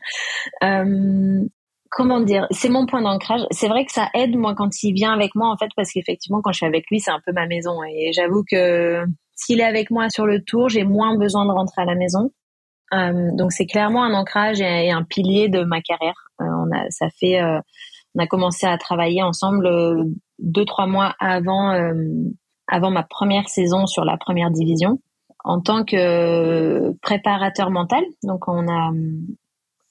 Euh, 0.63 1.45
comment 1.91 2.21
dire? 2.21 2.47
C'est 2.51 2.71
mon 2.71 2.87
point 2.87 3.03
d'ancrage. 3.03 3.43
C'est 3.51 3.69
vrai 3.69 3.85
que 3.85 3.93
ça 3.93 4.09
aide 4.15 4.37
moi 4.37 4.55
quand 4.55 4.83
il 4.83 4.95
vient 4.95 5.13
avec 5.13 5.35
moi, 5.35 5.51
en 5.51 5.57
fait, 5.59 5.71
parce 5.77 5.93
qu'effectivement, 5.93 6.41
quand 6.43 6.53
je 6.53 6.59
suis 6.59 6.67
avec 6.67 6.87
lui, 6.91 7.01
c'est 7.01 7.11
un 7.11 7.21
peu 7.25 7.33
ma 7.33 7.47
maison. 7.47 7.83
Et 7.85 8.13
j'avoue 8.15 8.45
que 8.51 9.05
s'il 9.35 9.61
est 9.61 9.65
avec 9.65 9.91
moi 9.91 10.09
sur 10.09 10.27
le 10.27 10.43
tour, 10.43 10.71
j'ai 10.71 10.85
moins 10.85 11.17
besoin 11.19 11.45
de 11.45 11.53
rentrer 11.53 11.83
à 11.83 11.85
la 11.85 11.95
maison. 11.95 12.31
donc 12.91 13.53
c'est 13.53 13.67
clairement 13.67 14.03
un 14.03 14.15
ancrage 14.15 14.61
et, 14.63 14.91
un 14.91 15.05
pilier 15.05 15.49
de 15.49 15.63
ma 15.63 15.81
carrière. 15.83 16.17
on 16.41 16.75
a, 16.75 16.91
ça 16.91 17.09
fait 17.21 17.41
on 18.19 18.23
a 18.23 18.27
commencé 18.27 18.67
à 18.67 18.77
travailler 18.79 19.23
ensemble 19.23 19.67
euh, 19.67 20.05
deux 20.39 20.65
trois 20.65 20.87
mois 20.87 21.15
avant 21.21 21.73
euh, 21.73 21.95
avant 22.67 22.91
ma 22.91 23.03
première 23.03 23.49
saison 23.49 23.87
sur 23.87 24.05
la 24.05 24.17
première 24.17 24.51
division 24.51 25.01
en 25.45 25.61
tant 25.61 25.85
que 25.85 26.93
préparateur 27.01 27.71
mental. 27.71 28.03
Donc 28.25 28.49
on 28.49 28.69
a 28.69 28.91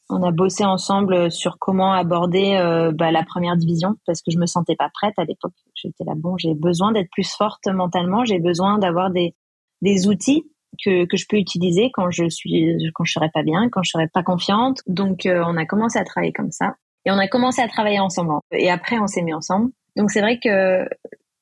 on 0.10 0.24
a 0.24 0.32
bossé 0.32 0.64
ensemble 0.64 1.32
sur 1.32 1.58
comment 1.60 1.92
aborder 1.92 2.56
euh, 2.56 2.92
bah, 2.94 3.12
la 3.12 3.24
première 3.24 3.58
division 3.58 3.96
parce 4.06 4.22
que 4.22 4.32
je 4.32 4.38
me 4.38 4.46
sentais 4.46 4.76
pas 4.76 4.90
prête 4.94 5.18
à 5.18 5.24
l'époque. 5.24 5.54
J'étais 5.74 6.04
là 6.04 6.14
bon, 6.16 6.38
j'ai 6.38 6.54
besoin 6.54 6.92
d'être 6.92 7.10
plus 7.12 7.30
forte 7.30 7.68
mentalement, 7.68 8.26
j'ai 8.26 8.40
besoin 8.40 8.78
d'avoir 8.78 9.10
des 9.10 9.36
des 9.82 10.08
outils 10.08 10.44
que, 10.84 11.06
que 11.06 11.18
je 11.18 11.26
peux 11.30 11.38
utiliser 11.38 11.92
quand 11.94 12.12
je 12.12 12.28
suis 12.30 12.76
quand 12.94 13.06
je 13.06 13.14
serais 13.14 13.32
pas 13.34 13.44
bien, 13.44 13.70
quand 13.70 13.84
je 13.84 13.92
serais 13.92 14.10
pas 14.10 14.24
confiante. 14.24 14.82
Donc 14.86 15.22
on 15.26 15.56
a 15.56 15.66
commencé 15.66 15.98
à 15.98 16.04
travailler 16.04 16.34
comme 16.34 16.52
ça. 16.52 16.76
Et 17.08 17.12
on 17.12 17.18
a 17.18 17.28
commencé 17.30 17.62
à 17.62 17.70
travailler 17.70 18.02
ensemble. 18.02 18.34
Et 18.52 18.70
après, 18.70 19.00
on 19.00 19.08
s'est 19.08 19.22
mis 19.22 19.34
ensemble. 19.34 19.72
Donc 19.96 20.12
c'est 20.12 20.20
vrai 20.20 20.40
que 20.44 20.86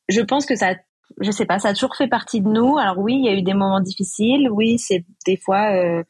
je 0.08 0.22
pense 0.22 0.46
que 0.46 0.56
ça, 0.56 0.76
je 1.20 1.32
sais 1.32 1.48
pas, 1.48 1.58
ça 1.58 1.70
a 1.70 1.74
toujours 1.74 1.96
fait 1.96 2.08
partie 2.08 2.40
de 2.40 2.48
nous. 2.48 2.78
Alors 2.78 3.00
oui, 3.00 3.16
il 3.16 3.26
y 3.26 3.30
a 3.30 3.34
eu 3.34 3.42
des 3.42 3.56
moments 3.56 3.82
difficiles. 3.82 4.48
Oui, 4.52 4.78
c'est 4.78 5.04
des 5.26 5.38
fois, 5.38 5.74
euh, 5.74 6.04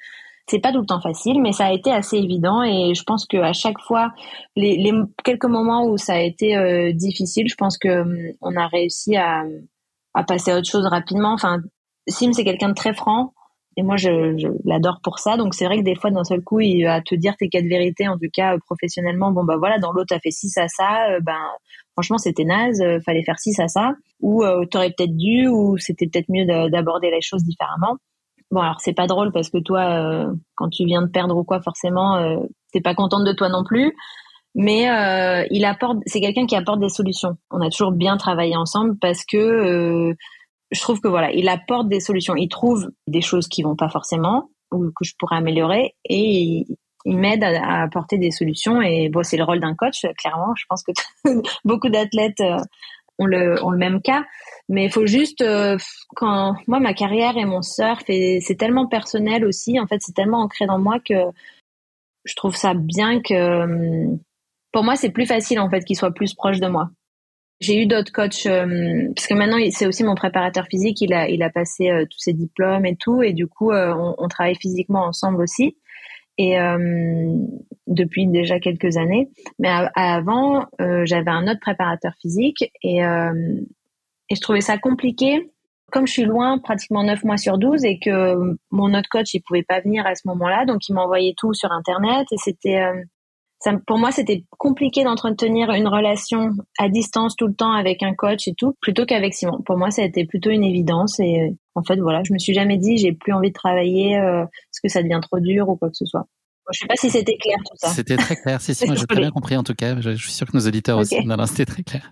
c'est 0.47 0.59
pas 0.59 0.73
tout 0.73 0.81
le 0.81 0.85
temps 0.85 0.99
facile, 0.99 1.41
mais 1.41 1.53
ça 1.53 1.67
a 1.67 1.71
été 1.71 1.89
assez 1.89 2.17
évident. 2.17 2.63
Et 2.63 2.93
je 2.95 3.03
pense 3.03 3.25
que 3.25 3.37
à 3.37 3.53
chaque 3.53 3.79
fois, 3.79 4.11
les, 4.57 4.75
les 4.75 4.91
quelques 5.23 5.45
moments 5.45 5.87
où 5.87 5.95
ça 5.97 6.15
a 6.15 6.19
été 6.19 6.57
euh, 6.57 6.91
difficile, 6.91 7.47
je 7.47 7.55
pense 7.55 7.77
que 7.77 8.01
hum, 8.01 8.33
on 8.41 8.57
a 8.57 8.67
réussi 8.67 9.15
à, 9.15 9.45
à 10.13 10.23
passer 10.25 10.51
à 10.51 10.57
autre 10.57 10.69
chose 10.69 10.85
rapidement. 10.85 11.31
Enfin, 11.31 11.61
Sim, 12.07 12.33
c'est 12.33 12.43
quelqu'un 12.43 12.69
de 12.69 12.75
très 12.75 12.93
franc. 12.93 13.33
Et 13.77 13.83
moi, 13.83 13.97
je, 13.97 14.37
je 14.37 14.47
l'adore 14.63 14.99
pour 15.03 15.19
ça. 15.19 15.35
Donc, 15.35 15.53
c'est 15.53 15.65
vrai 15.65 15.79
que 15.79 15.83
des 15.83 15.95
fois, 15.95 16.09
d'un 16.09 16.23
seul 16.23 16.41
coup, 16.41 16.61
il 16.61 16.83
va 16.85 17.01
te 17.01 17.13
dire 17.13 17.35
tes 17.37 17.49
quatre 17.49 17.65
vérités, 17.65 18.07
en 18.07 18.17
tout 18.17 18.29
cas, 18.33 18.55
euh, 18.55 18.59
professionnellement. 18.65 19.31
Bon, 19.31 19.43
bah 19.43 19.57
voilà, 19.57 19.79
dans 19.79 19.91
l'autre, 19.91 20.07
t'as 20.09 20.19
fait 20.19 20.31
ci, 20.31 20.47
ça, 20.49 20.67
ça. 20.69 21.09
Euh, 21.09 21.19
ben, 21.21 21.41
franchement, 21.93 22.17
c'était 22.17 22.45
naze. 22.45 22.81
Euh, 22.81 22.99
fallait 23.05 23.23
faire 23.23 23.37
ci, 23.37 23.51
ça, 23.51 23.67
ça. 23.67 23.91
Ou 24.21 24.43
euh, 24.43 24.65
t'aurais 24.65 24.91
peut-être 24.91 25.15
dû, 25.17 25.49
ou 25.49 25.77
c'était 25.77 26.07
peut-être 26.07 26.29
mieux 26.29 26.45
d'aborder 26.69 27.11
les 27.11 27.21
choses 27.21 27.43
différemment. 27.43 27.97
Bon, 28.49 28.61
alors, 28.61 28.79
c'est 28.79 28.93
pas 28.93 29.07
drôle 29.07 29.33
parce 29.33 29.49
que 29.49 29.57
toi, 29.57 30.25
quand 30.55 30.69
tu 30.69 30.85
viens 30.85 31.01
de 31.01 31.07
perdre 31.07 31.35
ou 31.35 31.43
quoi, 31.43 31.61
forcément, 31.61 32.39
t'es 32.71 32.79
pas 32.79 32.95
contente 32.95 33.25
de 33.25 33.33
toi 33.33 33.49
non 33.49 33.63
plus. 33.65 33.93
Mais 34.53 34.87
il 35.49 35.65
apporte, 35.65 35.97
c'est 36.05 36.21
quelqu'un 36.21 36.45
qui 36.45 36.55
apporte 36.55 36.79
des 36.79 36.89
solutions. 36.89 37.35
On 37.49 37.59
a 37.59 37.69
toujours 37.69 37.91
bien 37.91 38.17
travaillé 38.17 38.55
ensemble 38.55 38.97
parce 39.01 39.25
que 39.25 40.15
je 40.71 40.81
trouve 40.81 40.99
que 40.99 41.07
voilà, 41.07 41.31
il 41.31 41.47
apporte 41.49 41.87
des 41.87 41.99
solutions. 41.99 42.35
Il 42.35 42.49
trouve 42.49 42.89
des 43.07 43.21
choses 43.21 43.47
qui 43.47 43.63
vont 43.63 43.75
pas 43.75 43.89
forcément 43.89 44.49
ou 44.71 44.91
que 44.95 45.05
je 45.05 45.13
pourrais 45.17 45.37
améliorer 45.37 45.95
et 46.05 46.65
il, 47.05 47.17
m'aide 47.17 47.43
à, 47.43 47.83
apporter 47.83 48.17
des 48.17 48.31
solutions. 48.31 48.81
Et 48.81 49.09
bon, 49.09 49.23
c'est 49.23 49.37
le 49.37 49.43
rôle 49.43 49.59
d'un 49.59 49.75
coach, 49.75 50.05
clairement. 50.17 50.53
Je 50.57 50.65
pense 50.67 50.83
que 50.83 50.91
beaucoup 51.65 51.89
d'athlètes 51.89 52.41
euh, 52.41 52.57
ont 53.19 53.25
le, 53.25 53.77
même 53.77 54.01
cas. 54.01 54.25
Mais 54.69 54.85
il 54.85 54.91
faut 54.91 55.05
juste, 55.05 55.41
euh, 55.41 55.77
quand 56.15 56.55
moi, 56.67 56.79
ma 56.79 56.93
carrière 56.93 57.37
et 57.37 57.45
mon 57.45 57.61
surf, 57.61 58.01
c'est 58.07 58.57
tellement 58.57 58.87
personnel 58.87 59.45
aussi. 59.45 59.79
En 59.79 59.85
fait, 59.85 59.99
c'est 60.01 60.15
tellement 60.15 60.41
ancré 60.41 60.65
dans 60.65 60.79
moi 60.79 60.99
que 60.99 61.13
je 62.25 62.35
trouve 62.35 62.55
ça 62.55 62.73
bien 62.73 63.21
que, 63.21 63.63
hum, 63.63 64.19
pour 64.71 64.83
moi, 64.83 64.95
c'est 64.95 65.11
plus 65.11 65.27
facile 65.27 65.59
en 65.59 65.69
fait 65.69 65.83
qu'il 65.85 65.95
soit 65.95 66.11
plus 66.11 66.33
proche 66.33 66.59
de 66.59 66.67
moi. 66.67 66.89
J'ai 67.61 67.81
eu 67.81 67.85
d'autres 67.85 68.11
coachs 68.11 68.45
euh, 68.47 69.11
parce 69.15 69.27
que 69.27 69.33
maintenant 69.33 69.57
c'est 69.71 69.87
aussi 69.87 70.03
mon 70.03 70.15
préparateur 70.15 70.65
physique. 70.67 70.99
Il 71.01 71.13
a 71.13 71.29
il 71.29 71.41
a 71.41 71.49
passé 71.49 71.89
euh, 71.89 72.05
tous 72.05 72.19
ses 72.19 72.33
diplômes 72.33 72.85
et 72.85 72.97
tout 72.97 73.23
et 73.23 73.31
du 73.33 73.47
coup 73.47 73.71
euh, 73.71 73.93
on, 73.95 74.15
on, 74.17 74.27
travaille 74.27 74.55
physiquement 74.55 75.05
ensemble 75.05 75.41
aussi 75.41 75.77
et 76.37 76.57
depuis 77.87 78.27
déjà 78.27 78.59
quelques 78.59 78.97
années. 78.97 79.29
Mais 79.57 79.69
avant 79.95 80.65
j'avais 80.79 81.31
un 81.31 81.47
autre 81.47 81.61
préparateur 81.61 82.11
physique 82.21 82.73
et 82.83 82.99
et 82.99 84.35
je 84.35 84.41
trouvais 84.41 84.59
ça 84.59 84.77
compliqué. 84.77 85.49
Comme 85.93 86.07
je 86.07 86.11
suis 86.11 86.25
loin, 86.25 86.57
pratiquement 86.57 87.03
9 87.03 87.23
mois 87.23 87.37
sur 87.37 87.57
12 87.57 87.85
et 87.85 87.99
que 87.99 88.57
mon 88.69 88.93
autre 88.93 89.07
coach 89.09 89.33
il 89.33 89.43
pouvait 89.43 89.63
pas 89.63 89.79
venir 89.79 90.05
à 90.05 90.15
ce 90.15 90.27
moment-là, 90.27 90.65
donc 90.65 90.89
il 90.89 90.93
m'envoyait 90.93 91.35
tout 91.37 91.53
sur 91.53 91.71
internet 91.71 92.27
et 92.33 92.37
c'était 92.37 92.83
pour 93.85 93.97
moi, 93.97 94.11
c'était 94.11 94.43
compliqué 94.57 95.03
d'entretenir 95.03 95.71
une 95.71 95.87
relation 95.87 96.51
à 96.77 96.89
distance 96.89 97.35
tout 97.35 97.47
le 97.47 97.53
temps 97.53 97.73
avec 97.73 98.03
un 98.03 98.13
coach 98.13 98.47
et 98.47 98.53
tout, 98.53 98.75
plutôt 98.81 99.05
qu'avec 99.05 99.33
Simon. 99.33 99.61
Pour 99.65 99.77
moi, 99.77 99.91
ça 99.91 100.03
a 100.03 100.05
été 100.05 100.25
plutôt 100.25 100.51
une 100.51 100.63
évidence. 100.63 101.19
Et 101.19 101.55
en 101.73 101.83
fait, 101.83 101.97
voilà, 101.97 102.21
je 102.23 102.33
me 102.33 102.37
suis 102.37 102.53
jamais 102.53 102.77
dit, 102.77 102.97
j'ai 102.97 103.13
plus 103.13 103.33
envie 103.33 103.49
de 103.49 103.53
travailler 103.53 104.17
euh, 104.17 104.43
parce 104.43 104.79
que 104.83 104.89
ça 104.89 105.01
devient 105.01 105.19
trop 105.21 105.39
dur 105.39 105.69
ou 105.69 105.75
quoi 105.75 105.89
que 105.89 105.95
ce 105.97 106.05
soit. 106.05 106.27
Je 106.71 106.79
sais 106.79 106.87
pas 106.87 106.95
si 106.95 107.09
c'était 107.09 107.37
clair 107.37 107.57
tout 107.59 107.77
ça. 107.77 107.89
C'était 107.89 108.17
très 108.17 108.35
clair. 108.35 108.61
Si, 108.61 108.73
si, 108.73 108.85
moi 108.87 108.95
j'ai 108.95 109.05
très 109.05 109.19
bien 109.19 109.31
compris 109.31 109.55
en 109.55 109.63
tout 109.63 109.75
cas. 109.75 109.99
Je, 109.99 110.15
suis 110.15 110.31
sûr 110.31 110.47
que 110.47 110.57
nos 110.57 110.67
auditeurs 110.67 110.97
aussi. 110.97 111.23
Non, 111.25 111.37
non, 111.37 111.45
c'était 111.45 111.65
très 111.65 111.83
clair. 111.83 112.11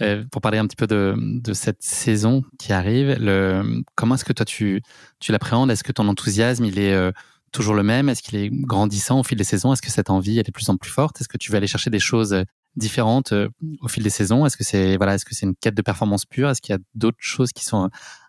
Euh, 0.00 0.24
pour 0.30 0.40
parler 0.40 0.58
un 0.58 0.66
petit 0.66 0.76
peu 0.76 0.86
de, 0.86 1.14
de 1.18 1.52
cette 1.52 1.82
saison 1.82 2.42
qui 2.58 2.72
arrive, 2.72 3.16
le, 3.20 3.82
comment 3.96 4.14
est-ce 4.14 4.24
que 4.24 4.32
toi 4.32 4.46
tu, 4.46 4.82
tu 5.18 5.30
l'appréhendes? 5.30 5.70
Est-ce 5.70 5.84
que 5.84 5.92
ton 5.92 6.08
enthousiasme 6.08 6.64
il 6.64 6.78
est 6.78 6.94
euh, 6.94 7.12
toujours 7.52 7.74
le 7.74 7.82
même? 7.82 8.08
Est-ce 8.08 8.22
qu'il 8.22 8.38
est 8.38 8.50
grandissant 8.50 9.20
au 9.20 9.22
fil 9.22 9.38
des 9.38 9.44
saisons? 9.44 9.72
Est-ce 9.72 9.82
que 9.82 9.90
cette 9.90 10.10
envie 10.10 10.34
elle 10.34 10.40
est 10.40 10.46
de 10.46 10.52
plus 10.52 10.68
en 10.68 10.76
plus 10.76 10.90
forte? 10.90 11.20
Est-ce 11.20 11.28
que 11.28 11.38
tu 11.38 11.50
vas 11.50 11.58
aller 11.58 11.66
chercher 11.66 11.90
des 11.90 11.98
choses 11.98 12.32
euh, 12.32 12.44
différentes 12.76 13.32
euh, 13.32 13.48
au 13.80 13.88
fil 13.88 14.02
des 14.02 14.10
saisons? 14.10 14.46
Est-ce 14.46 14.56
que 14.56 14.64
c'est 14.64 14.96
voilà, 14.96 15.14
est-ce 15.14 15.24
que 15.24 15.34
c'est 15.34 15.46
une 15.46 15.56
quête 15.56 15.74
de 15.74 15.82
performance 15.82 16.26
pure? 16.26 16.48
Est-ce 16.50 16.60
qu'il 16.60 16.72
y 16.72 16.76
a 16.76 16.80
d'autres 16.94 17.18
choses 17.20 17.52
qui 17.52 17.64
sont 17.64 17.84
euh, 17.84 17.88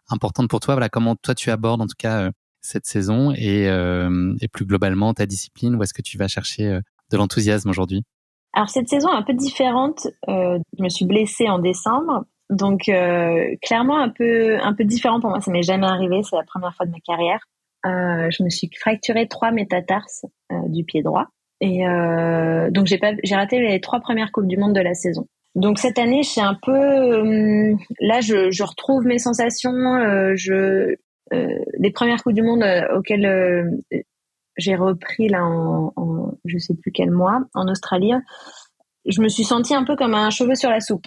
importantes 0.09 0.49
pour 0.49 0.59
toi? 0.59 0.75
Voilà, 0.75 0.89
comment 0.89 1.15
toi 1.15 1.35
tu 1.35 1.51
abordes 1.51 1.81
en 1.81 1.87
tout 1.87 1.95
cas 1.97 2.29
cette 2.61 2.85
saison 2.85 3.31
et, 3.35 3.65
et 3.65 4.47
plus 4.49 4.65
globalement 4.65 5.13
ta 5.13 5.25
discipline? 5.25 5.75
Où 5.75 5.83
est-ce 5.83 5.93
que 5.93 6.01
tu 6.01 6.17
vas 6.17 6.27
chercher 6.27 6.79
de 7.11 7.17
l'enthousiasme 7.17 7.69
aujourd'hui? 7.69 8.03
Alors 8.53 8.69
cette 8.69 8.89
saison 8.89 9.09
est 9.09 9.15
un 9.15 9.23
peu 9.23 9.33
différente. 9.33 10.07
je 10.27 10.83
me 10.83 10.89
suis 10.89 11.05
blessée 11.05 11.47
en 11.47 11.59
décembre. 11.59 12.25
Donc 12.49 12.91
clairement 13.61 13.99
un 13.99 14.09
peu 14.09 14.59
un 14.61 14.73
peu 14.73 14.83
différent 14.83 15.21
pour 15.21 15.29
moi, 15.29 15.39
ça 15.39 15.49
m'est 15.49 15.63
jamais 15.63 15.87
arrivé, 15.87 16.21
c'est 16.23 16.35
la 16.35 16.43
première 16.43 16.75
fois 16.75 16.85
de 16.85 16.91
ma 16.91 16.99
carrière. 16.99 17.39
Euh, 17.85 18.29
je 18.29 18.43
me 18.43 18.49
suis 18.49 18.69
fracturé 18.79 19.27
trois 19.27 19.51
métatarses 19.51 20.25
euh, 20.51 20.55
du 20.67 20.83
pied 20.83 21.01
droit. 21.01 21.27
Et 21.61 21.87
euh, 21.87 22.69
donc 22.71 22.87
j'ai 22.87 22.97
pas, 22.97 23.13
j'ai 23.23 23.35
raté 23.35 23.59
les 23.59 23.81
trois 23.81 23.99
premières 23.99 24.31
coupes 24.31 24.47
du 24.47 24.57
monde 24.57 24.73
de 24.73 24.81
la 24.81 24.93
saison. 24.93 25.27
Donc 25.55 25.79
cette 25.79 25.99
année, 25.99 26.23
suis 26.23 26.41
un 26.41 26.57
peu, 26.61 27.73
là, 27.99 28.21
je, 28.21 28.51
je, 28.51 28.63
retrouve 28.63 29.05
mes 29.05 29.17
sensations. 29.17 29.71
je, 30.35 30.95
les 31.31 31.91
premières 31.91 32.23
coupes 32.23 32.33
du 32.33 32.41
monde 32.41 32.63
auxquelles 32.95 33.81
j'ai 34.57 34.75
repris 34.75 35.27
là 35.27 35.43
en, 35.43 35.91
en, 35.97 36.31
je 36.45 36.57
sais 36.57 36.73
plus 36.73 36.91
quel 36.93 37.11
mois 37.11 37.41
en 37.53 37.67
Australie, 37.67 38.13
je 39.05 39.21
me 39.21 39.27
suis 39.27 39.43
sentie 39.43 39.75
un 39.75 39.83
peu 39.83 39.97
comme 39.97 40.13
un 40.13 40.29
cheveu 40.29 40.55
sur 40.55 40.69
la 40.69 40.79
soupe. 40.79 41.05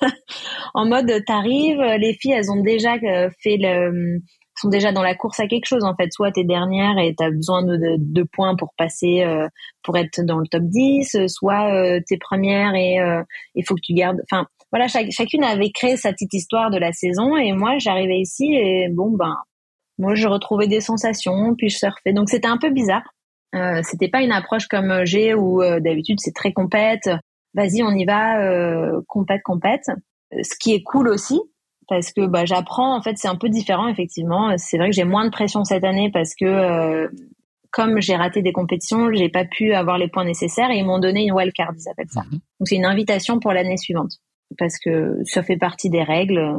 en 0.74 0.86
mode, 0.86 1.12
t'arrives, 1.26 1.82
les 1.98 2.14
filles, 2.14 2.32
elles 2.32 2.50
ont 2.50 2.62
déjà 2.62 2.98
fait 3.42 3.58
le 3.58 4.22
sont 4.60 4.68
déjà 4.68 4.92
dans 4.92 5.02
la 5.02 5.14
course 5.14 5.40
à 5.40 5.46
quelque 5.46 5.66
chose 5.66 5.84
en 5.84 5.94
fait. 5.94 6.12
Soit 6.12 6.32
tu 6.32 6.40
es 6.40 6.44
dernière 6.44 6.98
et 6.98 7.14
tu 7.16 7.24
as 7.24 7.30
besoin 7.30 7.62
de 7.62 8.22
points 8.22 8.56
pour 8.56 8.74
passer, 8.76 9.22
euh, 9.22 9.48
pour 9.82 9.96
être 9.96 10.20
dans 10.22 10.38
le 10.38 10.46
top 10.46 10.62
10, 10.64 11.26
soit 11.26 11.72
euh, 11.72 12.00
tu 12.06 12.18
première 12.18 12.74
et 12.74 12.98
il 13.54 13.64
faut 13.66 13.74
que 13.74 13.80
tu 13.82 13.94
gardes... 13.94 14.20
Enfin 14.30 14.46
voilà, 14.72 14.88
chacune 14.88 15.44
avait 15.44 15.70
créé 15.70 15.96
sa 15.96 16.12
petite 16.12 16.34
histoire 16.34 16.70
de 16.70 16.78
la 16.78 16.92
saison 16.92 17.36
et 17.36 17.52
moi 17.52 17.78
j'arrivais 17.78 18.18
ici 18.18 18.52
et 18.52 18.88
bon 18.90 19.10
ben 19.10 19.36
moi 19.98 20.14
je 20.14 20.26
retrouvais 20.26 20.66
des 20.66 20.80
sensations 20.80 21.54
puis 21.56 21.68
je 21.68 21.78
surfais. 21.78 22.12
Donc 22.12 22.28
c'était 22.28 22.48
un 22.48 22.58
peu 22.58 22.70
bizarre. 22.70 23.04
Euh, 23.54 23.80
c'était 23.84 24.08
pas 24.08 24.22
une 24.22 24.32
approche 24.32 24.66
comme 24.66 25.04
j'ai 25.04 25.34
où 25.34 25.62
d'habitude 25.80 26.18
c'est 26.20 26.34
très 26.34 26.52
compète. 26.52 27.08
Vas-y, 27.56 27.82
on 27.82 27.90
y 27.92 28.04
va, 28.04 28.42
euh, 28.42 29.00
compète, 29.08 29.40
compète. 29.42 29.86
Ce 30.30 30.54
qui 30.60 30.74
est 30.74 30.82
cool 30.82 31.08
aussi, 31.08 31.40
parce 31.88 32.12
que 32.12 32.26
bah, 32.26 32.44
j'apprends. 32.44 32.96
En 32.96 33.02
fait, 33.02 33.16
c'est 33.16 33.28
un 33.28 33.36
peu 33.36 33.48
différent 33.48 33.88
effectivement. 33.88 34.54
C'est 34.58 34.78
vrai 34.78 34.90
que 34.90 34.96
j'ai 34.96 35.04
moins 35.04 35.24
de 35.24 35.30
pression 35.30 35.64
cette 35.64 35.84
année 35.84 36.10
parce 36.12 36.34
que 36.34 36.44
euh, 36.44 37.08
comme 37.70 38.00
j'ai 38.00 38.16
raté 38.16 38.42
des 38.42 38.52
compétitions, 38.52 39.12
j'ai 39.12 39.28
pas 39.28 39.44
pu 39.44 39.74
avoir 39.74 39.98
les 39.98 40.08
points 40.08 40.24
nécessaires 40.24 40.70
et 40.70 40.78
ils 40.78 40.84
m'ont 40.84 40.98
donné 40.98 41.24
une 41.24 41.32
wildcard, 41.32 41.72
ils 41.76 41.88
appellent 41.88 42.10
ça. 42.10 42.22
Mhm. 42.22 42.40
Donc 42.60 42.68
c'est 42.68 42.76
une 42.76 42.86
invitation 42.86 43.38
pour 43.38 43.52
l'année 43.52 43.76
suivante 43.76 44.12
parce 44.58 44.78
que 44.78 45.18
ça 45.24 45.42
fait 45.42 45.56
partie 45.56 45.90
des 45.90 46.02
règles. 46.02 46.54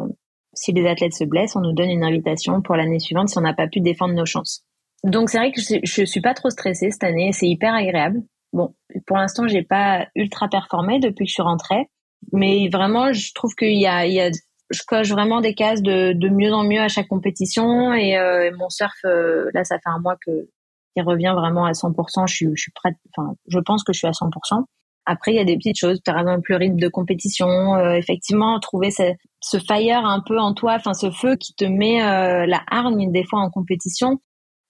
Si 0.54 0.72
les 0.72 0.88
athlètes 0.88 1.14
se 1.14 1.24
blessent, 1.24 1.56
on 1.56 1.62
nous 1.62 1.74
donne 1.74 1.90
une 1.90 2.04
invitation 2.04 2.62
pour 2.62 2.76
l'année 2.76 3.00
suivante 3.00 3.30
si 3.30 3.38
on 3.38 3.42
n'a 3.42 3.54
pas 3.54 3.68
pu 3.68 3.80
défendre 3.80 4.14
nos 4.14 4.26
chances. 4.26 4.64
Donc 5.04 5.30
c'est 5.30 5.38
vrai 5.38 5.52
que 5.52 5.62
je, 5.62 5.76
je 5.84 6.04
suis 6.04 6.22
pas 6.22 6.34
trop 6.34 6.50
stressée 6.50 6.90
cette 6.92 7.04
année, 7.04 7.32
c'est 7.32 7.48
hyper 7.48 7.74
agréable. 7.74 8.22
Bon, 8.54 8.74
pour 9.06 9.18
l'instant, 9.18 9.48
j'ai 9.48 9.64
pas 9.64 10.08
ultra 10.16 10.48
performé 10.48 11.00
depuis 11.00 11.26
que 11.26 11.30
je 11.30 11.34
suis 11.34 11.44
rentrée, 11.44 11.90
mais 12.32 12.70
vraiment, 12.70 13.14
je 13.14 13.34
trouve 13.34 13.54
qu'il 13.56 13.80
y 13.80 13.88
a, 13.88 14.06
il 14.06 14.14
y 14.14 14.22
a 14.22 14.32
je 14.70 14.82
coche 14.88 15.10
vraiment 15.10 15.42
des 15.42 15.54
cases 15.54 15.82
de, 15.82 16.14
de 16.14 16.30
mieux 16.30 16.54
en 16.54 16.64
mieux 16.64 16.82
à 16.82 16.88
chaque 16.88 17.08
compétition 17.08 17.94
et, 17.94 18.18
euh, 18.18 18.52
mon 18.58 18.70
surf 18.70 18.94
euh, 19.06 19.50
là 19.54 19.64
ça 19.64 19.78
fait 19.78 19.90
un 19.90 20.00
mois 20.00 20.18
que 20.26 20.50
il 20.96 21.04
revient 21.04 21.34
vraiment 21.36 21.66
à 21.66 21.72
100% 21.72 22.28
je 22.28 22.34
suis 22.34 22.48
je 22.56 22.62
suis 22.62 22.72
prête 22.74 22.96
enfin 23.16 23.36
je 23.48 23.60
pense 23.60 23.84
que 23.84 23.94
je 23.94 24.00
suis 24.00 24.08
à 24.08 24.12
100% 24.12 24.64
après 25.06 25.32
il 25.32 25.38
y 25.38 25.40
a 25.40 25.46
des 25.46 25.56
petites 25.56 25.78
choses 25.78 26.02
par 26.02 26.18
exemple 26.20 26.52
le 26.52 26.58
rythme 26.58 26.80
de 26.80 26.88
compétition 26.88 27.76
euh, 27.76 27.94
effectivement 27.94 28.60
trouver 28.60 28.92
ce, 28.92 29.14
ce 29.42 29.58
fire 29.58 30.06
un 30.06 30.22
peu 30.26 30.40
en 30.40 30.54
toi 30.54 30.74
enfin 30.76 30.94
ce 30.94 31.12
feu 31.12 31.36
qui 31.36 31.54
te 31.54 31.66
met 31.66 32.00
la 32.00 32.62
hargne 32.70 33.12
des 33.12 33.24
fois 33.24 33.40
en 33.40 33.50
compétition. 33.50 34.20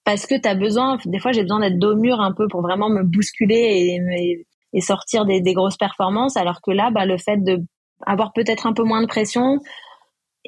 Parce 0.03 0.25
que 0.25 0.35
tu 0.39 0.47
as 0.47 0.55
besoin 0.55 0.97
des 1.05 1.19
fois 1.19 1.33
j'ai 1.33 1.41
besoin 1.41 1.59
d'être 1.59 1.79
dos 1.79 1.95
mur 1.95 2.21
un 2.21 2.31
peu 2.31 2.47
pour 2.47 2.61
vraiment 2.61 2.89
me 2.89 3.03
bousculer 3.03 3.99
et, 3.99 4.45
et 4.71 4.81
sortir 4.81 5.25
des, 5.25 5.41
des, 5.41 5.53
grosses 5.53 5.75
performances. 5.75 6.37
Alors 6.37 6.61
que 6.61 6.71
là 6.71 6.91
bah 6.91 7.05
le 7.05 7.17
fait 7.17 7.43
de 7.43 7.61
avoir 8.05 8.31
peut-être 8.31 8.67
un 8.67 8.73
peu 8.73 8.83
moins 8.83 9.01
de 9.01 9.07
pression 9.07 9.59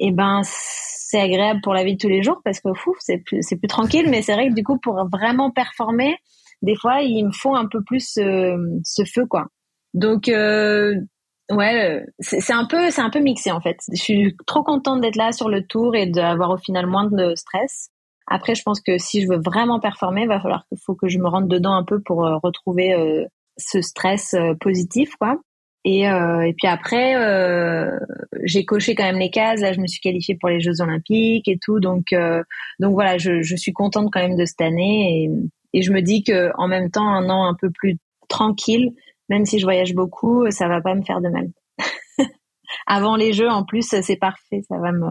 et 0.00 0.06
eh 0.06 0.12
ben 0.12 0.40
c'est 0.44 1.20
agréable 1.20 1.60
pour 1.62 1.74
la 1.74 1.84
vie 1.84 1.94
de 1.94 1.98
tous 1.98 2.08
les 2.08 2.22
jours 2.22 2.40
parce 2.42 2.58
que 2.60 2.72
fou, 2.72 2.94
c'est 3.00 3.18
plus 3.18 3.46
plus 3.46 3.68
tranquille. 3.68 4.08
Mais 4.08 4.22
c'est 4.22 4.32
vrai 4.32 4.48
que 4.48 4.54
du 4.54 4.64
coup 4.64 4.78
pour 4.78 5.06
vraiment 5.10 5.50
performer 5.50 6.16
des 6.62 6.74
fois 6.74 7.02
il 7.02 7.26
me 7.26 7.32
faut 7.32 7.54
un 7.54 7.66
peu 7.66 7.82
plus 7.84 8.14
ce, 8.14 9.04
feu 9.04 9.26
quoi. 9.26 9.46
Donc 9.92 10.28
euh, 10.28 10.94
ouais 11.50 12.02
c'est 12.18 12.52
un 12.52 12.64
peu 12.64 12.90
c'est 12.90 13.02
un 13.02 13.10
peu 13.10 13.20
mixé 13.20 13.50
en 13.50 13.60
fait. 13.60 13.76
Je 13.92 14.00
suis 14.00 14.36
trop 14.46 14.62
contente 14.62 15.02
d'être 15.02 15.16
là 15.16 15.32
sur 15.32 15.50
le 15.50 15.66
tour 15.66 15.94
et 15.94 16.06
d'avoir 16.06 16.50
au 16.50 16.56
final 16.56 16.86
moins 16.86 17.04
de 17.04 17.34
stress. 17.34 17.90
Après 18.26 18.54
je 18.54 18.62
pense 18.62 18.80
que 18.80 18.96
si 18.96 19.20
je 19.20 19.28
veux 19.28 19.40
vraiment 19.44 19.80
performer 19.80 20.26
va 20.26 20.40
falloir 20.40 20.64
faut 20.86 20.94
que 20.94 21.08
je 21.08 21.18
me 21.18 21.28
rentre 21.28 21.48
dedans 21.48 21.74
un 21.74 21.84
peu 21.84 22.00
pour 22.00 22.24
euh, 22.24 22.38
retrouver 22.42 22.94
euh, 22.94 23.26
ce 23.58 23.82
stress 23.82 24.34
positif 24.60 25.14
quoi 25.16 25.36
et, 25.84 26.08
euh, 26.08 26.42
et 26.42 26.52
puis 26.52 26.66
après, 26.68 27.16
euh, 27.16 27.90
j'ai 28.44 28.64
coché 28.64 28.94
quand 28.94 29.04
même 29.04 29.18
les 29.18 29.30
cases. 29.30 29.60
Là, 29.60 29.72
je 29.72 29.80
me 29.80 29.86
suis 29.86 30.00
qualifiée 30.00 30.36
pour 30.38 30.50
les 30.50 30.60
Jeux 30.60 30.80
Olympiques 30.80 31.48
et 31.48 31.58
tout. 31.60 31.80
Donc, 31.80 32.12
euh, 32.12 32.42
donc 32.80 32.92
voilà, 32.92 33.16
je, 33.16 33.42
je, 33.42 33.56
suis 33.56 33.72
contente 33.72 34.10
quand 34.12 34.20
même 34.20 34.36
de 34.36 34.44
cette 34.44 34.60
année. 34.60 35.24
Et, 35.24 35.78
et 35.78 35.82
je 35.82 35.92
me 35.92 36.02
dis 36.02 36.22
que 36.22 36.50
en 36.58 36.68
même 36.68 36.90
temps, 36.90 37.08
un 37.08 37.30
an 37.30 37.46
un 37.46 37.54
peu 37.54 37.70
plus 37.70 37.96
tranquille, 38.28 38.90
même 39.30 39.46
si 39.46 39.58
je 39.58 39.64
voyage 39.64 39.94
beaucoup, 39.94 40.50
ça 40.50 40.68
va 40.68 40.82
pas 40.82 40.94
me 40.94 41.02
faire 41.02 41.22
de 41.22 41.28
mal. 41.28 41.48
Avant 42.86 43.16
les 43.16 43.32
Jeux, 43.32 43.48
en 43.48 43.64
plus, 43.64 43.88
c'est 43.88 44.16
parfait. 44.16 44.62
Ça 44.68 44.76
va 44.78 44.92
me 44.92 45.06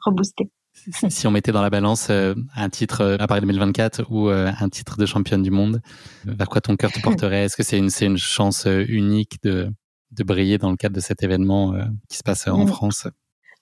rebooster. 0.00 0.50
si 1.08 1.26
on 1.26 1.30
mettait 1.30 1.52
dans 1.52 1.62
la 1.62 1.70
balance 1.70 2.08
euh, 2.10 2.34
un 2.56 2.68
titre 2.70 3.16
à 3.20 3.26
Paris 3.26 3.40
2024 3.40 4.10
ou 4.10 4.30
euh, 4.30 4.50
un 4.58 4.68
titre 4.68 4.96
de 4.96 5.06
championne 5.06 5.42
du 5.42 5.50
monde, 5.50 5.80
vers 6.24 6.48
quoi 6.48 6.60
ton 6.60 6.76
cœur 6.76 6.90
te 6.90 7.00
porterait? 7.00 7.44
Est-ce 7.44 7.56
que 7.56 7.62
c'est 7.62 7.78
une, 7.78 7.90
c'est 7.90 8.06
une 8.06 8.18
chance 8.18 8.66
unique 8.66 9.42
de, 9.42 9.70
de 10.10 10.24
briller 10.24 10.58
dans 10.58 10.70
le 10.70 10.76
cadre 10.76 10.94
de 10.94 11.00
cet 11.00 11.22
événement 11.22 11.74
euh, 11.74 11.84
qui 12.08 12.16
se 12.16 12.22
passe 12.22 12.46
en 12.48 12.64
mm. 12.64 12.68
France 12.68 13.08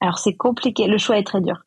Alors 0.01 0.19
c'est 0.19 0.37
compliqué, 0.37 0.87
le 0.87 0.99
choix 0.99 1.19
est 1.19 1.27
très 1.27 1.41
dur. 1.41 1.65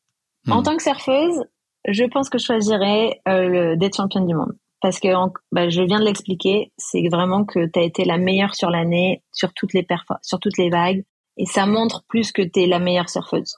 En 0.50 0.62
mm. 0.62 0.64
tant 0.64 0.78
que 0.78 0.84
surfeuse, 0.84 1.44
je 1.88 2.04
pense 2.06 2.30
que 2.30 2.38
je 2.38 2.46
choisirais 2.46 3.22
euh, 3.28 3.76
d'être 3.76 3.98
championne 3.98 4.26
du 4.26 4.36
monde. 4.36 4.56
Parce 4.82 5.00
que 5.00 5.10
bah, 5.52 5.70
je 5.70 5.82
viens 5.82 6.00
de 6.00 6.06
l'expliquer, 6.06 6.72
c'est 6.78 7.08
vraiment 7.10 7.44
que 7.44 7.66
tu 7.66 7.80
as 7.80 7.84
été 7.84 8.06
la 8.06 8.18
meilleure 8.18 8.56
sur 8.56 8.70
l'année, 8.70 9.24
sur 9.34 9.54
toutes 9.54 9.74
les 9.74 9.86
sur 10.22 10.40
toutes 10.40 10.58
les 10.58 10.70
vagues, 10.70 11.04
et 11.38 11.46
ça 11.46 11.66
montre 11.66 12.04
plus 12.08 12.32
que 12.32 12.42
tu 12.42 12.62
es 12.62 12.66
la 12.66 12.80
meilleure 12.80 13.10
surfeuse. 13.10 13.58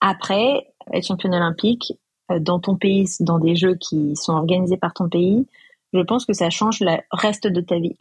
Après, 0.00 0.72
être 0.92 1.06
championne 1.06 1.34
olympique 1.34 1.92
euh, 2.30 2.38
dans 2.38 2.60
ton 2.60 2.76
pays, 2.76 3.06
dans 3.20 3.38
des 3.38 3.56
jeux 3.56 3.74
qui 3.74 4.14
sont 4.14 4.32
organisés 4.32 4.76
par 4.76 4.94
ton 4.94 5.08
pays, 5.08 5.46
je 5.92 6.00
pense 6.00 6.24
que 6.24 6.32
ça 6.32 6.50
change 6.50 6.80
le 6.80 6.98
reste 7.10 7.48
de 7.48 7.60
ta 7.60 7.78
vie. 7.78 7.96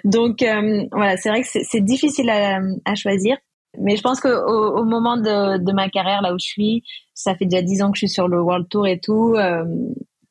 Donc 0.05 0.43
euh, 0.43 0.85
voilà, 0.93 1.17
c'est 1.17 1.29
vrai 1.29 1.43
que 1.43 1.49
c'est 1.49 1.85
difficile 1.85 2.31
à, 2.31 2.95
choisir. 2.95 3.37
Mais 3.79 3.97
je 3.97 4.03
pense 4.03 4.21
qu'au 4.21 4.29
au 4.29 4.85
moment 4.85 5.17
de, 5.17 5.73
ma 5.73 5.89
carrière, 5.89 6.23
là 6.23 6.35
où 6.35 6.39
je 6.39 6.47
suis, 6.47 6.83
ça 7.15 7.35
fait 7.37 7.47
déjà 7.47 7.63
dix 7.63 7.83
ans 7.83 7.93
que 7.93 7.97
je 7.97 8.07
suis 8.07 8.09
sur 8.09 8.27
le 8.27 8.41
World 8.41 8.69
Tour 8.69 8.87
et 8.87 8.99
tout. 8.99 9.35
Euh, 9.37 9.65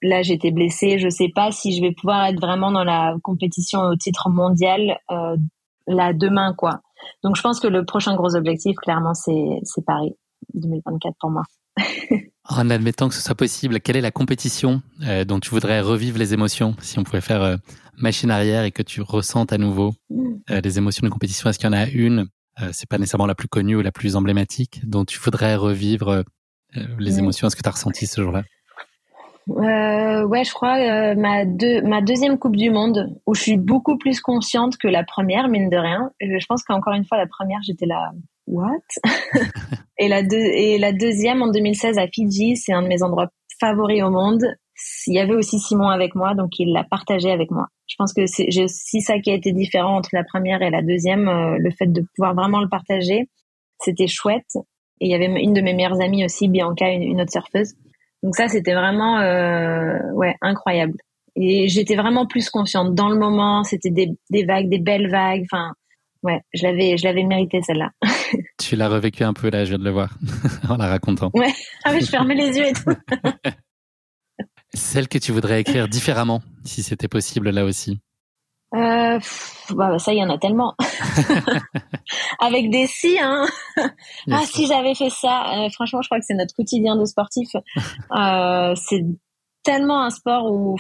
là, 0.01 0.21
j'étais 0.23 0.51
blessée. 0.51 0.99
Je 0.99 1.09
sais 1.09 1.29
pas 1.33 1.51
si 1.51 1.75
je 1.75 1.81
vais 1.81 1.93
pouvoir 1.93 2.25
être 2.25 2.39
vraiment 2.39 2.71
dans 2.71 2.83
la 2.83 3.15
compétition 3.23 3.79
au 3.79 3.95
titre 3.95 4.29
mondial 4.29 4.97
euh, 5.11 5.37
là 5.87 6.13
demain, 6.13 6.53
quoi. 6.57 6.81
Donc, 7.23 7.37
je 7.37 7.41
pense 7.41 7.61
que 7.61 7.67
le 7.67 7.85
prochain 7.85 8.15
gros 8.15 8.35
objectif, 8.35 8.75
clairement, 8.75 9.13
c'est 9.13 9.85
Paris 9.85 10.15
2024 10.53 11.15
pour 11.19 11.31
moi. 11.31 11.43
En 12.49 12.69
admettant 12.69 13.07
que 13.09 13.15
ce 13.15 13.21
soit 13.21 13.35
possible, 13.35 13.79
quelle 13.79 13.95
est 13.95 14.01
la 14.01 14.11
compétition 14.11 14.81
euh, 15.07 15.23
dont 15.23 15.39
tu 15.39 15.51
voudrais 15.51 15.81
revivre 15.81 16.17
les 16.17 16.33
émotions? 16.33 16.75
Si 16.81 16.97
on 16.97 17.03
pouvait 17.03 17.21
faire 17.21 17.43
euh, 17.43 17.57
machine 17.97 18.31
arrière 18.31 18.63
et 18.63 18.71
que 18.71 18.81
tu 18.81 19.01
ressentes 19.01 19.53
à 19.53 19.57
nouveau 19.57 19.93
mm. 20.09 20.33
euh, 20.49 20.61
les 20.61 20.77
émotions 20.79 21.05
de 21.05 21.11
compétition, 21.11 21.49
est-ce 21.49 21.59
qu'il 21.59 21.69
y 21.69 21.69
en 21.69 21.77
a 21.77 21.87
une 21.87 22.27
C'est 22.71 22.89
pas 22.89 22.97
nécessairement 22.97 23.27
la 23.27 23.35
plus 23.35 23.47
connue 23.47 23.77
ou 23.77 23.81
la 23.81 23.91
plus 23.91 24.15
emblématique 24.15 24.81
dont 24.83 25.05
tu 25.05 25.19
voudrais 25.19 25.55
revivre 25.55 26.23
les 26.97 27.17
émotions? 27.17 27.47
Est-ce 27.47 27.55
que 27.55 27.61
tu 27.61 27.69
as 27.69 27.71
ressenti 27.71 28.05
ce 28.05 28.21
jour-là? 28.21 28.43
Ouais, 29.47 30.43
je 30.43 30.53
crois 30.53 31.15
ma, 31.15 31.45
ma 31.87 32.01
deuxième 32.01 32.37
Coupe 32.37 32.57
du 32.57 32.69
Monde, 32.69 33.15
où 33.25 33.33
je 33.33 33.41
suis 33.41 33.57
beaucoup 33.57 33.97
plus 33.97 34.19
consciente 34.19 34.77
que 34.77 34.89
la 34.89 35.03
première, 35.03 35.47
mine 35.47 35.69
de 35.69 35.77
rien. 35.77 36.11
Je 36.19 36.45
pense 36.47 36.63
qu'encore 36.63 36.93
une 36.93 37.05
fois, 37.05 37.17
la 37.17 37.27
première, 37.27 37.59
j'étais 37.63 37.85
là, 37.85 38.11
what? 38.49 38.81
Et, 39.97 40.07
la 40.07 40.21
et 40.21 40.77
la 40.77 40.93
deuxième 40.93 41.41
en 41.41 41.51
2016 41.51 41.97
à 41.97 42.07
Fidji, 42.07 42.55
c'est 42.55 42.71
un 42.71 42.81
de 42.81 42.87
mes 42.87 43.03
endroits 43.03 43.29
favoris 43.59 44.01
au 44.01 44.09
monde. 44.09 44.45
Il 45.07 45.13
y 45.13 45.19
avait 45.19 45.33
aussi 45.33 45.59
Simon 45.59 45.89
avec 45.89 46.15
moi, 46.15 46.35
donc 46.35 46.57
il 46.57 46.71
l'a 46.71 46.85
partagé 46.85 47.31
avec 47.31 47.51
moi. 47.51 47.67
Je 47.87 47.95
pense 47.97 48.13
que 48.13 48.25
c'est 48.25 48.45
j'ai 48.49 48.63
aussi 48.63 49.01
ça 49.01 49.19
qui 49.19 49.29
a 49.29 49.33
été 49.33 49.51
différent 49.51 49.97
entre 49.97 50.09
la 50.13 50.23
première 50.23 50.61
et 50.61 50.69
la 50.69 50.81
deuxième, 50.81 51.27
euh, 51.27 51.57
le 51.59 51.69
fait 51.71 51.87
de 51.87 52.01
pouvoir 52.15 52.33
vraiment 52.33 52.61
le 52.61 52.69
partager, 52.69 53.27
c'était 53.81 54.07
chouette. 54.07 54.55
Et 55.01 55.07
il 55.07 55.11
y 55.11 55.15
avait 55.15 55.25
une 55.25 55.53
de 55.53 55.61
mes 55.61 55.73
meilleures 55.73 56.01
amies 56.01 56.23
aussi, 56.23 56.47
Bianca, 56.47 56.89
une, 56.89 57.21
autre 57.21 57.31
surfeuse. 57.31 57.73
Donc 58.23 58.35
ça, 58.35 58.47
c'était 58.47 58.73
vraiment 58.73 59.19
euh, 59.19 59.97
ouais 60.13 60.35
incroyable. 60.41 60.97
Et 61.35 61.67
j'étais 61.67 61.95
vraiment 61.95 62.25
plus 62.25 62.49
consciente 62.49 62.95
dans 62.95 63.09
le 63.09 63.17
moment. 63.17 63.63
C'était 63.63 63.91
des, 63.91 64.09
des 64.29 64.45
vagues, 64.45 64.69
des 64.69 64.79
belles 64.79 65.09
vagues. 65.09 65.43
Enfin, 65.51 65.73
ouais, 66.23 66.41
je 66.53 66.63
l'avais, 66.63 66.97
je 66.97 67.03
l'avais 67.05 67.23
mérité 67.23 67.61
celle-là. 67.61 67.91
tu 68.59 68.75
l'as 68.75 68.89
revécu 68.89 69.23
un 69.23 69.33
peu 69.33 69.49
là, 69.49 69.65
je 69.65 69.69
viens 69.69 69.79
de 69.79 69.83
le 69.83 69.91
voir, 69.91 70.17
en 70.69 70.77
la 70.77 70.87
racontant. 70.87 71.31
Ouais, 71.33 71.53
ah 71.83 71.91
oui, 71.93 72.01
je 72.01 72.07
fermais 72.07 72.35
les 72.35 72.57
yeux 72.57 72.67
et 72.67 72.73
tout. 72.73 72.93
Celle 74.73 75.07
que 75.07 75.17
tu 75.17 75.31
voudrais 75.31 75.61
écrire 75.61 75.87
différemment, 75.87 76.41
si 76.63 76.83
c'était 76.83 77.07
possible 77.07 77.49
là 77.49 77.65
aussi. 77.65 77.99
Euh, 78.75 79.19
bah, 79.71 79.97
ça, 79.97 80.13
il 80.13 80.19
y 80.19 80.23
en 80.23 80.29
a 80.29 80.37
tellement. 80.37 80.75
Avec 82.39 82.69
des 82.69 82.85
si, 82.85 83.17
hein. 83.19 83.47
ah, 84.29 84.43
si 84.45 84.67
j'avais 84.67 84.93
fait 84.93 85.09
ça. 85.09 85.65
Euh, 85.65 85.69
franchement, 85.71 86.03
je 86.03 86.07
crois 86.07 86.19
que 86.19 86.25
c'est 86.27 86.35
notre 86.35 86.53
quotidien 86.53 86.95
de 86.95 87.05
sportif. 87.05 87.49
Euh, 87.55 88.75
c'est 88.75 89.03
tellement 89.63 90.03
un 90.03 90.11
sport 90.11 90.51
où 90.51 90.77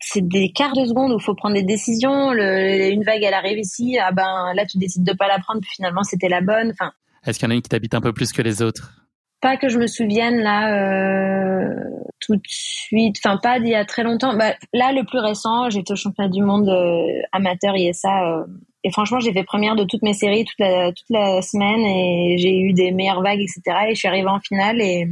c'est 0.00 0.26
des 0.26 0.52
quarts 0.52 0.74
de 0.74 0.84
seconde 0.84 1.12
où 1.12 1.18
il 1.18 1.22
faut 1.22 1.34
prendre 1.34 1.54
des 1.54 1.62
décisions. 1.62 2.32
Le, 2.32 2.90
une 2.92 3.02
vague, 3.02 3.22
elle 3.22 3.34
arrive 3.34 3.58
ici, 3.58 3.98
ah 3.98 4.12
ben 4.12 4.52
là, 4.54 4.66
tu 4.66 4.78
décides 4.78 5.04
de 5.04 5.12
pas 5.12 5.28
la 5.28 5.38
prendre, 5.38 5.60
puis 5.60 5.70
finalement, 5.74 6.02
c'était 6.02 6.28
la 6.28 6.40
bonne. 6.40 6.70
Enfin. 6.72 6.92
Est-ce 7.24 7.38
qu'il 7.38 7.46
y 7.46 7.48
en 7.48 7.52
a 7.52 7.54
une 7.54 7.62
qui 7.62 7.68
t'habite 7.68 7.94
un 7.94 8.00
peu 8.00 8.12
plus 8.12 8.32
que 8.32 8.42
les 8.42 8.62
autres? 8.62 8.92
Pas 9.40 9.56
que 9.56 9.68
je 9.68 9.78
me 9.78 9.86
souvienne 9.86 10.38
là 10.38 10.74
euh, 10.74 11.74
tout 12.20 12.36
de 12.36 12.42
suite. 12.46 13.16
Enfin, 13.24 13.36
pas 13.36 13.60
d'il 13.60 13.70
y 13.70 13.74
a 13.74 13.84
très 13.84 14.02
longtemps. 14.02 14.36
Bah, 14.36 14.54
là, 14.72 14.92
le 14.92 15.04
plus 15.04 15.18
récent, 15.18 15.68
j'étais 15.70 15.92
au 15.92 15.96
championnat 15.96 16.30
du 16.30 16.42
monde 16.42 16.68
euh, 16.68 17.22
amateur 17.32 17.76
ISA. 17.76 18.08
Euh, 18.08 18.44
et 18.82 18.90
franchement, 18.90 19.20
j'ai 19.20 19.32
fait 19.32 19.44
première 19.44 19.76
de 19.76 19.84
toutes 19.84 20.02
mes 20.02 20.14
séries 20.14 20.44
toute 20.44 20.58
la, 20.58 20.92
toute 20.92 21.10
la 21.10 21.42
semaine 21.42 21.80
et 21.80 22.36
j'ai 22.38 22.58
eu 22.58 22.72
des 22.72 22.92
meilleures 22.92 23.22
vagues, 23.22 23.40
etc. 23.40 23.60
Et 23.88 23.94
je 23.94 23.98
suis 23.98 24.08
arrivée 24.08 24.28
en 24.28 24.40
finale 24.40 24.80
et 24.80 25.06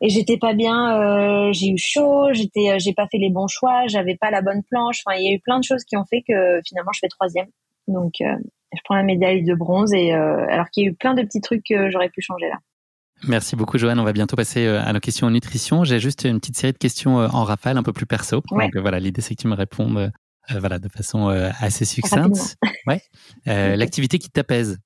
et 0.00 0.08
j'étais 0.08 0.38
pas 0.38 0.54
bien. 0.54 1.52
j'ai 1.52 1.68
eu 1.68 1.78
chaud, 1.78 2.28
j'étais, 2.32 2.78
j'ai 2.78 2.92
pas 2.92 3.06
fait 3.10 3.18
les 3.18 3.30
bons 3.30 3.48
choix, 3.48 3.86
j'avais 3.86 4.16
pas 4.16 4.30
la 4.30 4.42
bonne 4.42 4.62
planche. 4.62 5.02
Enfin, 5.04 5.16
il 5.18 5.24
y 5.24 5.32
a 5.32 5.34
eu 5.34 5.40
plein 5.40 5.58
de 5.58 5.64
choses 5.64 5.84
qui 5.84 5.96
ont 5.96 6.04
fait 6.04 6.22
que 6.26 6.60
finalement 6.66 6.92
je 6.92 7.00
fais 7.00 7.08
troisième. 7.08 7.48
Donc, 7.88 8.14
je 8.20 8.80
prends 8.84 8.96
la 8.96 9.02
médaille 9.02 9.42
de 9.42 9.54
bronze 9.54 9.92
et 9.92 10.12
alors 10.12 10.70
qu'il 10.70 10.84
y 10.84 10.86
a 10.86 10.90
eu 10.90 10.94
plein 10.94 11.14
de 11.14 11.22
petits 11.22 11.40
trucs 11.40 11.64
que 11.64 11.90
j'aurais 11.90 12.10
pu 12.10 12.20
changer 12.20 12.48
là. 12.48 12.58
Merci 13.26 13.56
beaucoup, 13.56 13.78
Joanne. 13.78 13.98
On 13.98 14.04
va 14.04 14.12
bientôt 14.12 14.36
passer 14.36 14.66
euh, 14.66 14.80
à 14.80 14.92
nos 14.92 15.00
questions 15.00 15.26
en 15.26 15.30
nutrition. 15.30 15.84
J'ai 15.84 15.98
juste 15.98 16.24
une 16.24 16.38
petite 16.38 16.56
série 16.56 16.72
de 16.72 16.78
questions 16.78 17.20
euh, 17.20 17.28
en 17.28 17.44
rafale, 17.44 17.76
un 17.76 17.82
peu 17.82 17.92
plus 17.92 18.06
perso. 18.06 18.42
Donc 18.50 18.76
euh, 18.76 18.80
voilà, 18.80 19.00
l'idée 19.00 19.20
c'est 19.20 19.34
que 19.34 19.40
tu 19.40 19.48
me 19.48 19.54
répondes 19.54 20.12
voilà, 20.50 20.78
de 20.78 20.88
façon 20.88 21.28
assez 21.28 21.84
succincte. 21.84 22.56
Ouais. 22.86 23.02
L'activité 23.46 24.18
qui 24.18 24.30
t'apaise. 24.30 24.78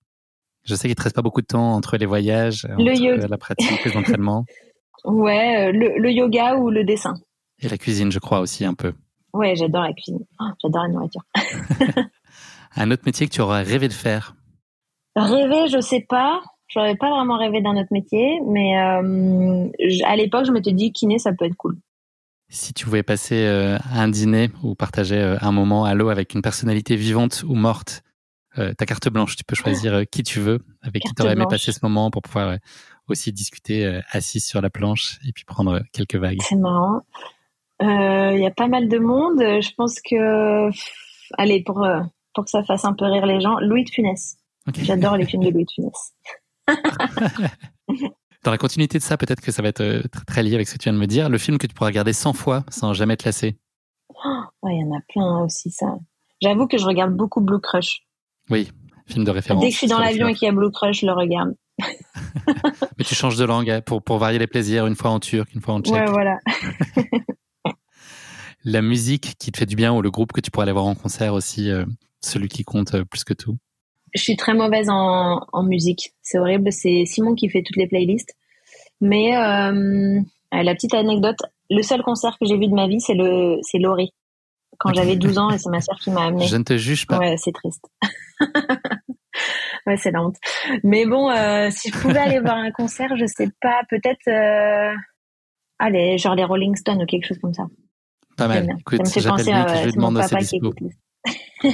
Je 0.64 0.74
sais 0.74 0.88
qu'il 0.88 0.94
te 0.96 1.02
reste 1.02 1.14
pas 1.14 1.22
beaucoup 1.22 1.40
de 1.40 1.46
temps 1.46 1.72
entre 1.74 1.96
les 1.96 2.06
voyages, 2.06 2.66
le 2.78 2.96
yoga. 2.96 3.26
la 3.28 3.38
pratique, 3.38 3.84
les 3.84 3.96
entraînements. 3.96 4.44
Ouais, 5.04 5.72
le, 5.72 6.10
yoga 6.10 6.56
ou 6.56 6.70
le 6.70 6.84
dessin. 6.84 7.14
Et 7.60 7.68
la 7.68 7.78
cuisine, 7.78 8.12
je 8.12 8.18
crois 8.18 8.40
aussi 8.40 8.64
un 8.64 8.74
peu. 8.74 8.92
Ouais, 9.32 9.56
j'adore 9.56 9.82
la 9.82 9.92
cuisine. 9.92 10.24
Oh, 10.40 10.44
j'adore 10.62 10.82
la 10.84 10.88
nourriture. 10.88 11.22
un 12.76 12.90
autre 12.90 13.02
métier 13.06 13.26
que 13.26 13.32
tu 13.32 13.40
aurais 13.40 13.62
rêvé 13.62 13.88
de 13.88 13.92
faire? 13.92 14.34
Rêver, 15.16 15.68
je 15.68 15.80
sais 15.80 16.04
pas. 16.08 16.42
J'aurais 16.68 16.96
pas 16.96 17.10
vraiment 17.10 17.36
rêvé 17.36 17.60
d'un 17.60 17.76
autre 17.76 17.92
métier, 17.92 18.40
mais 18.46 18.78
euh, 18.78 19.68
à 20.06 20.16
l'époque, 20.16 20.46
je 20.46 20.52
m'étais 20.52 20.72
dit 20.72 20.90
kiné, 20.90 21.18
ça 21.18 21.32
peut 21.32 21.44
être 21.44 21.56
cool. 21.56 21.76
Si 22.48 22.72
tu 22.72 22.86
pouvais 22.86 23.02
passer 23.02 23.44
euh, 23.46 23.78
un 23.92 24.08
dîner 24.08 24.50
ou 24.62 24.74
partager 24.74 25.18
euh, 25.18 25.36
un 25.42 25.52
moment 25.52 25.84
à 25.84 25.94
l'eau 25.94 26.08
avec 26.08 26.34
une 26.34 26.40
personnalité 26.40 26.96
vivante 26.96 27.44
ou 27.46 27.54
morte, 27.54 28.02
ta 28.54 28.84
carte 28.84 29.08
blanche, 29.08 29.34
tu 29.36 29.44
peux 29.44 29.54
choisir 29.54 30.02
qui 30.10 30.22
tu 30.22 30.38
veux, 30.38 30.58
avec 30.82 31.02
qui 31.02 31.14
tu 31.14 31.22
aurais 31.22 31.32
aimé 31.32 31.46
passer 31.48 31.72
ce 31.72 31.78
moment 31.82 32.10
pour 32.10 32.20
pouvoir 32.20 32.58
aussi 33.12 33.32
discuter 33.32 34.00
assis 34.10 34.40
sur 34.40 34.60
la 34.60 34.70
planche 34.70 35.18
et 35.26 35.32
puis 35.32 35.44
prendre 35.44 35.80
quelques 35.92 36.16
vagues. 36.16 36.40
C'est 36.42 36.56
marrant. 36.56 37.02
Il 37.80 38.40
y 38.40 38.46
a 38.46 38.50
pas 38.50 38.68
mal 38.68 38.88
de 38.88 38.98
monde. 38.98 39.38
Je 39.38 39.74
pense 39.74 40.00
que, 40.00 40.70
allez, 41.38 41.62
pour, 41.62 41.86
pour 42.34 42.44
que 42.44 42.50
ça 42.50 42.62
fasse 42.64 42.84
un 42.84 42.92
peu 42.92 43.04
rire 43.04 43.26
les 43.26 43.40
gens, 43.40 43.58
Louis 43.60 43.84
de 43.84 43.90
Funès. 43.90 44.36
J'adore 44.82 45.16
les 45.16 45.26
films 45.26 45.44
de 45.44 45.50
Louis 45.50 45.64
de 45.64 45.70
Funès. 45.70 46.14
Dans 48.44 48.50
la 48.50 48.58
continuité 48.58 48.98
de 48.98 49.02
ça, 49.02 49.16
peut-être 49.16 49.40
que 49.40 49.52
ça 49.52 49.62
va 49.62 49.68
être 49.68 49.82
euh, 49.82 50.02
très 50.26 50.42
lié 50.42 50.54
avec 50.54 50.66
ce 50.66 50.74
que 50.74 50.78
tu 50.78 50.84
viens 50.84 50.92
de 50.92 50.98
me 50.98 51.06
dire. 51.06 51.28
Le 51.28 51.38
film 51.38 51.58
que 51.58 51.66
tu 51.66 51.74
pourras 51.74 51.88
regarder 51.88 52.12
100 52.12 52.32
fois 52.32 52.64
sans 52.68 52.92
jamais 52.92 53.16
te 53.16 53.24
lasser. 53.24 53.56
Oh, 54.08 54.68
il 54.68 54.80
y 54.80 54.84
en 54.84 54.96
a 54.96 55.00
plein 55.08 55.44
aussi, 55.44 55.70
ça. 55.70 55.96
J'avoue 56.40 56.66
que 56.66 56.76
je 56.76 56.84
regarde 56.84 57.14
beaucoup 57.14 57.40
Blue 57.40 57.60
Crush. 57.60 58.02
Oui, 58.50 58.68
film 59.06 59.24
de 59.24 59.30
référence. 59.30 59.62
Dès 59.62 59.68
que 59.68 59.74
je 59.74 59.78
suis 59.78 59.86
dans 59.86 60.00
l'avion 60.00 60.26
et 60.26 60.34
qu'il 60.34 60.46
y 60.46 60.48
a 60.48 60.52
Blue 60.52 60.72
Crush, 60.72 61.00
je 61.00 61.06
le 61.06 61.12
regarde. 61.12 61.54
Mais 62.98 63.04
tu 63.04 63.14
changes 63.14 63.36
de 63.36 63.44
langue 63.44 63.70
hein, 63.70 63.80
pour, 63.80 64.02
pour 64.02 64.18
varier 64.18 64.38
les 64.38 64.46
plaisirs, 64.46 64.86
une 64.86 64.96
fois 64.96 65.10
en 65.10 65.20
turc, 65.20 65.52
une 65.54 65.60
fois 65.60 65.74
en 65.74 65.80
tchèque. 65.80 65.94
Ouais, 65.94 66.06
voilà. 66.06 66.38
la 68.64 68.82
musique 68.82 69.34
qui 69.38 69.52
te 69.52 69.58
fait 69.58 69.66
du 69.66 69.76
bien 69.76 69.92
ou 69.92 70.02
le 70.02 70.10
groupe 70.10 70.32
que 70.32 70.40
tu 70.40 70.50
pourrais 70.50 70.64
aller 70.64 70.72
voir 70.72 70.86
en 70.86 70.94
concert 70.94 71.34
aussi, 71.34 71.70
euh, 71.70 71.84
celui 72.20 72.48
qui 72.48 72.64
compte 72.64 72.94
euh, 72.94 73.04
plus 73.04 73.24
que 73.24 73.34
tout? 73.34 73.56
Je 74.14 74.22
suis 74.22 74.36
très 74.36 74.54
mauvaise 74.54 74.88
en, 74.90 75.40
en 75.52 75.62
musique. 75.62 76.12
C'est 76.22 76.38
horrible. 76.38 76.70
C'est 76.70 77.04
Simon 77.06 77.34
qui 77.34 77.48
fait 77.48 77.62
toutes 77.62 77.76
les 77.76 77.86
playlists. 77.86 78.36
Mais 79.00 79.36
euh, 79.36 80.20
la 80.52 80.74
petite 80.74 80.94
anecdote, 80.94 81.38
le 81.70 81.82
seul 81.82 82.02
concert 82.02 82.36
que 82.38 82.46
j'ai 82.46 82.56
vu 82.56 82.68
de 82.68 82.74
ma 82.74 82.86
vie, 82.86 83.00
c'est 83.00 83.14
le 83.14 83.58
c'est 83.62 83.78
Laurie. 83.78 84.12
Quand 84.78 84.92
j'avais 84.92 85.16
12 85.16 85.38
ans 85.38 85.50
et 85.50 85.58
c'est 85.58 85.70
ma 85.70 85.80
sœur 85.80 85.98
qui 85.98 86.10
m'a 86.10 86.26
amené. 86.26 86.46
Je 86.46 86.56
ne 86.56 86.64
te 86.64 86.76
juge 86.76 87.06
pas. 87.06 87.18
Ouais, 87.18 87.36
c'est 87.36 87.52
triste. 87.52 87.84
ouais, 89.86 89.96
c'est 89.96 90.10
la 90.10 90.22
honte. 90.22 90.36
Mais 90.82 91.06
bon, 91.06 91.30
euh, 91.30 91.70
si 91.70 91.90
je 91.90 91.98
pouvais 91.98 92.18
aller 92.18 92.40
voir 92.40 92.56
un 92.56 92.70
concert, 92.70 93.16
je 93.16 93.26
sais 93.26 93.48
pas, 93.60 93.82
peut-être, 93.88 94.28
euh... 94.28 94.94
allez, 95.78 96.18
genre 96.18 96.34
les 96.34 96.44
Rolling 96.44 96.76
Stones 96.76 97.02
ou 97.02 97.06
quelque 97.06 97.26
chose 97.26 97.38
comme 97.38 97.54
ça. 97.54 97.66
Pas 98.36 98.48
mal. 98.48 98.76
Écoute, 98.80 99.06
ça 99.06 99.20
me 99.20 99.22
fait 99.22 99.28
penser 99.28 99.52
à, 99.52 99.76
je 99.80 99.84
lui 99.86 99.92
demande 99.92 100.16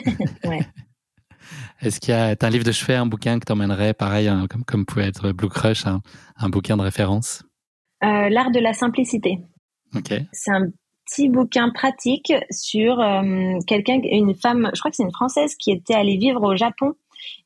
ouais. 0.44 0.60
Est-ce 1.80 2.00
qu'il 2.00 2.10
y 2.10 2.16
a 2.16 2.34
un 2.40 2.50
livre 2.50 2.64
de 2.64 2.72
chevet, 2.72 2.96
un 2.96 3.06
bouquin 3.06 3.38
que 3.38 3.44
t'emmènerais, 3.44 3.94
pareil, 3.94 4.28
comme, 4.50 4.64
comme 4.64 4.84
pouvait 4.84 5.06
être 5.06 5.30
Blue 5.30 5.48
Crush, 5.48 5.86
un, 5.86 6.02
un 6.36 6.48
bouquin 6.48 6.76
de 6.76 6.82
référence? 6.82 7.44
Euh, 8.02 8.28
L'art 8.28 8.50
de 8.50 8.58
la 8.58 8.72
simplicité. 8.72 9.38
Ok. 9.94 10.12
C'est 10.32 10.50
un 10.50 10.66
petit 11.06 11.28
bouquin 11.28 11.70
pratique 11.70 12.32
sur 12.50 13.00
euh, 13.00 13.58
quelqu'un, 13.66 14.00
une 14.02 14.34
femme, 14.34 14.70
je 14.74 14.78
crois 14.80 14.90
que 14.90 14.96
c'est 14.96 15.04
une 15.04 15.12
française 15.12 15.54
qui 15.56 15.70
était 15.70 15.94
allée 15.94 16.16
vivre 16.16 16.42
au 16.42 16.56
Japon 16.56 16.94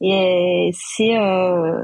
et 0.01 0.71
c'est 0.75 1.17
euh, 1.19 1.83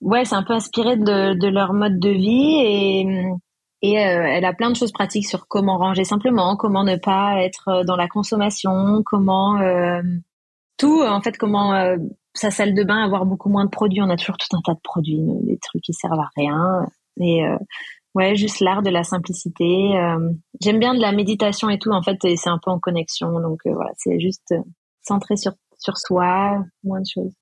ouais, 0.00 0.24
c'est 0.24 0.34
un 0.34 0.42
peu 0.42 0.54
inspiré 0.54 0.96
de, 0.96 1.48
leur 1.48 1.72
mode 1.72 1.98
de 1.98 2.10
vie 2.10 2.60
et 2.62 3.06
et 3.80 3.98
euh, 3.98 4.24
elle 4.26 4.44
a 4.44 4.52
plein 4.52 4.70
de 4.70 4.76
choses 4.76 4.90
pratiques 4.90 5.28
sur 5.28 5.46
comment 5.46 5.78
ranger 5.78 6.02
simplement, 6.04 6.56
comment 6.56 6.82
ne 6.82 6.96
pas 6.96 7.42
être 7.44 7.84
dans 7.84 7.94
la 7.94 8.08
consommation, 8.08 9.02
comment 9.04 9.60
euh, 9.60 10.02
tout, 10.78 11.02
en 11.02 11.20
fait, 11.20 11.36
comment 11.36 11.74
euh, 11.74 11.96
sa 12.34 12.50
salle 12.50 12.72
de 12.72 12.84
bain 12.84 13.02
avoir 13.02 13.26
beaucoup 13.26 13.50
moins 13.50 13.64
de 13.64 13.70
produits. 13.70 14.00
On 14.00 14.08
a 14.08 14.16
toujours 14.16 14.38
tout 14.38 14.56
un 14.56 14.60
tas 14.64 14.74
de 14.74 14.80
produits, 14.82 15.20
des 15.42 15.58
trucs 15.58 15.82
qui 15.82 15.92
servent 15.92 16.20
à 16.20 16.30
rien. 16.36 16.86
Et 17.20 17.44
euh, 17.44 17.58
ouais, 18.14 18.36
juste 18.36 18.60
l'art 18.60 18.82
de 18.82 18.90
la 18.90 19.02
simplicité. 19.02 19.96
Euh, 19.96 20.32
j'aime 20.62 20.78
bien 20.78 20.94
de 20.94 21.00
la 21.00 21.12
méditation 21.12 21.68
et 21.68 21.78
tout, 21.78 21.90
en 21.90 22.02
fait, 22.02 22.24
et 22.24 22.36
c'est 22.36 22.48
un 22.48 22.60
peu 22.62 22.70
en 22.70 22.78
connexion. 22.78 23.40
Donc 23.40 23.60
voilà, 23.64 23.90
c'est 23.96 24.20
juste 24.20 24.54
centré 25.02 25.36
sur 25.36 25.52
sur 25.78 25.96
soi, 25.96 26.64
moins 26.84 27.00
de 27.00 27.06
choses. 27.06 27.32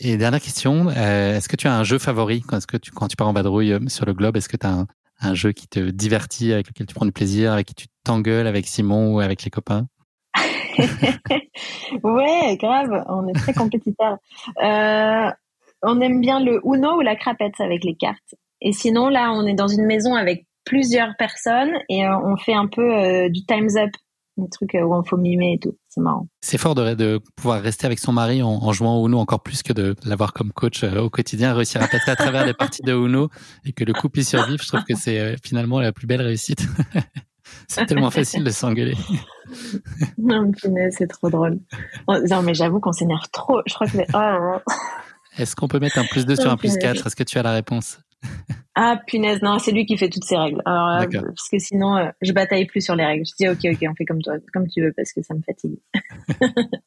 Et 0.00 0.16
dernière 0.16 0.40
question, 0.40 0.90
est-ce 0.90 1.48
que 1.48 1.56
tu 1.56 1.68
as 1.68 1.74
un 1.74 1.84
jeu 1.84 1.98
favori 1.98 2.42
quand, 2.42 2.64
que 2.66 2.76
tu, 2.76 2.90
quand 2.90 3.08
tu 3.08 3.16
pars 3.16 3.28
en 3.28 3.32
vadrouille 3.32 3.78
sur 3.88 4.04
le 4.04 4.12
globe? 4.12 4.36
Est-ce 4.36 4.48
que 4.48 4.56
tu 4.56 4.66
as 4.66 4.72
un, 4.72 4.86
un, 5.20 5.34
jeu 5.34 5.52
qui 5.52 5.68
te 5.68 5.78
divertit, 5.78 6.52
avec 6.52 6.68
lequel 6.68 6.86
tu 6.86 6.94
prends 6.94 7.06
du 7.06 7.12
plaisir, 7.12 7.52
avec 7.52 7.68
qui 7.68 7.74
tu 7.74 7.86
t'engueules 8.04 8.48
avec 8.48 8.66
Simon 8.66 9.14
ou 9.14 9.20
avec 9.20 9.44
les 9.44 9.50
copains? 9.50 9.86
Ouais, 12.02 12.56
grave, 12.56 13.04
on 13.08 13.28
est 13.28 13.32
très 13.32 13.52
compétiteurs. 13.52 14.18
Euh, 14.62 15.30
on 15.82 16.00
aime 16.00 16.20
bien 16.20 16.40
le 16.40 16.60
Uno 16.64 16.98
ou 16.98 17.00
la 17.00 17.16
crapette 17.16 17.60
avec 17.60 17.84
les 17.84 17.94
cartes. 17.94 18.34
Et 18.60 18.72
sinon, 18.72 19.08
là, 19.08 19.32
on 19.32 19.46
est 19.46 19.54
dans 19.54 19.68
une 19.68 19.84
maison 19.84 20.14
avec 20.14 20.46
plusieurs 20.64 21.16
personnes 21.16 21.72
et 21.88 22.04
euh, 22.06 22.18
on 22.18 22.36
fait 22.36 22.54
un 22.54 22.66
peu 22.66 22.94
euh, 22.94 23.28
du 23.28 23.44
Time's 23.44 23.76
Up, 23.76 23.90
des 24.36 24.48
trucs 24.48 24.74
où 24.74 24.94
on 24.94 25.02
faut 25.02 25.16
mimer 25.16 25.54
et 25.54 25.58
tout. 25.58 25.76
C'est 25.88 26.00
marrant. 26.00 26.28
C'est 26.40 26.58
fort 26.58 26.74
de, 26.74 26.94
de, 26.94 27.20
pouvoir 27.36 27.62
rester 27.62 27.86
avec 27.86 27.98
son 27.98 28.12
mari 28.12 28.42
en, 28.42 28.72
jouant 28.72 28.98
au 28.98 29.06
Uno 29.06 29.18
encore 29.18 29.42
plus 29.42 29.62
que 29.62 29.72
de 29.72 29.94
l'avoir 30.04 30.32
comme 30.32 30.52
coach 30.52 30.84
au 30.84 31.10
quotidien, 31.10 31.54
réussir 31.54 31.82
à 31.82 31.88
passer 31.88 32.10
à 32.10 32.16
travers 32.16 32.44
les 32.44 32.54
parties 32.54 32.82
de 32.82 32.92
Uno 32.92 33.28
et 33.64 33.72
que 33.72 33.84
le 33.84 33.92
couple 33.92 34.20
y 34.20 34.24
survive. 34.24 34.60
Je 34.62 34.68
trouve 34.68 34.84
que 34.84 34.94
c'est 34.94 35.36
finalement 35.44 35.80
la 35.80 35.92
plus 35.92 36.06
belle 36.06 36.22
réussite. 36.22 36.66
C'est 37.68 37.86
tellement 37.86 38.10
facile 38.10 38.44
de 38.44 38.50
s'engueuler. 38.50 38.96
non, 40.18 40.50
c'est 40.90 41.06
trop 41.06 41.30
drôle. 41.30 41.60
Non, 42.08 42.42
mais 42.42 42.54
j'avoue 42.54 42.80
qu'on 42.80 42.92
s'énerve 42.92 43.28
trop. 43.32 43.60
Je 43.66 43.74
crois 43.74 43.86
que 43.86 43.92
c'est. 43.92 44.06
Oh. 44.14 44.58
Est-ce 45.38 45.54
qu'on 45.54 45.68
peut 45.68 45.78
mettre 45.78 45.98
un 45.98 46.04
plus 46.04 46.26
2 46.26 46.36
sur 46.36 46.50
un 46.50 46.56
plus 46.56 46.76
4 46.76 47.06
Est-ce 47.06 47.16
que 47.16 47.22
tu 47.22 47.38
as 47.38 47.42
la 47.42 47.52
réponse? 47.52 47.98
Ah, 48.78 49.00
punaise, 49.06 49.40
non, 49.40 49.58
c'est 49.58 49.72
lui 49.72 49.86
qui 49.86 49.96
fait 49.96 50.10
toutes 50.10 50.24
ses 50.24 50.36
règles. 50.36 50.60
Alors, 50.66 51.08
parce 51.10 51.48
que 51.50 51.58
sinon, 51.58 51.96
euh, 51.96 52.10
je 52.20 52.32
bataille 52.32 52.66
plus 52.66 52.82
sur 52.82 52.94
les 52.94 53.06
règles. 53.06 53.24
Je 53.24 53.32
dis, 53.38 53.48
ok, 53.48 53.74
ok, 53.74 53.88
on 53.90 53.94
fait 53.94 54.04
comme 54.04 54.20
toi, 54.20 54.34
comme 54.52 54.68
tu 54.68 54.82
veux, 54.82 54.92
parce 54.94 55.14
que 55.14 55.22
ça 55.22 55.32
me 55.32 55.40
fatigue. 55.40 55.78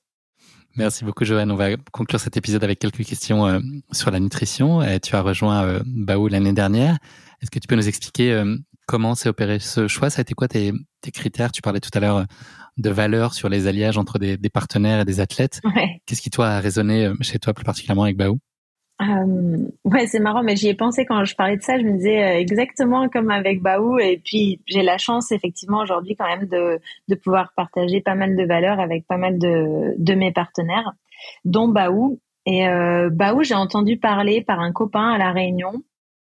Merci 0.77 1.03
beaucoup, 1.03 1.25
Joanne. 1.25 1.51
On 1.51 1.55
va 1.55 1.77
conclure 1.91 2.19
cet 2.19 2.37
épisode 2.37 2.63
avec 2.63 2.77
quelques 2.77 3.03
questions 3.03 3.47
euh, 3.47 3.59
sur 3.91 4.11
la 4.11 4.19
nutrition. 4.19 4.81
tu 5.01 5.15
as 5.15 5.21
rejoint 5.21 5.63
euh, 5.63 5.79
Baou 5.85 6.27
l'année 6.27 6.53
dernière. 6.53 6.99
Est-ce 7.41 7.51
que 7.51 7.59
tu 7.59 7.67
peux 7.67 7.75
nous 7.75 7.87
expliquer 7.87 8.33
euh, 8.33 8.57
comment 8.85 9.15
s'est 9.15 9.29
opéré 9.29 9.59
ce 9.59 9.87
choix? 9.87 10.09
Ça 10.09 10.19
a 10.19 10.23
été 10.23 10.33
quoi 10.33 10.47
tes, 10.47 10.73
tes 11.01 11.11
critères? 11.11 11.51
Tu 11.51 11.61
parlais 11.61 11.79
tout 11.79 11.91
à 11.93 11.99
l'heure 11.99 12.17
euh, 12.17 12.25
de 12.77 12.89
valeur 12.89 13.33
sur 13.33 13.49
les 13.49 13.67
alliages 13.67 13.97
entre 13.97 14.19
des, 14.19 14.37
des 14.37 14.49
partenaires 14.49 15.01
et 15.01 15.05
des 15.05 15.19
athlètes. 15.19 15.61
Qu'est-ce 16.05 16.21
qui 16.21 16.29
toi 16.29 16.49
a 16.49 16.59
résonné 16.59 17.05
euh, 17.05 17.15
chez 17.21 17.39
toi 17.39 17.53
plus 17.53 17.63
particulièrement 17.63 18.03
avec 18.03 18.17
Baou 18.17 18.39
euh, 19.01 19.57
ouais, 19.85 20.07
c'est 20.07 20.19
marrant, 20.19 20.43
mais 20.43 20.55
j'y 20.55 20.67
ai 20.67 20.73
pensé 20.73 21.05
quand 21.05 21.23
je 21.23 21.35
parlais 21.35 21.57
de 21.57 21.61
ça. 21.61 21.77
Je 21.77 21.83
me 21.83 21.97
disais 21.97 22.39
exactement 22.41 23.07
comme 23.09 23.31
avec 23.31 23.61
Baou. 23.61 23.97
Et 23.99 24.21
puis, 24.23 24.61
j'ai 24.67 24.81
la 24.81 24.97
chance, 24.97 25.31
effectivement, 25.31 25.79
aujourd'hui, 25.79 26.15
quand 26.15 26.27
même, 26.27 26.47
de, 26.47 26.79
de 27.07 27.15
pouvoir 27.15 27.53
partager 27.55 28.01
pas 28.01 28.15
mal 28.15 28.35
de 28.35 28.43
valeurs 28.43 28.79
avec 28.79 29.07
pas 29.07 29.17
mal 29.17 29.39
de, 29.39 29.95
de 29.97 30.13
mes 30.15 30.31
partenaires, 30.31 30.91
dont 31.45 31.67
Baou. 31.67 32.19
Et 32.45 32.67
euh, 32.67 33.09
Baou, 33.09 33.43
j'ai 33.43 33.55
entendu 33.55 33.97
parler 33.97 34.41
par 34.41 34.59
un 34.59 34.71
copain 34.71 35.13
à 35.13 35.17
La 35.17 35.31
Réunion 35.31 35.83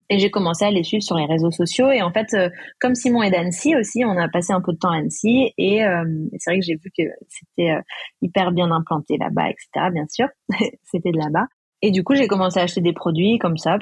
et 0.10 0.20
j'ai 0.20 0.30
commencé 0.30 0.66
à 0.66 0.72
les 0.72 0.84
suivre 0.84 1.04
sur 1.04 1.18
les 1.18 1.26
réseaux 1.26 1.52
sociaux. 1.52 1.92
Et 1.92 2.02
en 2.02 2.12
fait, 2.12 2.34
euh, 2.34 2.50
comme 2.80 2.96
Simon 2.96 3.24
est 3.24 3.32
d'Annecy 3.32 3.76
aussi, 3.76 4.04
on 4.06 4.18
a 4.18 4.28
passé 4.30 4.54
un 4.54 4.62
peu 4.62 4.74
de 4.74 4.78
temps 4.78 4.92
à 4.92 4.98
Annecy. 4.98 5.54
Et 5.58 5.84
euh, 5.84 6.04
c'est 6.38 6.52
vrai 6.52 6.60
que 6.60 6.66
j'ai 6.66 6.76
vu 6.76 6.92
que 6.96 7.04
c'était 7.28 7.72
euh, 7.72 7.82
hyper 8.22 8.52
bien 8.52 8.72
implanté 8.72 9.18
là-bas, 9.18 9.50
etc. 9.50 9.90
Bien 9.92 10.06
sûr, 10.10 10.28
c'était 10.84 11.12
de 11.12 11.18
là-bas. 11.18 11.48
Et 11.82 11.92
du 11.92 12.04
coup, 12.04 12.16
j'ai 12.16 12.28
commencé 12.28 12.60
à 12.60 12.64
acheter 12.64 12.82
des 12.82 12.94
produits 12.94 13.38
comme 13.38 13.58
ça 13.58 13.78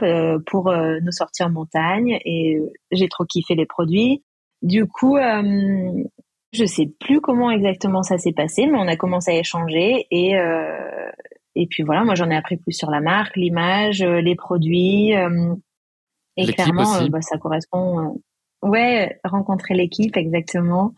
pour 0.48 0.72
nos 0.74 1.12
sorties 1.12 1.44
en 1.44 1.50
montagne. 1.50 2.20
Et 2.26 2.60
j'ai 2.92 3.08
trop 3.08 3.24
kiffé 3.24 3.56
les 3.56 3.66
produits. 3.66 4.24
Du 4.62 4.88
coup, 4.88 5.18
je 5.18 6.66
sais 6.66 6.90
plus 7.00 7.22
comment 7.22 7.52
exactement 7.52 8.04
ça 8.04 8.18
s'est 8.18 8.34
passé, 8.34 8.66
mais 8.66 8.78
on 8.78 8.88
a 8.88 8.96
commencé 8.96 9.32
à 9.32 9.40
échanger. 9.40 10.08
Et, 10.12 10.34
et 11.56 11.68
puis 11.68 11.84
voilà, 11.84 12.04
moi 12.04 12.16
j'en 12.16 12.30
ai 12.30 12.36
appris 12.36 12.58
plus 12.58 12.74
sur 12.74 12.90
la 12.90 13.00
marque, 13.00 13.38
l'image, 13.38 14.04
les 14.04 14.36
produits 14.36 15.14
et 16.38 16.46
clairement, 16.48 16.96
euh, 16.96 17.08
bah, 17.10 17.22
ça 17.22 17.38
correspond. 17.38 18.00
Euh, 18.00 18.14
Ouais, 18.66 19.20
rencontrer 19.26 19.74
l'équipe 19.74 20.16
exactement, 20.16 20.94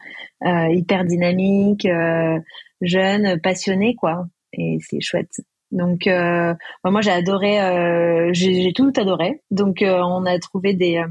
euh, 0.45 0.69
hyper 0.69 1.03
dynamique, 1.03 1.87
euh, 1.87 2.39
jeune, 2.81 3.41
passionné 3.41 3.95
quoi, 3.95 4.27
et 4.53 4.77
c'est 4.81 5.01
chouette. 5.01 5.31
Donc 5.71 6.07
euh, 6.07 6.53
moi 6.83 7.01
j'ai 7.01 7.11
adoré, 7.11 7.61
euh, 7.61 8.29
j'ai 8.33 8.71
tout 8.73 8.91
adoré. 8.95 9.41
Donc 9.51 9.81
euh, 9.81 9.99
on 10.01 10.25
a 10.25 10.37
trouvé 10.39 10.73
des, 10.73 11.03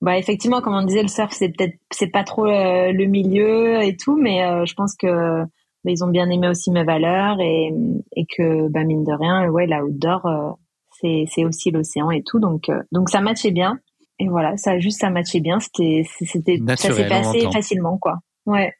bah 0.00 0.18
effectivement 0.18 0.60
comme 0.60 0.74
on 0.74 0.84
disait 0.84 1.02
le 1.02 1.08
surf 1.08 1.32
c'est 1.32 1.50
peut-être 1.50 1.76
c'est 1.90 2.10
pas 2.10 2.24
trop 2.24 2.44
le 2.46 3.04
milieu 3.04 3.82
et 3.82 3.96
tout, 3.96 4.16
mais 4.16 4.40
je 4.66 4.74
pense 4.74 4.94
que 4.96 5.42
bah, 5.42 5.90
ils 5.90 6.02
ont 6.02 6.08
bien 6.08 6.30
aimé 6.30 6.48
aussi 6.48 6.70
mes 6.70 6.84
valeurs 6.84 7.40
et 7.40 7.72
et 8.16 8.26
que 8.26 8.68
bah 8.68 8.84
mine 8.84 9.04
de 9.04 9.12
rien 9.12 9.48
ouais 9.48 9.66
la 9.66 9.84
outdoor 9.84 10.58
c'est 11.00 11.24
c'est 11.28 11.44
aussi 11.44 11.70
l'océan 11.70 12.10
et 12.10 12.22
tout 12.22 12.40
donc 12.40 12.70
donc 12.92 13.10
ça 13.10 13.20
matchait 13.20 13.50
bien 13.50 13.78
et 14.18 14.28
voilà, 14.28 14.56
ça 14.56 14.78
juste 14.78 15.00
ça 15.00 15.10
matchait 15.10 15.40
bien. 15.40 15.58
C'était 15.60 16.04
c'était 16.08 16.60
ça 16.76 16.92
s'est 16.92 17.08
passé 17.08 17.48
facilement 17.52 17.98
quoi. 17.98 18.18
Ouais. 18.46 18.72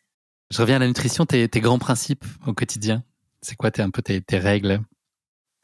Je 0.50 0.60
reviens 0.60 0.76
à 0.76 0.78
la 0.78 0.86
nutrition. 0.86 1.26
Tes, 1.26 1.48
tes 1.48 1.60
grands 1.60 1.78
principes 1.78 2.24
au 2.46 2.52
quotidien, 2.52 3.02
c'est 3.40 3.56
quoi 3.56 3.70
tes 3.70 3.82
un 3.82 3.90
peu 3.90 4.02
tes, 4.02 4.20
tes 4.20 4.38
règles? 4.38 4.80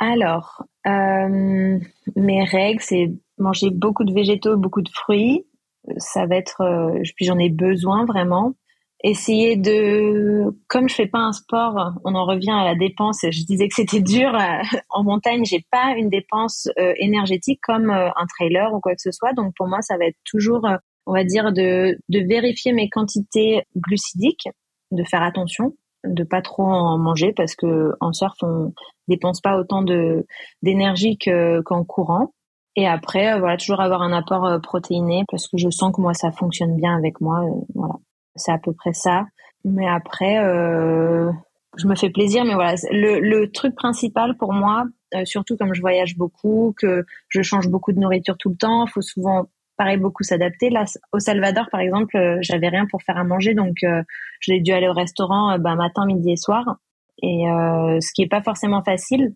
Alors, 0.00 0.64
euh, 0.86 1.78
mes 2.16 2.44
règles, 2.44 2.80
c'est 2.80 3.12
manger 3.36 3.68
beaucoup 3.70 4.04
de 4.04 4.14
végétaux, 4.14 4.56
beaucoup 4.56 4.80
de 4.80 4.88
fruits. 4.88 5.46
Ça 5.98 6.26
va 6.26 6.36
être, 6.36 6.62
euh, 6.62 7.02
puis 7.16 7.26
j'en 7.26 7.38
ai 7.38 7.50
besoin 7.50 8.06
vraiment 8.06 8.54
essayer 9.02 9.56
de, 9.56 10.44
comme 10.68 10.88
je 10.88 10.94
fais 10.94 11.06
pas 11.06 11.20
un 11.20 11.32
sport, 11.32 11.92
on 12.04 12.14
en 12.14 12.26
revient 12.26 12.50
à 12.50 12.64
la 12.64 12.74
dépense. 12.74 13.20
Je 13.22 13.44
disais 13.44 13.68
que 13.68 13.74
c'était 13.74 14.00
dur 14.00 14.34
euh, 14.34 14.62
en 14.90 15.04
montagne. 15.04 15.44
J'ai 15.44 15.64
pas 15.70 15.94
une 15.96 16.08
dépense 16.08 16.68
énergétique 16.96 17.60
comme 17.62 17.90
un 17.90 18.26
trailer 18.28 18.72
ou 18.74 18.80
quoi 18.80 18.94
que 18.94 19.02
ce 19.02 19.10
soit. 19.10 19.32
Donc 19.34 19.54
pour 19.56 19.68
moi, 19.68 19.80
ça 19.82 19.98
va 19.98 20.06
être 20.06 20.18
toujours, 20.24 20.66
on 21.06 21.12
va 21.12 21.24
dire, 21.24 21.52
de, 21.52 21.98
de 22.08 22.18
vérifier 22.26 22.72
mes 22.72 22.88
quantités 22.90 23.62
glucidiques, 23.76 24.48
de 24.90 25.04
faire 25.04 25.22
attention, 25.22 25.74
de 26.04 26.24
pas 26.24 26.42
trop 26.42 26.64
en 26.64 26.98
manger 26.98 27.32
parce 27.36 27.54
que 27.54 27.92
en 28.00 28.12
surf 28.12 28.36
on 28.42 28.72
dépense 29.08 29.40
pas 29.40 29.58
autant 29.58 29.82
de 29.82 30.26
d'énergie 30.62 31.18
qu'en 31.18 31.84
courant. 31.84 32.32
Et 32.76 32.86
après, 32.86 33.38
voilà, 33.38 33.56
toujours 33.56 33.80
avoir 33.80 34.02
un 34.02 34.12
apport 34.12 34.60
protéiné 34.62 35.24
parce 35.28 35.48
que 35.48 35.56
je 35.58 35.70
sens 35.70 35.94
que 35.94 36.00
moi 36.00 36.14
ça 36.14 36.30
fonctionne 36.30 36.76
bien 36.76 36.96
avec 36.96 37.20
moi. 37.20 37.40
voilà. 37.74 37.94
C'est 38.36 38.52
à 38.52 38.58
peu 38.58 38.72
près 38.72 38.92
ça. 38.92 39.26
Mais 39.64 39.88
après, 39.88 40.38
euh, 40.38 41.30
je 41.76 41.86
me 41.86 41.94
fais 41.94 42.10
plaisir. 42.10 42.44
Mais 42.44 42.54
voilà, 42.54 42.74
le, 42.90 43.20
le 43.20 43.50
truc 43.50 43.74
principal 43.74 44.36
pour 44.36 44.52
moi, 44.52 44.84
euh, 45.14 45.24
surtout 45.24 45.56
comme 45.56 45.74
je 45.74 45.80
voyage 45.80 46.16
beaucoup, 46.16 46.74
que 46.76 47.04
je 47.28 47.42
change 47.42 47.68
beaucoup 47.68 47.92
de 47.92 47.98
nourriture 47.98 48.36
tout 48.38 48.50
le 48.50 48.56
temps, 48.56 48.86
faut 48.86 49.02
souvent 49.02 49.46
pareil 49.80 49.96
beaucoup 49.96 50.22
s'adapter. 50.22 50.68
Là, 50.68 50.84
au 51.12 51.18
Salvador, 51.18 51.66
par 51.72 51.80
exemple, 51.80 52.14
euh, 52.16 52.38
j'avais 52.42 52.68
rien 52.68 52.86
pour 52.90 53.02
faire 53.02 53.16
à 53.16 53.24
manger, 53.24 53.54
donc 53.54 53.76
euh, 53.82 54.02
j'ai 54.40 54.60
dû 54.60 54.72
aller 54.72 54.88
au 54.88 54.92
restaurant 54.92 55.58
bah, 55.58 55.74
matin, 55.74 56.04
midi 56.04 56.32
et 56.32 56.36
soir. 56.36 56.76
Et 57.22 57.44
ce 57.44 58.12
qui 58.14 58.22
est 58.22 58.28
pas 58.28 58.40
forcément 58.40 58.82
facile. 58.82 59.34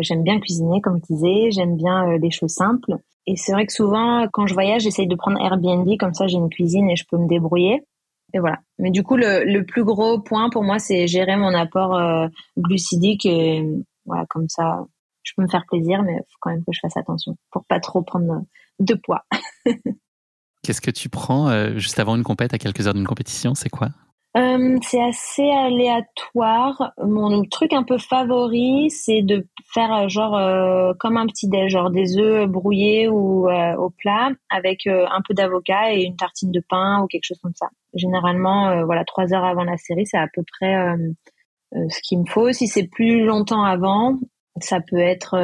j'aime 0.00 0.22
bien 0.22 0.38
cuisiner, 0.38 0.82
comme 0.82 1.00
tu 1.00 1.14
disais. 1.14 1.50
J'aime 1.50 1.76
bien 1.76 2.18
les 2.18 2.30
choses 2.30 2.52
simples. 2.52 2.96
Et 3.26 3.36
c'est 3.36 3.52
vrai 3.52 3.64
que 3.64 3.72
souvent, 3.72 4.26
quand 4.30 4.46
je 4.46 4.52
voyage, 4.52 4.82
j'essaye 4.82 5.06
de 5.06 5.14
prendre 5.14 5.40
Airbnb, 5.40 5.88
comme 5.98 6.12
ça 6.12 6.26
j'ai 6.26 6.36
une 6.36 6.50
cuisine 6.50 6.90
et 6.90 6.96
je 6.96 7.04
peux 7.10 7.16
me 7.16 7.26
débrouiller 7.26 7.82
et 8.34 8.38
voilà. 8.38 8.58
Mais 8.78 8.90
du 8.90 9.02
coup, 9.02 9.16
le, 9.16 9.62
plus 9.62 9.84
gros 9.84 10.20
point 10.20 10.50
pour 10.50 10.62
moi, 10.62 10.78
c'est 10.78 11.06
gérer 11.06 11.36
mon 11.36 11.54
apport 11.54 11.94
euh, 11.94 12.28
glucidique 12.56 13.26
et 13.26 13.64
voilà, 14.06 14.24
comme 14.28 14.48
ça, 14.48 14.84
je 15.22 15.32
peux 15.36 15.42
me 15.42 15.48
faire 15.48 15.64
plaisir, 15.68 16.02
mais 16.02 16.14
il 16.14 16.18
faut 16.18 16.38
quand 16.40 16.50
même 16.50 16.64
que 16.64 16.72
je 16.72 16.80
fasse 16.80 16.96
attention 16.96 17.36
pour 17.50 17.64
pas 17.66 17.80
trop 17.80 18.02
prendre 18.02 18.42
de 18.84 18.94
poids. 18.94 19.24
Qu'est-ce 20.62 20.80
que 20.80 20.90
tu 20.90 21.08
prends 21.08 21.48
euh, 21.48 21.76
juste 21.76 21.98
avant 21.98 22.14
une 22.16 22.22
compète, 22.22 22.54
à 22.54 22.58
quelques 22.58 22.86
heures 22.86 22.94
d'une 22.94 23.06
compétition 23.06 23.54
C'est 23.54 23.68
quoi? 23.68 23.88
Euh, 24.34 24.78
c'est 24.80 25.02
assez 25.02 25.50
aléatoire. 25.50 26.92
Mon 27.04 27.44
truc 27.44 27.74
un 27.74 27.82
peu 27.82 27.98
favori, 27.98 28.88
c'est 28.90 29.20
de 29.20 29.46
faire 29.74 29.92
euh, 29.92 30.08
genre 30.08 30.36
euh, 30.36 30.94
comme 30.98 31.18
un 31.18 31.26
petit 31.26 31.48
déj, 31.48 31.72
genre 31.72 31.90
des 31.90 32.16
œufs 32.16 32.48
brouillés 32.48 33.08
ou 33.08 33.50
au 33.50 33.90
plat 33.90 34.30
avec 34.48 34.86
un 34.86 35.20
peu 35.26 35.34
d'avocat 35.34 35.94
et 35.94 36.04
une 36.04 36.16
tartine 36.16 36.50
de 36.50 36.62
pain 36.66 37.02
ou 37.02 37.06
quelque 37.08 37.24
chose 37.24 37.40
comme 37.42 37.54
ça. 37.54 37.68
Généralement, 37.94 38.84
voilà, 38.86 39.04
trois 39.04 39.34
heures 39.34 39.44
avant 39.44 39.64
la 39.64 39.76
série, 39.76 40.06
c'est 40.06 40.18
à 40.18 40.28
peu 40.32 40.42
près 40.42 40.96
ce 41.72 42.00
qu'il 42.02 42.20
me 42.20 42.26
faut. 42.26 42.52
Si 42.52 42.68
c'est 42.68 42.86
plus 42.86 43.24
longtemps 43.24 43.64
avant, 43.64 44.18
ça 44.60 44.80
peut 44.80 44.98
être. 44.98 45.36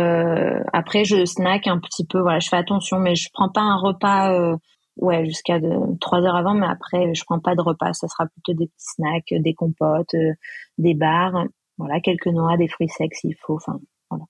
après, 0.72 1.04
je 1.04 1.24
snack 1.24 1.66
un 1.66 1.78
petit 1.78 2.06
peu. 2.06 2.20
Voilà, 2.20 2.40
je 2.40 2.48
fais 2.48 2.56
attention, 2.56 2.98
mais 2.98 3.14
je 3.14 3.28
prends 3.32 3.48
pas 3.48 3.62
un 3.62 3.76
repas 3.76 4.56
ouais, 4.98 5.24
jusqu'à 5.24 5.58
trois 6.00 6.20
heures 6.22 6.36
avant, 6.36 6.54
mais 6.54 6.66
après, 6.66 7.14
je 7.14 7.24
prends 7.24 7.40
pas 7.40 7.54
de 7.54 7.60
repas. 7.60 7.92
Ça 7.94 8.08
sera 8.08 8.26
plutôt 8.26 8.52
des 8.52 8.66
petits 8.66 8.86
snacks, 8.96 9.42
des 9.42 9.54
compotes, 9.54 10.14
euh, 10.14 10.32
des 10.76 10.94
bars, 10.94 11.46
voilà, 11.78 12.00
quelques 12.00 12.26
noix, 12.26 12.56
des 12.56 12.68
fruits 12.68 12.88
secs 12.88 13.14
s'il 13.14 13.36
faut. 13.40 13.56
Enfin, 13.56 13.78
voilà. 14.10 14.24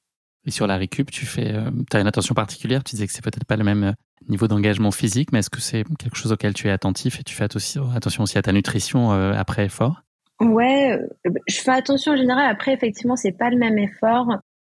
Et 0.45 0.51
sur 0.51 0.67
la 0.67 0.77
récup, 0.77 1.11
tu 1.11 1.27
fais, 1.27 1.53
euh, 1.53 1.71
as 1.93 2.01
une 2.01 2.07
attention 2.07 2.35
particulière? 2.35 2.85
Tu 2.85 2.95
disais 2.95 3.07
que 3.07 3.13
c'est 3.13 3.25
peut-être 3.25 3.45
pas 3.45 3.57
le 3.57 3.65
même 3.65 3.85
euh, 3.85 3.93
niveau 4.29 4.49
d'engagement 4.49 4.91
physique, 4.91 5.33
mais 5.33 5.41
est-ce 5.41 5.51
que 5.51 5.61
c'est 5.61 5.85
quelque 5.99 6.17
chose 6.17 6.33
auquel 6.33 6.55
tu 6.55 6.69
es 6.69 6.71
attentif 6.71 7.21
et 7.21 7.23
tu 7.23 7.35
fais 7.35 7.45
attention 7.45 8.23
aussi 8.23 8.39
à 8.39 8.43
ta 8.43 8.53
nutrition 8.53 9.11
après 9.11 9.67
effort? 9.67 10.03
Ouais, 10.41 11.01
je 11.49 11.61
fais 11.61 11.73
attention 11.73 12.13
en 12.13 12.17
général. 12.17 12.49
Après, 12.49 12.73
effectivement, 12.73 13.17
c'est 13.17 13.33
pas 13.33 13.51
le 13.51 13.57
même 13.57 13.79
effort. 13.79 14.29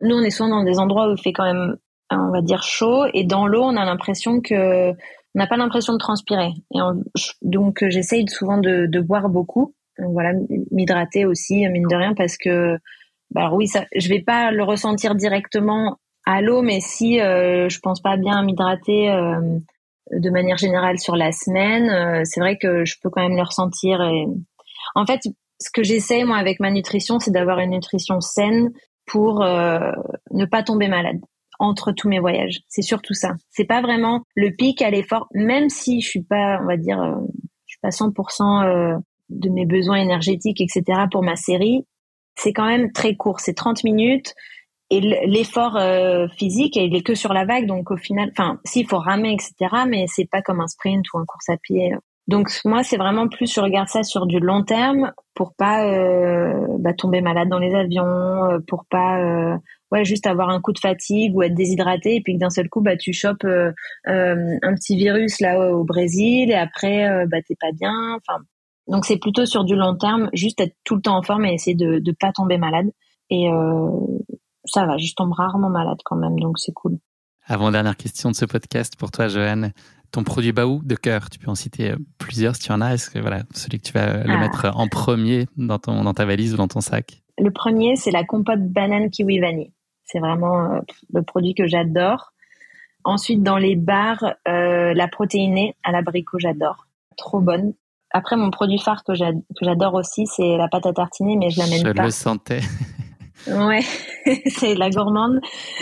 Nous, 0.02 0.14
on 0.14 0.22
est 0.22 0.30
souvent 0.30 0.50
dans 0.50 0.64
des 0.64 0.78
endroits 0.78 1.08
où 1.08 1.12
il 1.12 1.20
fait 1.20 1.32
quand 1.32 1.44
même, 1.44 1.76
on 2.10 2.30
va 2.30 2.42
dire, 2.42 2.62
chaud, 2.62 3.04
et 3.14 3.24
dans 3.24 3.46
l'eau, 3.46 3.62
on 3.62 3.76
a 3.76 3.84
l'impression 3.84 4.40
que 4.40 4.90
on 5.34 5.38
n'a 5.38 5.46
pas 5.46 5.56
l'impression 5.56 5.94
de 5.94 5.98
transpirer. 5.98 6.52
Et 6.74 6.78
donc 7.40 7.82
j'essaye 7.88 8.28
souvent 8.28 8.58
de, 8.58 9.00
boire 9.00 9.30
beaucoup. 9.30 9.74
voilà, 9.98 10.32
m'hydrater 10.70 11.24
aussi 11.24 11.66
mine 11.68 11.88
de 11.88 11.96
rien 11.96 12.14
parce 12.14 12.36
que 12.36 12.76
bah 13.30 13.50
oui, 13.52 13.66
ça, 13.66 13.86
je 13.96 14.08
vais 14.08 14.20
pas 14.20 14.50
le 14.50 14.62
ressentir 14.62 15.14
directement 15.14 15.98
à 16.26 16.42
l'eau, 16.42 16.62
mais 16.62 16.80
si 16.80 17.20
euh, 17.20 17.68
je 17.68 17.78
pense 17.80 18.00
pas 18.00 18.16
bien 18.16 18.42
m'hydrater 18.42 19.10
euh, 19.10 19.40
de 20.12 20.30
manière 20.30 20.58
générale 20.58 20.98
sur 20.98 21.16
la 21.16 21.32
semaine, 21.32 21.90
euh, 21.90 22.22
c'est 22.24 22.40
vrai 22.40 22.58
que 22.58 22.84
je 22.84 22.96
peux 23.02 23.10
quand 23.10 23.22
même 23.22 23.36
le 23.36 23.42
ressentir. 23.42 24.02
Et 24.02 24.26
en 24.94 25.06
fait, 25.06 25.20
ce 25.60 25.70
que 25.72 25.82
j'essaye 25.82 26.24
moi 26.24 26.36
avec 26.36 26.60
ma 26.60 26.70
nutrition, 26.70 27.18
c'est 27.18 27.30
d'avoir 27.30 27.58
une 27.60 27.70
nutrition 27.70 28.20
saine 28.20 28.70
pour 29.12 29.40
ne 29.40 30.44
pas 30.46 30.62
tomber 30.62 30.88
malade 30.88 31.20
entre 31.62 31.92
tous 31.92 32.08
mes 32.08 32.18
voyages. 32.18 32.60
C'est 32.68 32.82
surtout 32.82 33.14
ça. 33.14 33.34
C'est 33.50 33.64
pas 33.64 33.80
vraiment 33.80 34.22
le 34.34 34.50
pic 34.50 34.82
à 34.82 34.90
l'effort, 34.90 35.28
même 35.32 35.68
si 35.68 36.00
je 36.00 36.08
suis 36.08 36.22
pas, 36.22 36.58
on 36.60 36.66
va 36.66 36.76
dire, 36.76 37.00
euh, 37.00 37.14
je 37.66 37.74
suis 37.74 37.80
pas 37.80 37.90
100% 37.90 38.64
euh, 38.64 38.98
de 39.28 39.48
mes 39.48 39.64
besoins 39.64 39.98
énergétiques, 39.98 40.60
etc. 40.60 41.04
pour 41.10 41.22
ma 41.22 41.36
série. 41.36 41.86
C'est 42.36 42.52
quand 42.52 42.66
même 42.66 42.90
très 42.90 43.14
court. 43.14 43.38
C'est 43.38 43.54
30 43.54 43.84
minutes 43.84 44.34
et 44.90 45.00
l'effort 45.00 45.76
euh, 45.76 46.26
physique, 46.36 46.76
il 46.76 46.94
est 46.96 47.02
que 47.02 47.14
sur 47.14 47.32
la 47.32 47.44
vague. 47.44 47.66
Donc 47.66 47.92
au 47.92 47.96
final, 47.96 48.30
enfin, 48.32 48.58
s'il 48.64 48.86
faut 48.88 48.98
ramer, 48.98 49.32
etc. 49.32 49.84
Mais 49.88 50.06
c'est 50.08 50.28
pas 50.28 50.42
comme 50.42 50.60
un 50.60 50.66
sprint 50.66 51.04
ou 51.14 51.18
un 51.18 51.24
course 51.24 51.48
à 51.48 51.56
pied. 51.58 51.94
Donc 52.28 52.50
moi, 52.64 52.82
c'est 52.84 52.96
vraiment 52.96 53.28
plus 53.28 53.52
je 53.52 53.60
regarde 53.60 53.88
ça 53.88 54.02
sur 54.02 54.26
du 54.26 54.38
long 54.38 54.62
terme 54.62 55.12
pour 55.34 55.54
pas 55.54 55.84
bah, 56.78 56.92
tomber 56.94 57.20
malade 57.20 57.48
dans 57.48 57.58
les 57.58 57.74
avions, 57.74 58.60
pour 58.68 58.84
pas 58.88 59.58
ouais 59.92 60.04
juste 60.04 60.26
avoir 60.26 60.48
un 60.48 60.60
coup 60.60 60.72
de 60.72 60.78
fatigue 60.78 61.36
ou 61.36 61.42
être 61.42 61.54
déshydraté 61.54 62.16
et 62.16 62.20
puis 62.22 62.34
que 62.34 62.38
d'un 62.38 62.50
seul 62.50 62.68
coup 62.68 62.80
bah 62.80 62.96
tu 62.96 63.12
chopes 63.12 63.44
euh, 63.44 63.70
euh, 64.08 64.56
un 64.62 64.74
petit 64.74 64.96
virus 64.96 65.38
là 65.40 65.70
au 65.70 65.84
Brésil 65.84 66.50
et 66.50 66.54
après 66.54 67.08
euh, 67.08 67.26
bah 67.30 67.38
t'es 67.46 67.56
pas 67.60 67.72
bien. 67.72 68.16
Enfin 68.16 68.42
donc 68.88 69.04
c'est 69.04 69.18
plutôt 69.18 69.46
sur 69.46 69.64
du 69.64 69.76
long 69.76 69.94
terme 69.94 70.28
juste 70.32 70.60
être 70.60 70.74
tout 70.84 70.96
le 70.96 71.02
temps 71.02 71.16
en 71.16 71.22
forme 71.22 71.44
et 71.44 71.52
essayer 71.52 71.76
de 71.76 71.98
de 71.98 72.12
pas 72.12 72.32
tomber 72.32 72.58
malade. 72.58 72.90
Et 73.30 73.48
ça 74.64 74.84
va 74.84 74.96
je 74.98 75.14
tombe 75.14 75.32
rarement 75.32 75.70
malade 75.70 75.98
quand 76.04 76.16
même 76.16 76.38
donc 76.40 76.58
c'est 76.58 76.72
cool. 76.72 76.98
Avant 77.46 77.70
dernière 77.70 77.96
question 77.96 78.30
de 78.30 78.36
ce 78.36 78.44
podcast 78.44 78.96
pour 78.96 79.10
toi 79.10 79.28
Joanne 79.28 79.72
ton 80.12 80.24
produit 80.24 80.52
baou 80.52 80.80
de 80.84 80.94
cœur 80.94 81.30
tu 81.30 81.38
peux 81.38 81.50
en 81.50 81.54
citer 81.54 81.94
plusieurs 82.18 82.54
si 82.54 82.62
tu 82.62 82.72
en 82.72 82.80
as 82.80 82.94
est-ce 82.94 83.10
que 83.10 83.18
voilà 83.18 83.42
celui 83.54 83.78
que 83.78 83.86
tu 83.88 83.92
vas 83.92 84.24
le 84.24 84.30
ah. 84.30 84.38
mettre 84.38 84.70
en 84.74 84.86
premier 84.86 85.46
dans 85.56 85.78
ton 85.78 86.04
dans 86.04 86.14
ta 86.14 86.24
valise 86.24 86.54
ou 86.54 86.56
dans 86.56 86.68
ton 86.68 86.80
sac? 86.80 87.22
Le 87.38 87.50
premier 87.50 87.96
c'est 87.96 88.10
la 88.10 88.24
compote 88.24 88.60
banane 88.60 89.10
kiwi 89.10 89.40
vanille 89.40 89.72
c'est 90.12 90.18
vraiment 90.18 90.74
euh, 90.74 90.80
le 91.12 91.22
produit 91.22 91.54
que 91.54 91.66
j'adore. 91.66 92.32
Ensuite, 93.04 93.42
dans 93.42 93.58
les 93.58 93.76
bars, 93.76 94.34
euh, 94.46 94.94
la 94.94 95.08
protéinée 95.08 95.74
à 95.82 95.90
l'abricot, 95.90 96.38
j'adore. 96.38 96.86
Trop 97.16 97.40
bonne. 97.40 97.72
Après, 98.10 98.36
mon 98.36 98.50
produit 98.50 98.78
phare 98.78 99.02
que 99.04 99.14
j'adore 99.14 99.94
aussi, 99.94 100.26
c'est 100.26 100.56
la 100.56 100.68
pâte 100.68 100.86
à 100.86 100.92
tartiner, 100.92 101.36
mais 101.36 101.50
je 101.50 101.58
l'amène 101.58 101.82
pas. 101.82 102.02
Je 102.02 102.06
le 102.06 102.10
sentais. 102.10 102.60
ouais, 103.46 103.82
c'est 104.46 104.74
la 104.74 104.90
gourmande, 104.90 105.40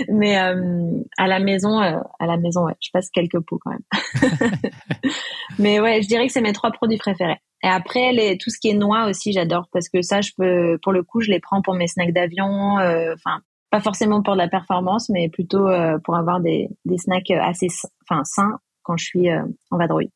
mais 0.09 0.39
euh, 0.39 1.03
à 1.19 1.27
la 1.27 1.41
maison, 1.41 1.79
à 1.79 2.27
la 2.27 2.37
maison, 2.37 2.65
ouais, 2.65 2.77
je 2.81 2.91
passe 2.93 3.11
quelques 3.11 3.41
pots 3.41 3.59
quand 3.63 3.73
même. 3.73 4.31
mais 5.59 5.81
ouais, 5.81 6.03
je 6.03 6.09
dirais 6.09 6.27
que 6.27 6.33
c'est 6.33 6.41
mes 6.41 6.53
trois 6.53 6.71
produits 6.71 6.99
préférés. 6.99 7.39
Et 7.63 7.69
après, 7.69 8.13
les, 8.13 8.39
tout 8.39 8.51
ce 8.51 8.59
qui 8.59 8.71
est 8.71 8.75
noix 8.75 9.07
aussi, 9.07 9.33
j'adore 9.33 9.67
parce 9.73 9.89
que 9.89 10.01
ça, 10.03 10.21
je 10.21 10.31
peux, 10.37 10.79
pour 10.83 10.93
le 10.93 11.03
coup, 11.03 11.21
je 11.21 11.31
les 11.31 11.41
prends 11.41 11.61
pour 11.61 11.75
mes 11.75 11.87
snacks 11.87 12.13
d'avion. 12.15 12.77
Enfin, 13.15 13.43
pas 13.71 13.81
forcément 13.81 14.23
pour 14.23 14.35
de 14.35 14.39
la 14.39 14.49
performance, 14.49 15.09
mais 15.09 15.29
plutôt 15.29 15.67
euh, 15.69 15.99
pour 16.05 16.17
avoir 16.17 16.41
des, 16.41 16.69
des 16.85 16.99
snacks 16.99 17.31
assez 17.31 17.69
enfin, 18.09 18.23
sains 18.25 18.59
quand 18.83 18.97
je 18.97 19.05
suis 19.05 19.31
euh, 19.31 19.43
en 19.71 19.79
vadrouille. 19.79 20.11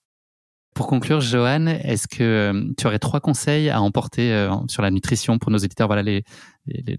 Pour 0.74 0.88
conclure, 0.88 1.20
Johan, 1.20 1.66
est-ce 1.66 2.08
que 2.08 2.24
euh, 2.24 2.72
tu 2.76 2.88
aurais 2.88 2.98
trois 2.98 3.20
conseils 3.20 3.70
à 3.70 3.80
emporter 3.80 4.32
euh, 4.32 4.50
sur 4.66 4.82
la 4.82 4.90
nutrition 4.90 5.38
pour 5.38 5.52
nos 5.52 5.58
auditeurs? 5.58 5.86
Voilà, 5.86 6.02
les, 6.02 6.24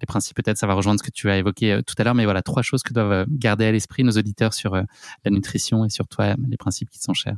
principes 0.07 0.37
peut-être, 0.37 0.57
ça 0.57 0.65
va 0.65 0.75
rejoindre 0.75 0.97
ce 0.97 1.03
que 1.03 1.11
tu 1.11 1.29
as 1.29 1.37
évoqué 1.37 1.73
euh, 1.73 1.81
tout 1.81 1.93
à 1.97 2.05
l'heure, 2.05 2.15
mais 2.15 2.23
voilà, 2.23 2.41
trois 2.41 2.61
choses 2.61 2.83
que 2.83 2.93
doivent 2.93 3.25
garder 3.29 3.65
à 3.65 3.73
l'esprit 3.73 4.05
nos 4.05 4.13
auditeurs 4.13 4.53
sur 4.53 4.75
la 4.75 5.31
nutrition 5.31 5.83
et 5.83 5.89
sur 5.89 6.07
toi, 6.07 6.35
les 6.49 6.55
principes 6.55 6.89
qui 6.89 6.99
te 6.99 7.03
sont 7.03 7.13
chers. 7.13 7.35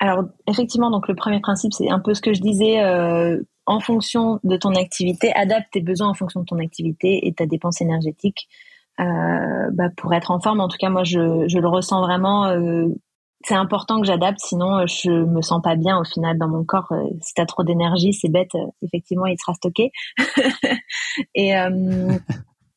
Alors, 0.00 0.24
effectivement, 0.46 0.90
donc 0.90 1.08
le 1.08 1.14
premier 1.14 1.40
principe, 1.40 1.72
c'est 1.72 1.88
un 1.88 2.00
peu 2.00 2.12
ce 2.12 2.20
que 2.20 2.34
je 2.34 2.42
disais, 2.42 2.84
en 3.64 3.80
fonction 3.80 4.40
de 4.44 4.56
ton 4.58 4.74
activité, 4.74 5.32
adapte 5.32 5.68
tes 5.72 5.80
besoins 5.80 6.08
en 6.08 6.14
fonction 6.14 6.40
de 6.40 6.44
ton 6.44 6.58
activité 6.58 7.26
et 7.26 7.32
ta 7.32 7.46
dépense 7.46 7.80
énergétique. 7.80 8.48
bah, 8.98 9.88
pour 9.96 10.12
être 10.12 10.30
en 10.30 10.40
forme, 10.40 10.60
en 10.60 10.68
tout 10.68 10.76
cas, 10.78 10.90
moi, 10.90 11.04
je 11.04 11.18
le 11.18 11.68
ressens 11.68 12.02
vraiment 12.02 12.50
c'est 13.44 13.54
important 13.54 14.00
que 14.00 14.06
j'adapte, 14.06 14.40
sinon 14.40 14.78
euh, 14.78 14.86
je 14.86 15.10
me 15.10 15.42
sens 15.42 15.60
pas 15.62 15.76
bien 15.76 15.98
au 15.98 16.04
final 16.04 16.38
dans 16.38 16.48
mon 16.48 16.64
corps. 16.64 16.90
Euh, 16.92 17.04
si 17.20 17.34
t'as 17.34 17.44
trop 17.44 17.62
d'énergie, 17.62 18.14
c'est 18.14 18.30
bête, 18.30 18.54
euh, 18.54 18.66
effectivement, 18.82 19.26
il 19.26 19.36
sera 19.38 19.54
stocké. 19.54 19.92
et 21.34 21.52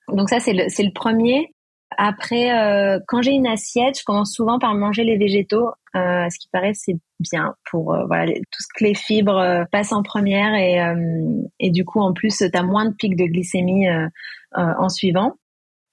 donc 0.09 0.29
ça, 0.29 0.39
c'est 0.39 0.53
le, 0.53 0.65
c'est 0.67 0.83
le 0.83 0.93
premier. 0.93 1.53
Après, 1.97 2.49
quand 3.07 3.21
j'ai 3.21 3.31
une 3.31 3.47
assiette, 3.47 3.97
je 3.97 4.03
commence 4.03 4.33
souvent 4.33 4.59
par 4.59 4.75
manger 4.75 5.05
les 5.05 5.17
végétaux. 5.17 5.71
ce 5.93 6.37
qui 6.37 6.49
paraît, 6.51 6.73
c'est 6.73 6.97
bien 7.19 7.55
pour 7.71 7.95
voilà 8.07 8.33
tout 8.33 8.59
ce 8.59 8.67
que 8.75 8.83
les 8.83 8.93
fibres 8.93 9.65
passent 9.71 9.93
en 9.93 10.03
première 10.03 10.53
et, 10.53 10.79
et 11.59 11.71
du 11.71 11.85
coup, 11.85 12.01
en 12.01 12.13
plus, 12.13 12.37
tu 12.37 12.49
as 12.53 12.63
moins 12.63 12.85
de 12.85 12.93
pics 12.93 13.15
de 13.15 13.23
glycémie 13.23 13.87
en 14.53 14.89
suivant. 14.89 15.35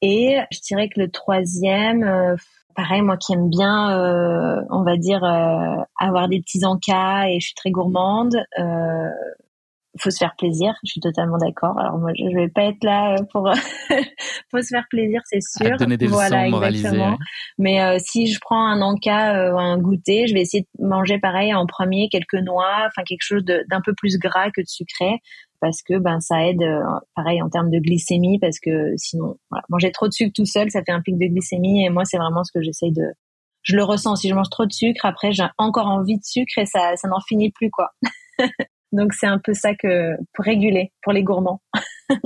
Et 0.03 0.37
je 0.53 0.59
dirais 0.61 0.89
que 0.89 1.01
le 1.01 1.11
troisième, 1.11 2.37
pareil, 2.75 3.03
moi 3.03 3.17
qui 3.17 3.33
aime 3.33 3.49
bien, 3.49 3.99
euh, 3.99 4.63
on 4.71 4.83
va 4.83 4.97
dire, 4.97 5.25
euh, 5.25 5.83
avoir 5.99 6.29
des 6.29 6.41
petits 6.41 6.65
encas 6.65 7.29
et 7.29 7.41
je 7.41 7.47
suis 7.47 7.55
très 7.55 7.71
gourmande. 7.71 8.37
Euh, 8.59 9.11
faut 10.01 10.11
se 10.11 10.19
faire 10.19 10.35
plaisir, 10.37 10.75
je 10.85 10.91
suis 10.91 11.01
totalement 11.01 11.39
d'accord. 11.39 11.79
Alors 11.79 11.99
moi, 11.99 12.11
je 12.15 12.35
vais 12.35 12.49
pas 12.49 12.65
être 12.65 12.83
là 12.83 13.15
euh, 13.15 13.25
pour 13.33 13.51
faut 14.51 14.63
se 14.63 14.69
faire 14.69 14.87
plaisir, 14.91 15.21
c'est 15.27 15.41
sûr. 15.41 15.77
donner 15.77 15.97
des 15.97 16.07
voilà, 16.07 16.49
exactement. 16.49 17.17
Mais 17.59 17.81
euh, 17.81 17.99
si 17.99 18.27
je 18.27 18.39
prends 18.41 18.67
un 18.67 18.81
encas 18.81 19.53
ou 19.53 19.59
un 19.59 19.79
goûter, 19.79 20.27
je 20.27 20.35
vais 20.35 20.41
essayer 20.41 20.67
de 20.79 20.87
manger 20.87 21.19
pareil 21.19 21.55
en 21.55 21.67
premier 21.67 22.09
quelques 22.09 22.35
noix, 22.35 22.87
enfin 22.87 23.03
quelque 23.05 23.23
chose 23.23 23.45
d'un 23.45 23.81
peu 23.85 23.95
plus 23.95 24.19
gras 24.19 24.51
que 24.51 24.61
de 24.61 24.67
sucré 24.67 25.21
parce 25.65 25.83
que 25.83 25.99
ben 25.99 26.21
ça 26.21 26.47
aide 26.47 26.63
euh, 26.63 26.83
pareil 27.15 27.41
en 27.41 27.49
termes 27.49 27.71
de 27.71 27.79
glycémie 27.79 28.39
parce 28.39 28.61
que 28.61 28.93
sinon 28.97 29.39
manger 29.71 29.91
trop 29.93 30.09
de 30.09 30.13
sucre 30.13 30.33
tout 30.35 30.45
seul 30.45 30.71
ça 30.71 30.83
fait 30.85 30.93
un 30.93 31.01
pic 31.01 31.17
de 31.17 31.27
glycémie 31.27 31.87
et 31.87 31.89
moi 31.89 32.05
c'est 32.05 32.19
vraiment 32.19 32.45
ce 32.45 32.53
que 32.53 32.63
j'essaye 32.63 32.93
de 32.93 33.05
je 33.63 33.75
le 33.75 33.83
ressens 33.83 34.17
si 34.17 34.29
je 34.29 34.35
mange 34.35 34.51
trop 34.51 34.67
de 34.67 34.73
sucre 34.73 35.07
après 35.07 35.33
j'ai 35.33 35.47
encore 35.57 35.87
envie 35.87 36.19
de 36.19 36.25
sucre 36.25 36.59
et 36.59 36.67
ça 36.67 36.97
ça 36.97 37.09
n'en 37.09 37.21
finit 37.21 37.51
plus 37.51 37.71
quoi 37.71 37.93
donc 38.95 39.13
c'est 39.13 39.27
un 39.27 39.39
peu 39.39 39.55
ça 39.55 39.75
que 39.75 40.17
pour 40.33 40.45
réguler 40.45 40.93
pour 41.03 41.13
les 41.13 41.23
gourmands 41.23 41.61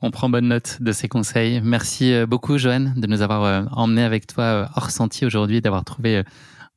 On 0.00 0.12
prend 0.12 0.28
bonne 0.28 0.46
note 0.46 0.80
de 0.80 0.92
ces 0.92 1.08
conseils. 1.08 1.60
Merci 1.60 2.12
euh, 2.12 2.24
beaucoup, 2.24 2.56
Joanne, 2.56 2.94
de 2.96 3.08
nous 3.08 3.20
avoir 3.20 3.42
euh, 3.42 3.64
emmené 3.72 4.04
avec 4.04 4.28
toi 4.28 4.70
hors 4.76 4.90
sentier 4.90 5.26
aujourd'hui, 5.26 5.60
d'avoir 5.60 5.84
trouvé 5.84 6.22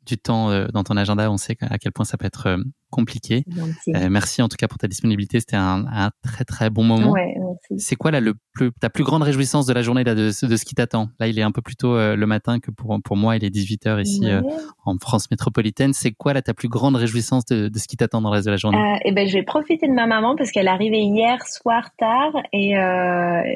du 0.06 0.18
temps 0.18 0.68
dans 0.70 0.84
ton 0.84 0.98
agenda. 0.98 1.30
On 1.32 1.38
sait 1.38 1.58
à 1.62 1.78
quel 1.78 1.92
point 1.92 2.06
ça 2.06 2.18
peut 2.18 2.26
être 2.26 2.60
compliqué. 2.92 3.44
Euh, 3.88 4.10
merci 4.12 4.44
en 4.44 4.50
tout 4.50 4.58
cas 4.58 4.68
pour 4.68 4.78
ta 4.78 4.88
disponibilité. 4.88 5.40
C'était 5.40 5.56
un, 5.56 5.86
un, 5.92 6.12
très 6.22 6.44
très 6.44 6.70
bon 6.70 6.84
moment. 6.84 7.12
Ouais, 7.12 7.34
c'est 7.78 7.96
quoi 7.96 8.12
là 8.12 8.20
le 8.20 8.36
plus, 8.54 8.72
ta 8.80 8.90
plus 8.90 9.04
grande 9.04 9.24
réjouissance 9.24 9.66
de 9.66 9.74
la 9.74 9.82
journée 9.82 10.04
là, 10.04 10.14
de, 10.14 10.28
de 10.28 10.56
ce 10.56 10.66
qui 10.66 10.76
t'attend? 10.76 11.08
Là, 11.20 11.28
il 11.28 11.40
est 11.40 11.42
un 11.42 11.52
peu 11.52 11.62
plus 11.62 11.76
tôt 11.76 11.96
euh, 11.96 12.16
le 12.16 12.26
matin 12.28 12.60
que 12.60 12.70
pour 12.70 12.96
pour 13.04 13.18
moi. 13.18 13.38
Il 13.38 13.44
est 13.44 13.50
18 13.50 13.86
h 13.86 14.02
ici 14.02 14.30
euh, 14.30 14.42
en 14.86 14.98
France 15.00 15.32
métropolitaine. 15.32 15.94
C'est 15.94 16.12
quoi 16.12 16.34
là 16.34 16.42
ta 16.42 16.54
plus 16.54 16.68
grande 16.68 16.96
réjouissance 16.96 17.46
de, 17.46 17.70
de 17.70 17.80
ce 17.80 17.88
qui 17.88 17.96
t'attend 17.98 18.22
dans 18.22 18.30
le 18.30 18.36
reste 18.36 18.46
de 18.46 18.52
la 18.52 18.58
journée? 18.58 18.78
Euh, 18.78 18.98
Eh 19.06 19.12
ben, 19.14 19.28
je 19.28 19.34
vais 19.34 19.44
profiter 19.44 19.88
de 19.88 19.94
ma 19.94 20.06
maman 20.06 20.36
parce 20.36 20.52
qu'elle 20.52 20.68
est 20.68 20.72
arrivée 20.72 21.02
hier 21.02 21.42
soir 21.48 21.90
tard 21.98 22.34
et 22.52 22.74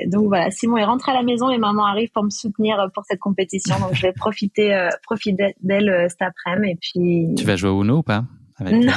donc 0.07 0.27
voilà. 0.27 0.49
Simon 0.49 0.77
est 0.77 0.85
rentré 0.85 1.11
à 1.11 1.15
la 1.15 1.23
maison 1.23 1.49
et 1.49 1.57
maman 1.57 1.85
arrive 1.85 2.09
pour 2.11 2.23
me 2.23 2.29
soutenir 2.29 2.77
pour 2.93 3.03
cette 3.05 3.19
compétition. 3.19 3.77
Donc 3.79 3.93
je 3.93 4.01
vais 4.01 4.13
profiter 4.13 4.87
profiter 5.03 5.55
d'elle 5.61 6.07
cet 6.09 6.21
après-midi 6.37 6.71
et 6.71 6.77
puis. 6.81 7.35
Tu 7.35 7.45
vas 7.45 7.55
jouer 7.55 7.69
au 7.69 7.83
Uno 7.83 7.97
ou 7.97 8.03
pas 8.03 8.25
non. 8.61 8.93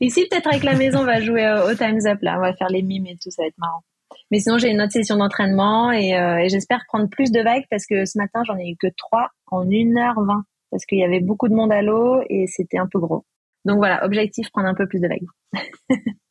Ici, 0.00 0.26
peut-être 0.30 0.46
avec 0.46 0.62
la 0.62 0.74
maison, 0.74 1.00
on 1.00 1.04
va 1.04 1.20
jouer 1.20 1.46
au 1.68 1.74
Time's 1.74 2.06
Up, 2.06 2.18
là. 2.22 2.36
On 2.38 2.40
va 2.40 2.54
faire 2.54 2.68
les 2.68 2.82
mimes 2.82 3.06
et 3.06 3.16
tout, 3.22 3.30
ça 3.30 3.42
va 3.42 3.48
être 3.48 3.58
marrant. 3.58 3.82
Mais 4.30 4.40
sinon, 4.40 4.56
j'ai 4.56 4.70
une 4.70 4.80
autre 4.80 4.92
session 4.92 5.16
d'entraînement 5.16 5.92
et, 5.92 6.16
euh, 6.16 6.38
et 6.38 6.48
j'espère 6.48 6.80
prendre 6.88 7.08
plus 7.10 7.30
de 7.30 7.42
vagues 7.42 7.64
parce 7.70 7.84
que 7.86 8.06
ce 8.06 8.16
matin, 8.16 8.42
j'en 8.46 8.56
ai 8.56 8.70
eu 8.70 8.76
que 8.80 8.86
trois 8.96 9.28
en 9.48 9.66
1h20 9.66 10.42
parce 10.70 10.86
qu'il 10.86 10.98
y 10.98 11.04
avait 11.04 11.20
beaucoup 11.20 11.48
de 11.48 11.54
monde 11.54 11.72
à 11.72 11.82
l'eau 11.82 12.22
et 12.28 12.46
c'était 12.46 12.78
un 12.78 12.88
peu 12.90 12.98
gros. 12.98 13.24
Donc 13.64 13.76
voilà, 13.78 14.04
objectif, 14.04 14.50
prendre 14.50 14.68
un 14.68 14.74
peu 14.74 14.86
plus 14.86 15.00
de 15.00 15.08
vagues. 15.08 15.26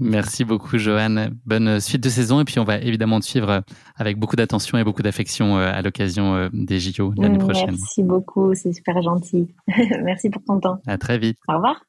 Merci 0.00 0.44
beaucoup, 0.44 0.78
Johan. 0.78 1.28
Bonne 1.46 1.80
suite 1.80 2.02
de 2.02 2.08
saison. 2.08 2.40
Et 2.40 2.44
puis, 2.44 2.58
on 2.58 2.64
va 2.64 2.78
évidemment 2.78 3.20
te 3.20 3.24
suivre 3.24 3.62
avec 3.96 4.18
beaucoup 4.18 4.36
d'attention 4.36 4.78
et 4.78 4.84
beaucoup 4.84 5.02
d'affection 5.02 5.58
euh, 5.58 5.70
à 5.72 5.82
l'occasion 5.82 6.34
euh, 6.34 6.48
des 6.52 6.80
JO 6.80 7.12
l'année 7.16 7.38
prochaine. 7.38 7.70
Merci 7.70 8.02
beaucoup. 8.02 8.54
C'est 8.54 8.72
super 8.72 9.00
gentil. 9.02 9.48
Merci 10.04 10.30
pour 10.30 10.42
ton 10.44 10.60
temps. 10.60 10.78
À 10.86 10.98
très 10.98 11.18
vite. 11.18 11.38
Au 11.48 11.54
revoir. 11.54 11.85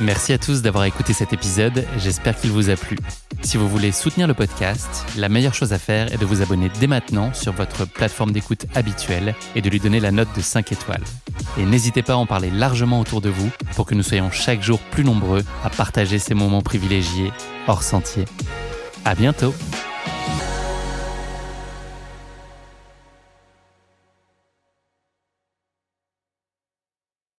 Merci 0.00 0.32
à 0.32 0.38
tous 0.38 0.62
d'avoir 0.62 0.84
écouté 0.84 1.12
cet 1.12 1.34
épisode, 1.34 1.84
j'espère 1.98 2.34
qu'il 2.34 2.50
vous 2.50 2.70
a 2.70 2.76
plu. 2.76 2.96
Si 3.42 3.58
vous 3.58 3.68
voulez 3.68 3.92
soutenir 3.92 4.26
le 4.26 4.32
podcast, 4.32 5.04
la 5.18 5.28
meilleure 5.28 5.52
chose 5.52 5.74
à 5.74 5.78
faire 5.78 6.10
est 6.10 6.16
de 6.16 6.24
vous 6.24 6.40
abonner 6.40 6.70
dès 6.80 6.86
maintenant 6.86 7.34
sur 7.34 7.52
votre 7.52 7.86
plateforme 7.86 8.32
d'écoute 8.32 8.64
habituelle 8.74 9.34
et 9.54 9.60
de 9.60 9.68
lui 9.68 9.78
donner 9.78 10.00
la 10.00 10.10
note 10.10 10.34
de 10.34 10.40
5 10.40 10.72
étoiles. 10.72 11.04
Et 11.58 11.66
n'hésitez 11.66 12.02
pas 12.02 12.14
à 12.14 12.16
en 12.16 12.24
parler 12.24 12.50
largement 12.50 12.98
autour 12.98 13.20
de 13.20 13.28
vous 13.28 13.50
pour 13.76 13.84
que 13.84 13.94
nous 13.94 14.02
soyons 14.02 14.30
chaque 14.30 14.62
jour 14.62 14.78
plus 14.78 15.04
nombreux 15.04 15.44
à 15.62 15.68
partager 15.68 16.18
ces 16.18 16.32
moments 16.32 16.62
privilégiés 16.62 17.30
hors 17.68 17.82
sentier. 17.82 18.24
À 19.04 19.14
bientôt! 19.14 19.54